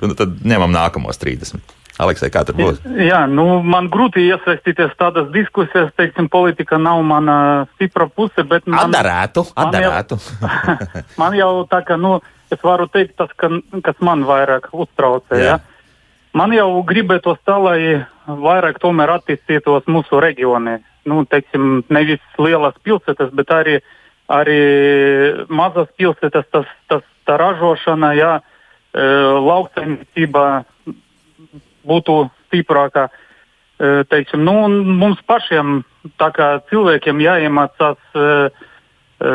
Un 0.03 0.13
tad 0.19 0.43
ņemam 0.45 0.73
nākamos 0.73 1.17
30. 1.21 1.63
Aleksei, 2.01 2.31
kā 2.33 2.41
tur 2.41 2.57
būs? 2.57 2.79
Jā, 2.97 3.23
nu, 3.29 3.59
man 3.61 3.85
grūti 3.93 4.23
iesaistīties 4.25 4.95
tādās 4.97 5.27
diskusijās, 5.33 5.91
teiksim, 5.99 6.25
politika 6.33 6.79
nav 6.81 7.03
mana 7.05 7.35
stipra 7.75 8.07
puse, 8.09 8.41
bet 8.49 8.65
man. 8.65 8.87
Atdarētu, 8.87 9.45
atdarētu. 9.53 10.17
Man 10.41 10.55
jau, 10.57 11.03
man 11.21 11.37
jau 11.37 11.51
tā 11.69 11.83
kā, 11.85 11.99
nu, 12.01 12.15
es 12.53 12.65
varu 12.65 12.87
teikt 12.89 13.13
tas, 13.21 13.29
ka, 13.37 13.51
kas 13.85 14.01
man 14.01 14.25
vairāk 14.25 14.71
uztraucē. 14.73 15.37
Ja? 15.37 15.59
Man 16.33 16.55
jau 16.57 16.81
gribētos 16.89 17.37
tā, 17.45 17.59
lai 17.61 17.79
vairāk 18.25 18.81
tomēr 18.81 19.13
attīstītos 19.19 19.85
mūsu 19.85 20.17
reģioni. 20.23 20.79
Nu, 21.09 21.21
teiksim, 21.29 21.83
nevis 21.93 22.23
lielas 22.41 22.73
pilsētas, 22.81 23.29
bet 23.37 23.53
arī, 23.53 23.77
arī 24.33 24.59
mazas 25.51 25.91
pilsētas, 25.99 26.47
tas, 26.49 26.69
tas 26.89 27.05
tā 27.27 27.37
ražošana, 27.37 28.13
jā, 28.17 28.31
e, 28.39 29.09
lauksaimniecība 29.49 30.45
būtu 31.87 32.17
stiprāka. 32.47 33.09
E, 33.79 34.03
teiksim, 34.09 34.43
nu, 34.45 34.55
mums 34.69 35.21
pašiem, 35.27 35.81
kā 36.19 36.49
cilvēkiem, 36.69 37.21
jāiemācās 37.23 38.15
e, 38.15 38.27
e, 39.23 39.33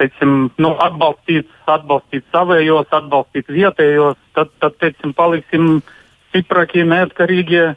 teiksim, 0.00 0.50
nu, 0.62 0.72
atbalstīt, 0.82 1.50
atbalstīt 1.70 2.26
savējos, 2.34 2.88
atbalstīt 2.90 3.50
vietējos, 3.52 4.18
tad, 4.36 4.50
tad 4.62 4.78
teiksim, 4.82 5.14
paliksim 5.14 5.80
stiprākie, 6.30 6.84
neatkarīgie. 6.88 7.72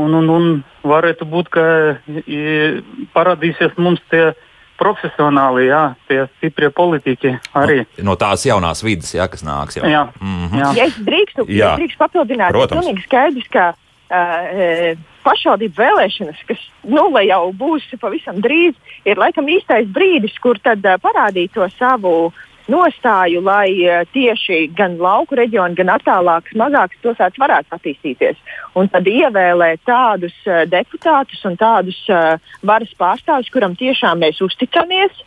Un, 0.00 0.14
un, 0.18 0.30
un 0.30 0.46
varētu 0.82 1.26
būt, 1.30 1.50
ka 1.54 1.64
parādīsies 3.14 3.76
mums 3.78 4.02
tie 4.10 4.32
profesionāli, 4.80 5.68
jā, 5.68 5.82
tie 6.08 6.24
stiprie 6.36 6.70
politiķi 6.74 7.32
arī. 7.56 7.80
No, 7.98 8.10
no 8.10 8.18
tās 8.20 8.44
jaunās 8.46 8.82
vidas, 8.84 9.14
jā, 9.14 9.26
kas 9.30 9.44
nāks 9.46 9.78
jau. 9.78 9.86
Jā, 9.88 10.08
mm 10.20 10.48
-hmm. 10.48 10.60
jā. 10.60 10.70
Ja 10.76 10.84
es 10.90 10.98
drīkstu, 10.98 11.46
jā. 11.48 11.70
Ja 11.70 11.76
drīkstu 11.78 11.98
papildināt, 11.98 12.54
ir 12.54 12.68
pilnīgi 12.72 13.04
skaidrs, 13.06 13.48
ka 13.50 13.74
uh, 13.74 14.98
pašvaldību 15.24 15.74
vēlēšanas, 15.78 16.42
kas 16.48 16.58
nu, 16.82 17.06
jau 17.18 17.52
būs 17.52 17.86
pavisam 18.00 18.40
drīz, 18.42 18.74
ir 19.04 19.16
laikam 19.16 19.48
īstais 19.48 19.86
brīdis, 19.86 20.38
kur 20.42 20.58
tad 20.58 20.84
uh, 20.84 20.98
parādīt 20.98 21.54
to 21.54 21.68
savu 21.78 22.32
nostāju, 22.70 23.42
lai 23.44 23.68
uh, 23.84 24.02
tieši 24.14 24.68
gan 24.76 24.96
lauku 25.00 25.36
reģioni, 25.38 25.76
gan 25.78 25.92
attālākas, 25.94 26.56
mazākas 26.58 27.00
pilsētas 27.04 27.40
varētu 27.40 27.76
attīstīties. 27.76 28.40
Un 28.78 28.90
tad 28.92 29.08
ievēlēt 29.10 29.84
tādus 29.88 30.36
uh, 30.48 30.64
deputātus 30.70 31.44
un 31.48 31.58
tādus 31.60 31.98
uh, 32.12 32.36
varas 32.64 32.92
pārstāvjus, 32.98 33.52
kuram 33.54 33.76
tiešām 33.78 34.22
mēs 34.24 34.42
uzticamies. 34.44 35.24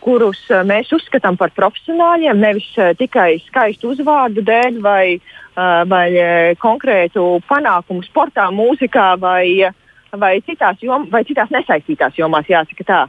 Kurus 0.00 0.38
mēs 0.64 0.88
uzskatām 0.96 1.36
par 1.36 1.50
profesionāļiem, 1.52 2.38
nevis 2.40 2.70
tikai 2.96 3.34
skaistu 3.44 3.90
uzvārdu 3.92 4.40
dēļ 4.48 4.78
vai, 4.80 5.18
vai 5.92 6.06
konkrētu 6.56 7.26
panākumu 7.44 8.06
sportā, 8.06 8.46
mūzikā 8.48 9.10
vai 9.20 9.68
vai 10.18 10.40
citās, 10.46 10.80
jom, 10.82 11.06
vai 11.10 11.22
citās 11.28 11.50
nesaistītās 11.54 12.18
jomās, 12.18 12.48
jāsaka 12.48 12.86
tā. 12.86 13.00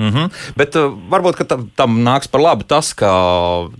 Mm 0.00 0.12
-hmm. 0.14 0.30
Bet 0.56 0.76
uh, 0.80 0.94
varbūt 1.12 1.44
tam, 1.44 1.68
tam 1.76 2.00
nāks 2.04 2.30
par 2.30 2.40
labu 2.40 2.64
tas, 2.64 2.94
ka, 2.94 3.10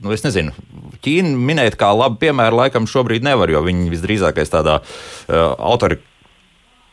nu, 0.02 0.12
es 0.12 0.24
nezinu, 0.26 0.52
Ķīna 1.00 1.32
minēt 1.32 1.78
kā 1.80 1.88
labu 1.96 2.18
piemēru 2.20 2.56
laikam 2.56 2.84
šobrīd 2.86 3.24
nevar, 3.24 3.48
jo 3.50 3.62
viņi 3.64 3.88
visdrīzākais 3.88 4.52
tādā 4.52 4.80
uh, 4.80 5.56
autoritātē 5.56 6.09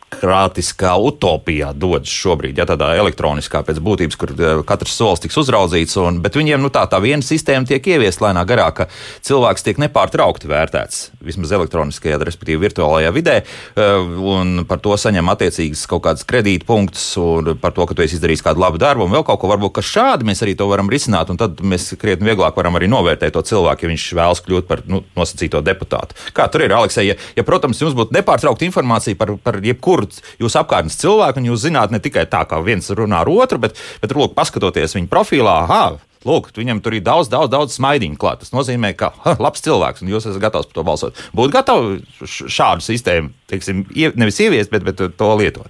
demokrātiskā 0.07 0.95
utopijā 0.97 1.73
dodas 1.75 2.09
šobrīd, 2.09 2.57
ja 2.57 2.65
tādā 2.65 2.95
elektroniskā 2.97 3.63
pēc 3.63 3.79
būtības, 3.83 4.15
kur 4.17 4.31
eh, 4.31 4.61
katrs 4.65 4.95
solis 4.95 5.19
tiks 5.19 5.37
uzraudzīts. 5.37 5.97
Un, 5.99 6.21
bet 6.21 6.35
viņiem 6.35 6.61
nu, 6.61 6.69
tā, 6.69 6.87
tā 6.87 6.99
viena 7.01 7.21
sistēma 7.21 7.67
tiek 7.67 7.85
ieviesta 7.85 8.27
lēnā 8.27 8.45
garā, 8.47 8.69
ka 8.73 8.87
cilvēks 9.21 9.63
tiek 9.63 9.77
nepārtraukti 9.77 10.47
vērtēts 10.47 11.11
vismaz 11.27 11.51
elektroniskajā, 11.51 12.19
respektīvi 12.23 12.63
virtuālajā 12.63 13.11
vidē, 13.13 13.41
eh, 13.43 13.97
un 14.17 14.65
par 14.67 14.79
to 14.79 14.95
saņem 14.97 15.27
attiecīgas 15.33 15.85
kaut 15.87 16.05
kādas 16.07 16.25
kredītpunktus, 16.27 17.07
un 17.21 17.53
par 17.61 17.75
to, 17.75 17.85
ka 17.85 17.97
tu 17.97 18.05
esi 18.05 18.17
izdarījis 18.17 18.45
kādu 18.45 18.63
labu 18.63 18.81
darbu, 18.81 19.05
un 19.05 19.11
vēl 19.17 19.25
kaut 19.27 19.41
ko 19.41 19.51
varbūt, 19.51 19.75
ka 19.77 19.85
šādi 19.85 20.27
mēs 20.27 20.43
arī 20.45 20.55
to 20.57 20.69
varam 20.71 20.89
risināt, 20.89 21.29
un 21.29 21.37
tad 21.37 21.61
mēs 21.61 21.91
krietni 21.99 22.31
vieglāk 22.31 22.55
varam 22.57 22.79
arī 22.79 22.89
novērtēt 22.91 23.35
to 23.35 23.43
cilvēku, 23.43 23.85
ja 23.85 23.93
viņš 23.93 24.07
vēlas 24.17 24.43
kļūt 24.45 24.67
par 24.69 24.83
nu, 24.87 25.03
nosacīto 25.17 25.61
deputātu. 25.61 26.15
Kā 26.33 26.47
tur 26.51 26.63
ir, 26.63 26.73
Aleksei? 26.73 27.09
Ja, 27.11 27.17
ja, 27.35 27.43
protams, 27.47 27.81
jums 27.81 27.95
būtu 27.97 28.15
nepārtraukta 28.15 28.65
informācija 28.67 29.17
par, 29.19 29.35
par 29.43 29.59
jebkuru 29.63 29.96
jebkuru 29.97 30.41
jūsu 30.41 30.59
apkārtnes 30.61 30.97
cilvēku, 31.01 31.41
un 31.41 31.49
jūs 31.51 31.65
zināt 31.65 31.91
ne 31.91 31.99
tikai 31.99 32.27
tā, 32.29 32.45
kā 32.47 32.59
viens 32.63 32.89
runā 32.89 33.23
ar 33.23 33.29
otru, 33.29 33.59
bet, 33.59 33.77
bet 34.01 34.13
lūk, 34.13 34.35
paskatoties 34.37 34.95
viņa 34.95 35.09
profilā, 35.09 35.63
aha, 35.65 35.97
Lūk, 36.27 36.49
viņam 36.57 36.81
tur 36.83 36.95
ir 36.97 37.03
daudz, 37.05 37.29
daudz, 37.31 37.47
daudz 37.53 37.75
smaidiņu 37.77 38.17
klāt. 38.19 38.41
Tas 38.41 38.49
nozīmē, 38.51 38.89
ka 38.97 39.13
ha, 39.21 39.35
labs 39.39 39.61
cilvēks, 39.63 40.01
un 40.01 40.09
jūs 40.11 40.25
esat 40.25 40.41
gatavs 40.41 40.67
par 40.67 40.75
to 40.75 40.83
balsot. 40.83 41.19
Būtu 41.37 41.53
gatavi 41.53 42.25
šādu 42.25 42.83
sistēmu, 42.83 43.29
teiksim, 43.47 43.85
nevis 44.17 44.41
ieviest, 44.43 44.73
bet, 44.73 44.83
bet 44.83 44.99
to 45.15 45.29
lietot. 45.39 45.69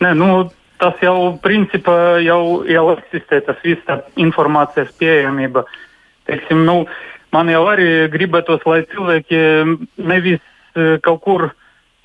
Nē, 0.00 0.14
nu, 0.16 0.46
tas 0.80 1.02
jau 1.04 1.34
principā 1.42 2.16
jau, 2.24 2.62
jau 2.70 2.86
eksistē, 2.94 3.42
tas 3.44 3.60
viss 3.66 3.84
tā 3.84 3.98
informācijas 4.16 4.94
pieejamība. 5.02 5.66
Teiksim, 6.30 6.62
nu, 6.64 6.78
man 7.34 7.52
jau 7.52 7.66
arī 7.68 8.06
gribētos, 8.14 8.64
lai 8.64 8.86
cilvēki 8.94 9.42
nevis 10.00 10.40
e, 10.40 10.94
kaut 11.04 11.20
kur 11.26 11.50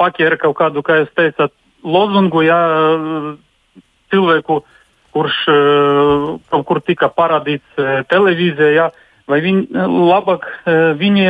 paķēra 0.02 0.40
kaut 0.42 0.58
kādu, 0.60 0.84
kā 0.86 1.02
jūs 1.02 1.12
teicāt, 1.18 1.54
lozungu, 1.84 2.44
ja 2.46 2.60
cilvēku, 4.14 4.62
kurš 5.14 5.40
uh, 5.52 6.28
kaut 6.50 6.66
kur 6.70 6.82
tika 6.86 7.10
parādīts 7.14 7.82
uh, 7.82 8.02
televīzijā, 8.10 8.72
ja, 8.78 8.90
vai 9.30 9.40
viņi 9.40 9.86
labāk 10.12 10.50
viņi, 11.00 11.28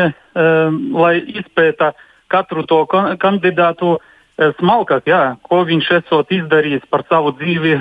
lai 0.97 1.11
izpēta 1.29 1.91
katru 2.31 2.63
to 2.65 2.79
kandidātu 3.21 3.99
smalkāk, 4.57 5.05
jā, 5.05 5.35
ko 5.45 5.59
viņš 5.67 5.91
esot 5.99 6.31
izdarījis 6.33 6.87
par 6.89 7.03
savu 7.05 7.35
dzīvi, 7.37 7.75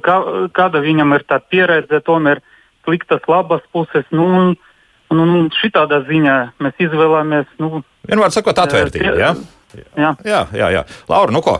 kā, 0.00 0.16
kāda 0.56 0.80
viņam 0.80 1.12
ir 1.18 1.26
tā 1.28 1.36
pieredze, 1.52 2.00
tomēr 2.06 2.40
sliktas, 2.86 3.20
labas 3.28 3.60
puses. 3.72 4.08
Nu, 4.14 4.24
un, 5.12 5.20
un 5.20 5.52
šitādā 5.60 6.00
ziņā 6.08 6.38
mēs 6.64 6.80
izvēlamies. 6.88 7.52
Nu, 7.60 7.82
Vienmēr 8.08 8.32
sakot, 8.32 8.64
atvērtību. 8.64 9.14
Jā. 9.20 9.34
Jā, 9.76 10.14
jā, 10.24 10.44
jā. 10.56 10.70
jā. 10.78 10.84
Laura, 11.10 11.34
nu 11.34 11.42
ko? 11.44 11.58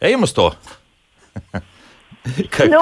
Ejam 0.00 0.24
uz 0.24 0.32
to! 0.36 0.48
ka, 2.54 2.64
nu, 2.68 2.80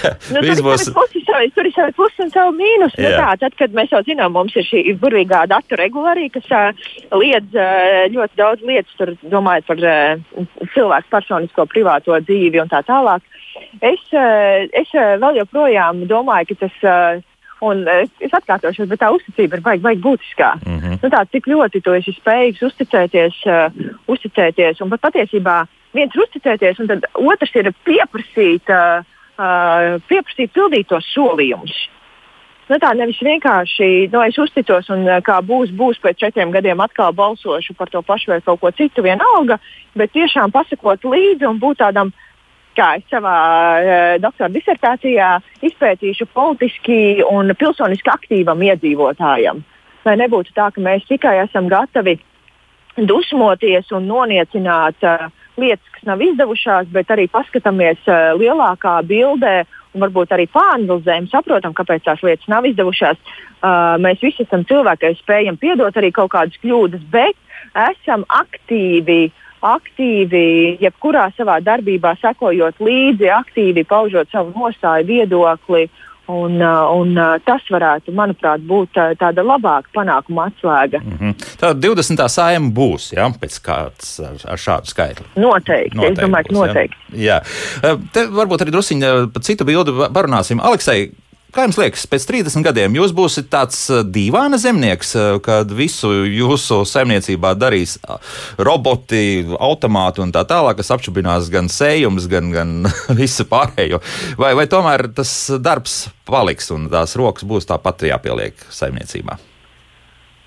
ka 0.00 0.10
nu, 0.34 0.40
tur, 0.42 0.62
būs... 0.66 0.88
pusi, 0.94 1.22
savi, 1.26 1.50
tur 1.54 1.68
ir 1.68 1.74
savi 1.74 1.94
plusi 1.96 2.24
un 2.24 2.32
savi 2.34 2.56
mīnus. 2.58 2.96
Nu, 2.98 3.10
tā, 3.18 3.30
tad, 3.42 3.56
kad 3.58 3.74
mēs 3.76 3.92
jau 3.94 4.02
zinām, 4.06 4.34
mums 4.34 4.56
ir 4.58 4.66
šī 4.66 4.82
burvīgā 5.00 5.44
datu 5.50 5.78
regulārija, 5.80 6.34
kas 6.36 6.50
uh, 6.54 6.90
liedz 7.18 7.56
uh, 7.58 8.06
ļoti 8.14 8.40
daudz 8.40 8.66
lietas, 8.66 8.94
tur, 8.98 9.14
domājot 9.32 9.70
par 9.70 9.84
uh, 9.86 10.46
cilvēku 10.74 11.14
personisko 11.14 11.66
privāto 11.70 12.18
dzīvi 12.26 12.62
un 12.62 12.70
tā 12.70 12.82
tālāk. 12.86 13.26
Es, 13.80 14.02
uh, 14.14 14.66
es 14.70 14.94
uh, 14.96 15.16
vēl 15.22 15.42
joprojām 15.42 16.06
domāju, 16.10 16.52
ka 16.52 16.66
tas. 16.66 16.78
Uh, 16.84 17.26
Un 17.60 17.84
es 17.92 18.32
atkārtošos, 18.32 18.88
bet 18.88 19.02
tā 19.02 19.10
uzticība 19.12 19.58
ir 19.58 19.64
baigi, 19.64 19.82
baigi 19.84 20.02
būtiskā. 20.04 20.54
Mm 20.64 20.78
-hmm. 20.78 20.98
nu, 21.02 21.08
tā, 21.12 21.20
cik 21.32 21.46
ļoti 21.52 21.82
tu 21.84 21.92
esi 21.92 22.16
spējīgs 22.16 22.62
uzticēties, 22.68 23.36
uh, 23.46 23.68
uzticēties. 24.08 24.80
Un 24.80 24.90
pat 24.90 25.00
patiesībā 25.08 25.66
viens 25.92 26.14
ir 26.14 26.22
uzticēties, 26.24 26.80
un 26.80 27.02
otrs 27.28 27.54
ir 27.54 27.72
pieprasīt, 27.84 28.64
uh, 28.72 29.04
uh, 29.36 30.00
pieprasīt 30.08 30.52
pildīt 30.56 30.88
tos 30.88 31.04
solījumus. 31.14 31.76
Nu, 32.70 32.78
tā 32.78 32.94
nevis 32.94 33.18
vienkārši, 33.18 34.08
nu, 34.12 34.22
es 34.22 34.38
uzticos, 34.38 34.88
un 34.90 35.04
kā 35.26 35.40
būs, 35.42 35.70
būs 35.74 35.98
pēc 36.00 36.16
četriem 36.16 36.50
gadiem 36.50 36.80
atkal 36.80 37.12
balsošu 37.12 37.74
par 37.74 37.90
to 37.90 38.02
pašu 38.02 38.30
vai 38.30 38.40
kaut 38.40 38.60
ko 38.60 38.70
citu, 38.70 39.02
vienalga, 39.02 39.58
bet 39.94 40.12
tiešām 40.12 40.50
pasakot 40.50 41.04
līdzi 41.04 41.46
un 41.46 41.58
būt 41.58 41.76
tādam 41.82 42.06
uh, 42.06 42.29
kā 42.80 42.94
es 42.98 43.04
savā 43.12 43.36
uh, 43.36 44.14
doktora 44.22 44.50
disertācijā 44.54 45.34
izpētīšu 45.68 46.28
politiski 46.34 47.20
un 47.28 47.52
pilsoniski 47.58 48.12
aktīvam 48.12 48.62
iedzīvotājam. 48.70 49.60
Lai 50.06 50.16
nebūtu 50.16 50.54
tā, 50.56 50.70
ka 50.72 50.82
mēs 50.82 51.04
tikai 51.08 51.36
esam 51.42 51.68
gatavi 51.72 52.16
dusmoties 52.96 53.90
un 53.96 54.08
noniecināt 54.08 55.04
uh, 55.04 55.28
lietas, 55.60 55.92
kas 55.96 56.08
nav 56.08 56.24
izdevušās, 56.24 56.88
bet 56.94 57.12
arī 57.12 57.28
paskatāmies 57.32 58.00
uh, 58.08 58.32
lielākā 58.40 58.96
bildē 59.08 59.60
un 59.90 60.04
varbūt 60.04 60.32
arī 60.32 60.46
pāranalizējam, 60.54 61.28
saprotam, 61.32 61.74
kāpēc 61.76 62.06
tās 62.06 62.24
lietas 62.24 62.48
nav 62.50 62.68
izdevušās. 62.70 63.20
Uh, 63.60 63.98
mēs 64.00 64.22
visi 64.24 64.46
esam 64.46 64.64
cilvēki, 64.68 65.12
spējam 65.20 65.60
piedot 65.60 65.96
arī 66.00 66.12
kaut 66.16 66.32
kādas 66.32 66.56
kļūdas, 66.62 67.04
bet 67.12 67.36
esam 67.90 68.24
aktīvi 68.40 69.22
uh, 69.28 69.46
aktīvi, 69.60 70.78
jebkurā 70.82 71.30
savā 71.36 71.58
darbībā 71.64 72.14
sekojot 72.20 72.80
līdzi, 72.80 73.30
aktīvi 73.34 73.84
paužot 73.88 74.30
savu 74.32 74.54
nostāju, 74.56 75.08
viedokli. 75.10 75.88
Un, 76.30 76.60
uh, 76.62 76.86
un 76.94 77.16
uh, 77.18 77.40
tas 77.42 77.64
varētu, 77.74 78.12
manuprāt, 78.14 78.62
būt 78.62 78.98
uh, 79.00 79.16
tāda 79.18 79.42
labāka 79.42 79.90
panākuma 79.96 80.44
atslēga. 80.46 81.00
Mm 81.02 81.16
-hmm. 81.18 81.46
Tā 81.58 81.72
20. 81.74 82.22
sājuma 82.30 82.70
būs, 82.70 83.08
ja, 83.16 83.26
pēc 83.40 83.56
kāds 83.64 84.12
ar, 84.22 84.36
ar 84.52 84.58
šādu 84.58 84.86
skaitli. 84.86 85.26
Noteikti, 85.34 85.96
noteikti 85.96 86.12
es 86.12 86.18
domāju, 86.18 86.46
ka 86.48 86.54
noteikti. 86.54 86.96
Jā. 87.10 87.40
jā. 87.82 87.96
Te 88.12 88.26
varbūt 88.30 88.62
arī 88.62 88.70
drusciņi 88.70 89.32
par 89.34 89.42
citu 89.42 89.64
bildi 89.64 89.90
parunāsim. 90.14 90.62
Aleksei, 90.62 91.10
Kā 91.50 91.64
jums 91.66 91.78
liekas, 91.80 92.04
pēc 92.06 92.24
30 92.28 92.62
gadiem 92.62 92.94
jūs 92.94 93.12
būsiet 93.16 93.48
tāds 93.50 93.78
uh, 93.90 94.04
dīvaina 94.06 94.58
zemnieks, 94.60 95.12
uh, 95.18 95.38
kad 95.42 95.70
visu 95.74 96.10
jūsu 96.28 96.82
saimniecībā 96.86 97.56
darīs 97.58 97.96
uh, 98.04 98.20
roboti, 98.62 99.42
automāti 99.58 100.22
un 100.22 100.30
tā 100.34 100.44
tālāk, 100.46 100.78
kas 100.78 100.92
apšubinās 100.94 101.50
gan 101.50 101.70
sējumus, 101.72 102.30
gan, 102.30 102.52
gan 102.54 102.74
visu 103.20 103.46
pārējo? 103.50 103.98
Vai, 104.38 104.54
vai 104.58 104.68
tomēr 104.70 105.08
tas 105.16 105.32
darbs 105.58 106.04
paliks 106.28 106.70
un 106.74 106.86
tās 106.92 107.16
rokas 107.18 107.46
būs 107.48 107.66
tāpat 107.70 108.06
jāpieliek 108.12 108.66
saimniecībā? 108.70 109.40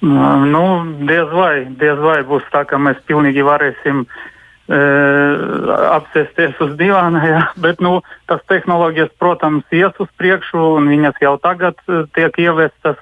Nu, 0.03 0.63
diez 1.07 1.29
vai, 1.31 1.53
diez 1.79 1.99
vai 1.99 2.21
būs 2.27 2.47
tā, 2.51 2.65
ka 2.67 2.79
mēs 2.79 2.97
pilnīgi 3.07 3.43
varēsim 3.47 4.03
uh, 4.03 4.23
apsēsties 4.71 6.55
uz 6.63 6.75
divāna, 6.79 7.23
jā, 7.27 7.41
bet 7.59 7.81
nu, 7.83 8.01
tas 8.31 8.39
tehnoloģijas, 8.47 9.11
protams, 9.19 9.65
ies 9.75 9.91
uz 9.99 10.07
priekšu 10.17 10.77
un 10.77 10.87
viņas 10.87 11.19
jau 11.21 11.35
tagad 11.43 11.75
tiek 12.15 12.39
ievestas, 12.39 12.95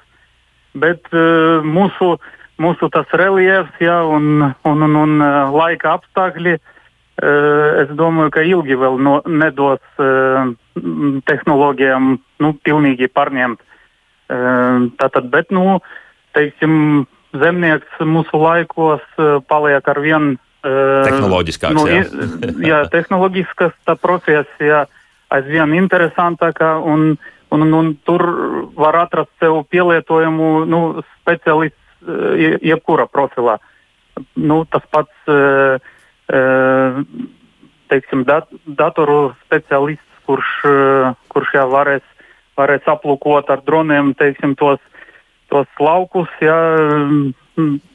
bet 0.74 1.06
uh, 1.14 1.62
mūsu, 1.62 2.16
mūsu 2.58 2.90
tas 2.90 3.06
reliefs 3.14 3.78
jā, 3.80 4.02
un, 4.02 4.52
un, 4.64 4.82
un, 4.88 4.98
un 5.04 5.24
laika 5.54 5.94
apstākļi, 6.00 6.58
uh, 6.58 7.82
es 7.84 7.94
domāju, 7.94 8.34
ka 8.34 8.42
ilgi 8.42 8.78
vēl 8.82 8.98
no, 8.98 9.20
nedos 9.26 9.82
uh, 10.02 10.50
tehnoloģijām 11.30 12.14
nu, 12.42 12.54
pilnīgi 12.66 13.06
pārņemt. 13.12 13.62
Uh, 14.32 14.90
tātad, 14.98 15.30
bet, 15.30 15.54
nu, 15.54 15.78
teiksim, 16.34 17.04
zemnieks 17.38 18.00
mūsu 18.04 18.36
laikos 18.40 19.04
paliek 19.48 19.86
ar 19.88 20.00
vienu 20.02 20.40
Tehnoloģiskāks. 20.62 21.74
Nu, 21.74 21.86
jā. 21.90 22.02
jā, 22.62 22.80
tehnoloģiskas 22.92 23.74
tā 23.86 23.96
profesija 23.98 24.84
aizvien 25.32 25.74
interesantāka 25.74 26.76
un, 26.78 27.16
un, 27.50 27.64
un, 27.66 27.74
un 27.80 27.92
tur 28.06 28.24
var 28.78 29.00
atrast 29.02 29.32
sev 29.42 29.62
pielietojumu 29.72 30.52
nu, 30.70 30.82
speciālists 31.22 31.80
jebkura 32.62 33.06
profilā. 33.10 33.58
Nu, 34.36 34.62
tas 34.70 34.84
pats 34.92 35.32
teiksim, 37.92 38.24
dat, 38.28 38.48
datoru 38.64 39.34
speciālists, 39.44 40.22
kurš, 40.26 40.50
kurš 41.32 41.54
jā, 41.56 41.66
varēs, 41.68 42.04
varēs 42.58 42.86
aplūkot 42.88 43.50
ar 43.52 43.62
droniem 43.66 44.12
teiksim, 44.18 44.54
tos, 44.58 44.80
tos 45.52 45.68
laukus, 45.80 46.30
jā, 46.40 46.56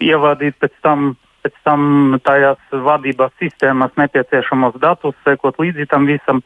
ievadīt 0.03 0.59
pēc 0.61 0.75
tam 0.85 1.15
pēc 1.47 1.55
tam 1.63 2.19
tajās 2.23 2.59
vadības 2.71 3.31
sistēmās 3.39 3.95
nepieciešamos 3.97 4.75
datus, 4.83 5.15
sekot 5.23 5.55
līdzi 5.59 5.87
tam 5.87 6.05
visam. 6.05 6.43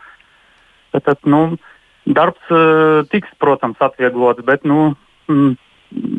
Tad, 0.91 1.17
nu, 1.25 1.57
darbs 2.05 2.51
uh, 2.51 3.01
tiks, 3.09 3.29
protams, 3.39 3.79
atvieglots, 3.81 4.43
bet 4.45 4.63
nu, 4.67 4.93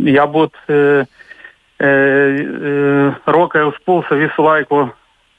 jābūt 0.08 0.56
uh, 0.72 1.06
uh, 1.78 3.20
rokai 3.26 3.62
uz 3.68 3.78
pulsa 3.86 4.18
visu 4.18 4.42
laiku 4.42 4.88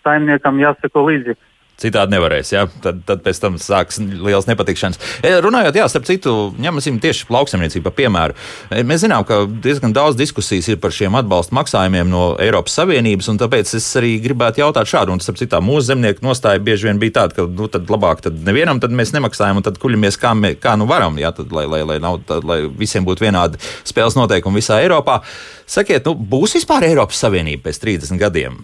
saimniekam 0.06 0.62
jāseko 0.62 1.04
līdzi. 1.10 1.36
Citādi 1.82 2.14
nevarēs. 2.14 2.52
Ja? 2.54 2.68
Tad, 2.84 3.02
tad 3.08 3.24
pēc 3.26 3.40
tam 3.42 3.58
sāks 3.62 3.98
liels 4.00 4.46
nepatikšanas. 4.48 5.00
E, 5.26 5.32
runājot, 5.44 5.78
jā, 5.80 5.88
starp 5.90 6.06
citu, 6.08 6.34
ņemsim 6.62 7.00
tieši 7.04 7.26
lauksaimniecību 7.34 7.88
par 7.88 7.96
piemēru. 7.98 8.38
E, 8.70 8.84
mēs 8.88 9.02
zinām, 9.04 9.26
ka 9.28 9.42
diezgan 9.50 9.96
daudz 9.96 10.20
diskusijas 10.20 10.70
ir 10.70 10.80
par 10.84 10.94
šiem 10.96 11.18
atbalsta 11.18 11.56
maksājumiem 11.58 12.12
no 12.12 12.28
Eiropas 12.44 12.78
Savienības, 12.78 13.32
un 13.34 13.42
tāpēc 13.42 13.74
es 13.80 13.90
arī 14.00 14.14
gribētu 14.24 14.62
jautāt 14.62 14.92
šādu. 14.92 15.16
Un, 15.16 15.24
starp 15.24 15.42
citu, 15.42 15.60
mūsu 15.66 15.90
zemnieku 15.90 16.24
nostāja 16.26 16.62
bieži 16.64 16.92
vien 16.92 17.02
bija 17.02 17.18
tāda, 17.20 17.40
ka 17.40 17.48
nu, 17.50 17.68
tad 17.74 17.90
labāk 17.92 18.22
tad 18.28 18.38
nevienam 18.46 18.80
tad 18.84 18.94
mēs 18.94 19.16
nemaksājam, 19.18 19.60
un 19.60 19.66
tad 19.66 19.82
kuļamies 19.82 20.20
kā, 20.22 20.36
mē, 20.38 20.54
kā 20.62 20.78
nu 20.80 20.88
varam, 20.90 21.18
ja? 21.22 21.34
tad, 21.36 21.52
lai, 21.56 21.66
lai, 21.70 21.82
lai, 21.90 21.98
nav, 22.04 22.22
tad, 22.30 22.46
lai 22.48 22.62
visiem 22.70 23.06
būtu 23.08 23.26
vienādi 23.26 23.60
spēles 23.88 24.18
noteikumi 24.20 24.62
visā 24.62 24.80
Eiropā. 24.84 25.24
Sakiet, 25.74 26.06
nu, 26.06 26.14
būs 26.14 26.58
vispār 26.58 26.86
Eiropas 26.90 27.22
Savienība 27.24 27.70
pēc 27.70 27.80
30 27.82 28.20
gadiem? 28.22 28.60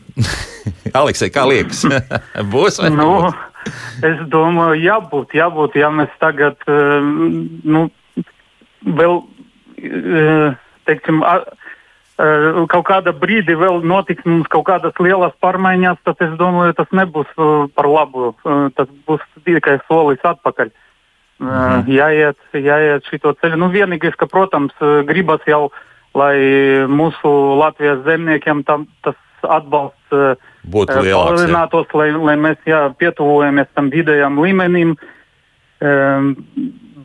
Aleksei, 0.99 1.31
kā 1.33 1.45
liekas? 1.47 1.85
būs 2.53 2.81
vai 2.83 2.91
nu, 2.99 3.31
es 4.09 4.19
domāju, 4.31 4.79
jābūt, 4.83 5.35
jābūt, 5.37 5.79
ja 5.79 5.91
mēs 5.93 6.11
tagad, 6.21 6.59
nu, 6.67 7.87
vēl, 8.99 9.21
teiksim, 10.89 11.23
kaut 12.69 12.85
kāda 12.89 13.13
brīdi 13.15 13.55
vēl 13.55 13.81
notiks 13.87 14.27
mums 14.27 14.49
kaut 14.51 14.67
kādas 14.67 14.97
lielas 14.99 15.35
pārmaiņas, 15.43 16.01
tad 16.03 16.21
es 16.25 16.35
domāju, 16.39 16.75
tas 16.75 16.91
nebūs 16.91 17.29
par 17.75 17.87
labu. 17.87 18.33
Tas 18.75 18.89
būs 19.07 19.23
tikai 19.47 19.77
solis 19.87 20.23
atpakaļ. 20.27 20.73
Mhm. 21.39 21.85
Jāiet, 21.95 22.39
jāiet 22.51 23.05
šito 23.07 23.31
ceļu. 23.39 23.55
Nu, 23.61 23.69
vienīgais, 23.71 24.17
ka, 24.19 24.27
protams, 24.27 24.75
gribas 25.07 25.45
jau 25.47 25.69
lai 26.17 26.35
mūsu 26.89 27.31
Latvijas 27.59 28.01
zemniekiem 28.07 28.63
tam, 28.67 28.87
tas 29.05 29.17
atbalsts 29.43 30.15
būtu 30.65 30.99
lielāks. 31.05 31.35
Palielinātos, 31.35 31.95
lai, 31.97 32.11
lai 32.17 32.35
mēs 32.39 32.61
jā, 32.67 32.87
pietuvojamies 32.99 33.71
tam 33.75 33.89
vidējam 33.93 34.39
līmenim. 34.41 34.95
Um, 35.79 36.33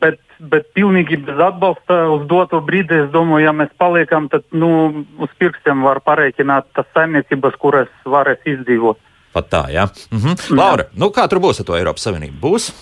bet, 0.03 0.21
bet 0.41 0.71
pilnīgi 0.75 1.21
bez 1.27 1.39
atbalsta 1.39 2.05
uz 2.13 2.25
doto 2.31 2.61
brīdi, 2.65 3.05
es 3.05 3.13
domāju, 3.15 3.47
ja 3.47 3.55
mēs 3.57 3.71
paliekam, 3.79 4.27
tad 4.33 4.47
nu, 4.53 5.05
uz 5.23 5.35
pirkstiem 5.39 5.85
var 5.87 6.03
pareiķināt 6.05 6.73
tas 6.75 6.89
saimniecības, 6.97 7.61
kuras 7.63 7.93
varēs 8.09 8.43
izdzīvot. 8.57 8.99
Pat 9.35 9.51
tā, 9.51 9.63
jā. 9.75 9.89
Mhm. 10.15 10.43
Laura, 10.55 10.89
jā. 10.89 10.99
nu 11.03 11.11
kā 11.15 11.29
tur 11.31 11.43
būs 11.43 11.63
ar 11.63 11.71
to 11.71 11.79
Eiropas 11.79 12.07
Savienību? 12.07 12.39
Būs? 12.43 12.73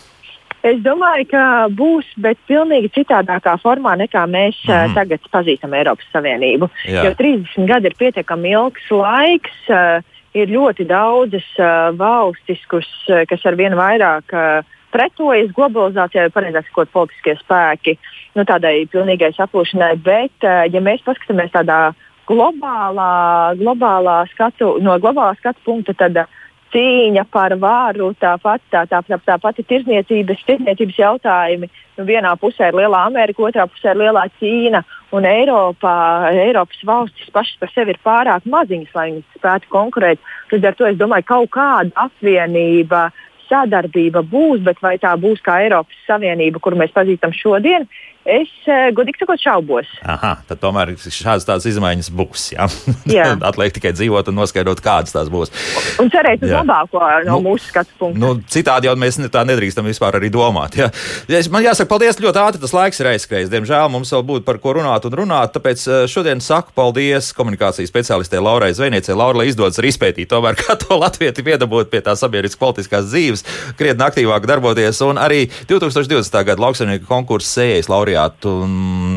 Es 0.63 0.79
domāju, 0.79 1.27
ka 1.33 1.45
būs, 1.75 2.07
bet 2.23 2.39
pilnīgi 2.47 2.93
citādākā 2.95 3.57
formā 3.59 3.97
nekā 3.99 4.23
mēs 4.31 4.61
mm. 4.69 4.95
tagad 4.95 5.25
pazīstam 5.35 5.75
Eiropas 5.75 6.07
Savienību. 6.15 6.69
Jā. 6.87 7.09
Jo 7.09 7.17
30 7.19 7.67
gadi 7.67 7.91
ir 7.91 7.97
pietiekami 7.99 8.53
ilgs 8.55 8.87
laiks. 8.95 9.57
Uh, 9.67 10.12
ir 10.39 10.53
ļoti 10.53 10.87
daudzas 10.89 11.49
uh, 11.61 11.91
valstis, 11.99 12.63
kus, 12.71 12.89
uh, 13.11 13.25
kas 13.29 13.45
ar 13.49 13.59
vien 13.59 13.77
vairāk 13.79 14.35
uh, 14.37 14.77
pretojas 14.93 15.53
globalizācijai, 15.57 16.31
pareizāk 16.33 16.69
sakot, 16.69 16.93
politiskie 16.93 17.37
spēki, 17.41 17.97
nu, 18.37 18.47
tādai 18.49 18.83
pilnīgai 18.93 19.33
saplūšanai. 19.37 19.95
Bet, 20.05 20.37
uh, 20.45 20.65
ja 20.73 20.85
mēs 20.85 21.05
paskatāmies 21.07 21.53
tādā 21.55 21.81
globālā, 22.29 23.13
globālā 23.61 24.23
skatu, 24.33 24.77
no 24.85 24.97
globālā 25.03 25.35
skatu 25.41 25.65
punkta, 25.67 25.97
tad 26.05 26.25
uh, 26.25 26.39
cīņa 26.73 27.27
par 27.33 27.55
varu, 27.61 28.13
tāpat 28.21 28.63
tā, 28.73 28.85
tā, 28.89 29.03
tā, 29.05 29.19
tā 29.27 29.37
pati 29.41 29.65
tirzniecības, 29.69 30.45
tirzniecības 30.49 30.99
jautājumi. 30.99 31.69
Nu, 31.99 32.07
vienā 32.09 32.33
pusē 32.41 32.71
ir 32.71 32.79
lielā 32.81 33.05
Amerika, 33.11 33.45
otrā 33.49 33.67
pusē 33.69 33.93
ir 33.93 34.03
lielā 34.05 34.25
Ķīna. 34.39 34.83
Un 35.13 35.27
Eiropā, 35.29 35.95
Eiropas 36.33 36.79
valstis 36.89 37.29
pašas 37.35 37.59
par 37.61 37.73
sevi 37.75 37.93
ir 37.93 37.99
pārāk 38.05 38.47
maziņas, 38.49 38.95
lai 38.97 39.11
viņas 39.11 39.37
spētu 39.37 39.69
konkurēt. 39.75 40.23
Līdz 40.53 40.71
ar 40.71 40.79
to 40.79 40.89
es 40.89 40.97
domāju, 41.01 41.27
ka 41.29 41.35
kaut 41.35 41.51
kāda 41.53 42.07
apvienība, 42.07 43.11
sadarbība 43.51 44.23
būs, 44.25 44.63
bet 44.65 44.81
vai 44.81 44.95
tā 45.03 45.13
būs 45.21 45.43
kā 45.45 45.59
Eiropas 45.67 45.99
Savienība, 46.07 46.63
kuru 46.65 46.81
mēs 46.81 46.95
pazīstam 46.97 47.35
šodien, 47.37 47.85
Es, 48.23 48.51
eh, 48.71 48.93
godīgi 48.95 49.19
sakot, 49.19 49.41
šaubos. 49.43 49.89
Aha, 50.07 50.37
tad 50.47 50.61
tomēr 50.63 50.93
šādas 50.95 51.43
tādas 51.43 51.65
izmaiņas 51.67 52.11
būs. 52.15 52.45
Jā, 52.55 52.69
jā. 53.11 53.25
atliek 53.51 53.75
tikai 53.75 53.91
dzīvot 53.97 54.29
un 54.31 54.37
noskaidrot, 54.39 54.79
kādas 54.85 55.15
tās 55.17 55.31
būs. 55.33 55.51
Un 55.99 56.11
cerēt 56.13 56.45
uz 56.47 56.53
jā. 56.53 56.61
labāko 56.63 57.03
no 57.27 57.41
nu, 57.41 57.41
mūsu 57.49 57.73
skatu 57.73 57.91
punkta. 57.99 58.21
Nu, 58.23 58.37
citādi 58.47 58.87
jau 58.87 58.95
mēs 58.95 59.19
tā 59.27 59.43
nedrīkstam 59.49 59.89
vispār 59.91 60.21
arī 60.21 60.31
domāt. 60.31 60.79
Jā. 60.79 60.93
Es, 61.27 61.49
man 61.51 61.67
jāsaka, 61.67 61.91
paldies 61.91 62.21
ļoti 62.23 62.43
ātri. 62.45 62.63
Tas 62.63 62.77
laiks 62.77 63.03
ir 63.03 63.11
aizskrējis. 63.11 63.51
Diemžēl 63.51 63.91
mums 63.91 64.15
vēl 64.15 64.23
būtu 64.31 64.47
par 64.47 64.63
ko 64.63 64.77
runāt 64.79 65.09
un 65.11 65.19
runāt. 65.19 65.57
Tāpēc 65.57 65.83
eh, 65.89 66.05
šodien 66.13 66.45
saku 66.45 66.71
paldies 66.79 67.33
komunikācijas 67.35 67.91
speciālistē 67.91 68.39
Laurai 68.39 68.71
Zvejniecei. 68.71 69.19
Laura, 69.19 69.41
lai 69.43 69.49
izdodas 69.51 69.83
arī 69.83 69.91
izpētīt, 69.91 70.31
tomēr, 70.31 70.55
kā 70.63 70.79
to 70.79 71.01
Latviju 71.03 71.35
piedabūt 71.43 71.91
pie 71.91 72.05
tā 72.07 72.15
sabiedriskas 72.15 72.61
politiskās 72.61 73.11
dzīves, 73.11 73.43
krietni 73.75 74.07
aktīvāk 74.07 74.47
darboties. 74.47 75.03
Un 75.03 75.19
arī 75.19 75.49
2020. 75.67 76.39
gada 76.47 76.63
lauksaimnieku 76.63 77.11
konkursu 77.11 77.51
sējas 77.59 77.91
Laura 77.91 78.12
laureātu 78.13 78.53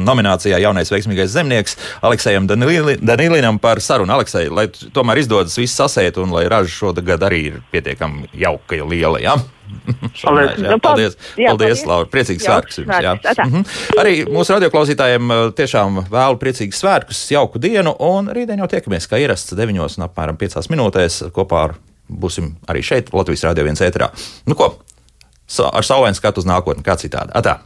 nominācijā 0.06 0.60
jaunais 0.62 0.92
veiksmīgais 0.92 1.34
zemnieks 1.34 1.78
Aleksējam 2.06 2.48
Danīlinam 2.48 3.60
par 3.60 3.82
sarunu. 3.82 4.14
Aleksej, 4.16 4.50
lai 4.50 4.68
tomēr 4.70 5.22
izdodas 5.22 5.58
viss 5.58 5.76
sasēt 5.76 6.18
un 6.22 6.32
lai 6.32 6.48
raža 6.48 6.72
šogad 6.72 7.24
arī 7.26 7.42
ir 7.52 7.60
pietiekami 7.72 8.30
jauka, 8.34 8.76
liela. 8.86 9.20
Ja? 9.20 9.36
Šodien, 10.20 10.62
jā. 10.62 10.78
Paldies, 10.80 11.18
jā, 11.40 11.52
paldies, 11.52 11.84
Laura. 11.90 12.08
Priecīgs 12.10 12.46
svētkus 12.46 12.80
jums. 12.84 12.96
Jā. 13.02 13.16
Mhm. 13.46 13.66
Arī 14.02 14.16
mūsu 14.30 14.56
radioklausītājiem 14.56 15.34
uh, 15.34 15.44
tiešām 15.58 16.04
vēlu 16.12 16.40
priecīgus 16.42 16.80
svētkus, 16.84 17.26
jauku 17.34 17.62
dienu, 17.62 17.96
un 18.06 18.30
rītdien 18.34 18.62
jau 18.62 18.70
tiekamies, 18.72 19.10
kā 19.10 19.20
ierasts, 19.22 19.56
9 19.58 19.82
un 19.82 20.08
apmēram 20.08 20.40
5 20.40 20.72
minūtēs 20.72 21.24
kopā 21.36 21.68
ar 21.70 21.78
būsim 22.06 22.54
arī 22.70 22.86
šeit, 22.86 23.10
Latvijas 23.16 23.48
Rādio 23.48 23.66
1 23.66 23.88
ēterā. 23.88 24.12
Nu 24.46 24.58
ko, 24.58 24.76
ar 25.66 25.88
saulainu 25.88 26.18
skatu 26.18 26.46
uz 26.46 26.50
nākotni, 26.50 26.86
kā 26.86 27.00
citādi. 27.02 27.34
Atā! 27.34 27.64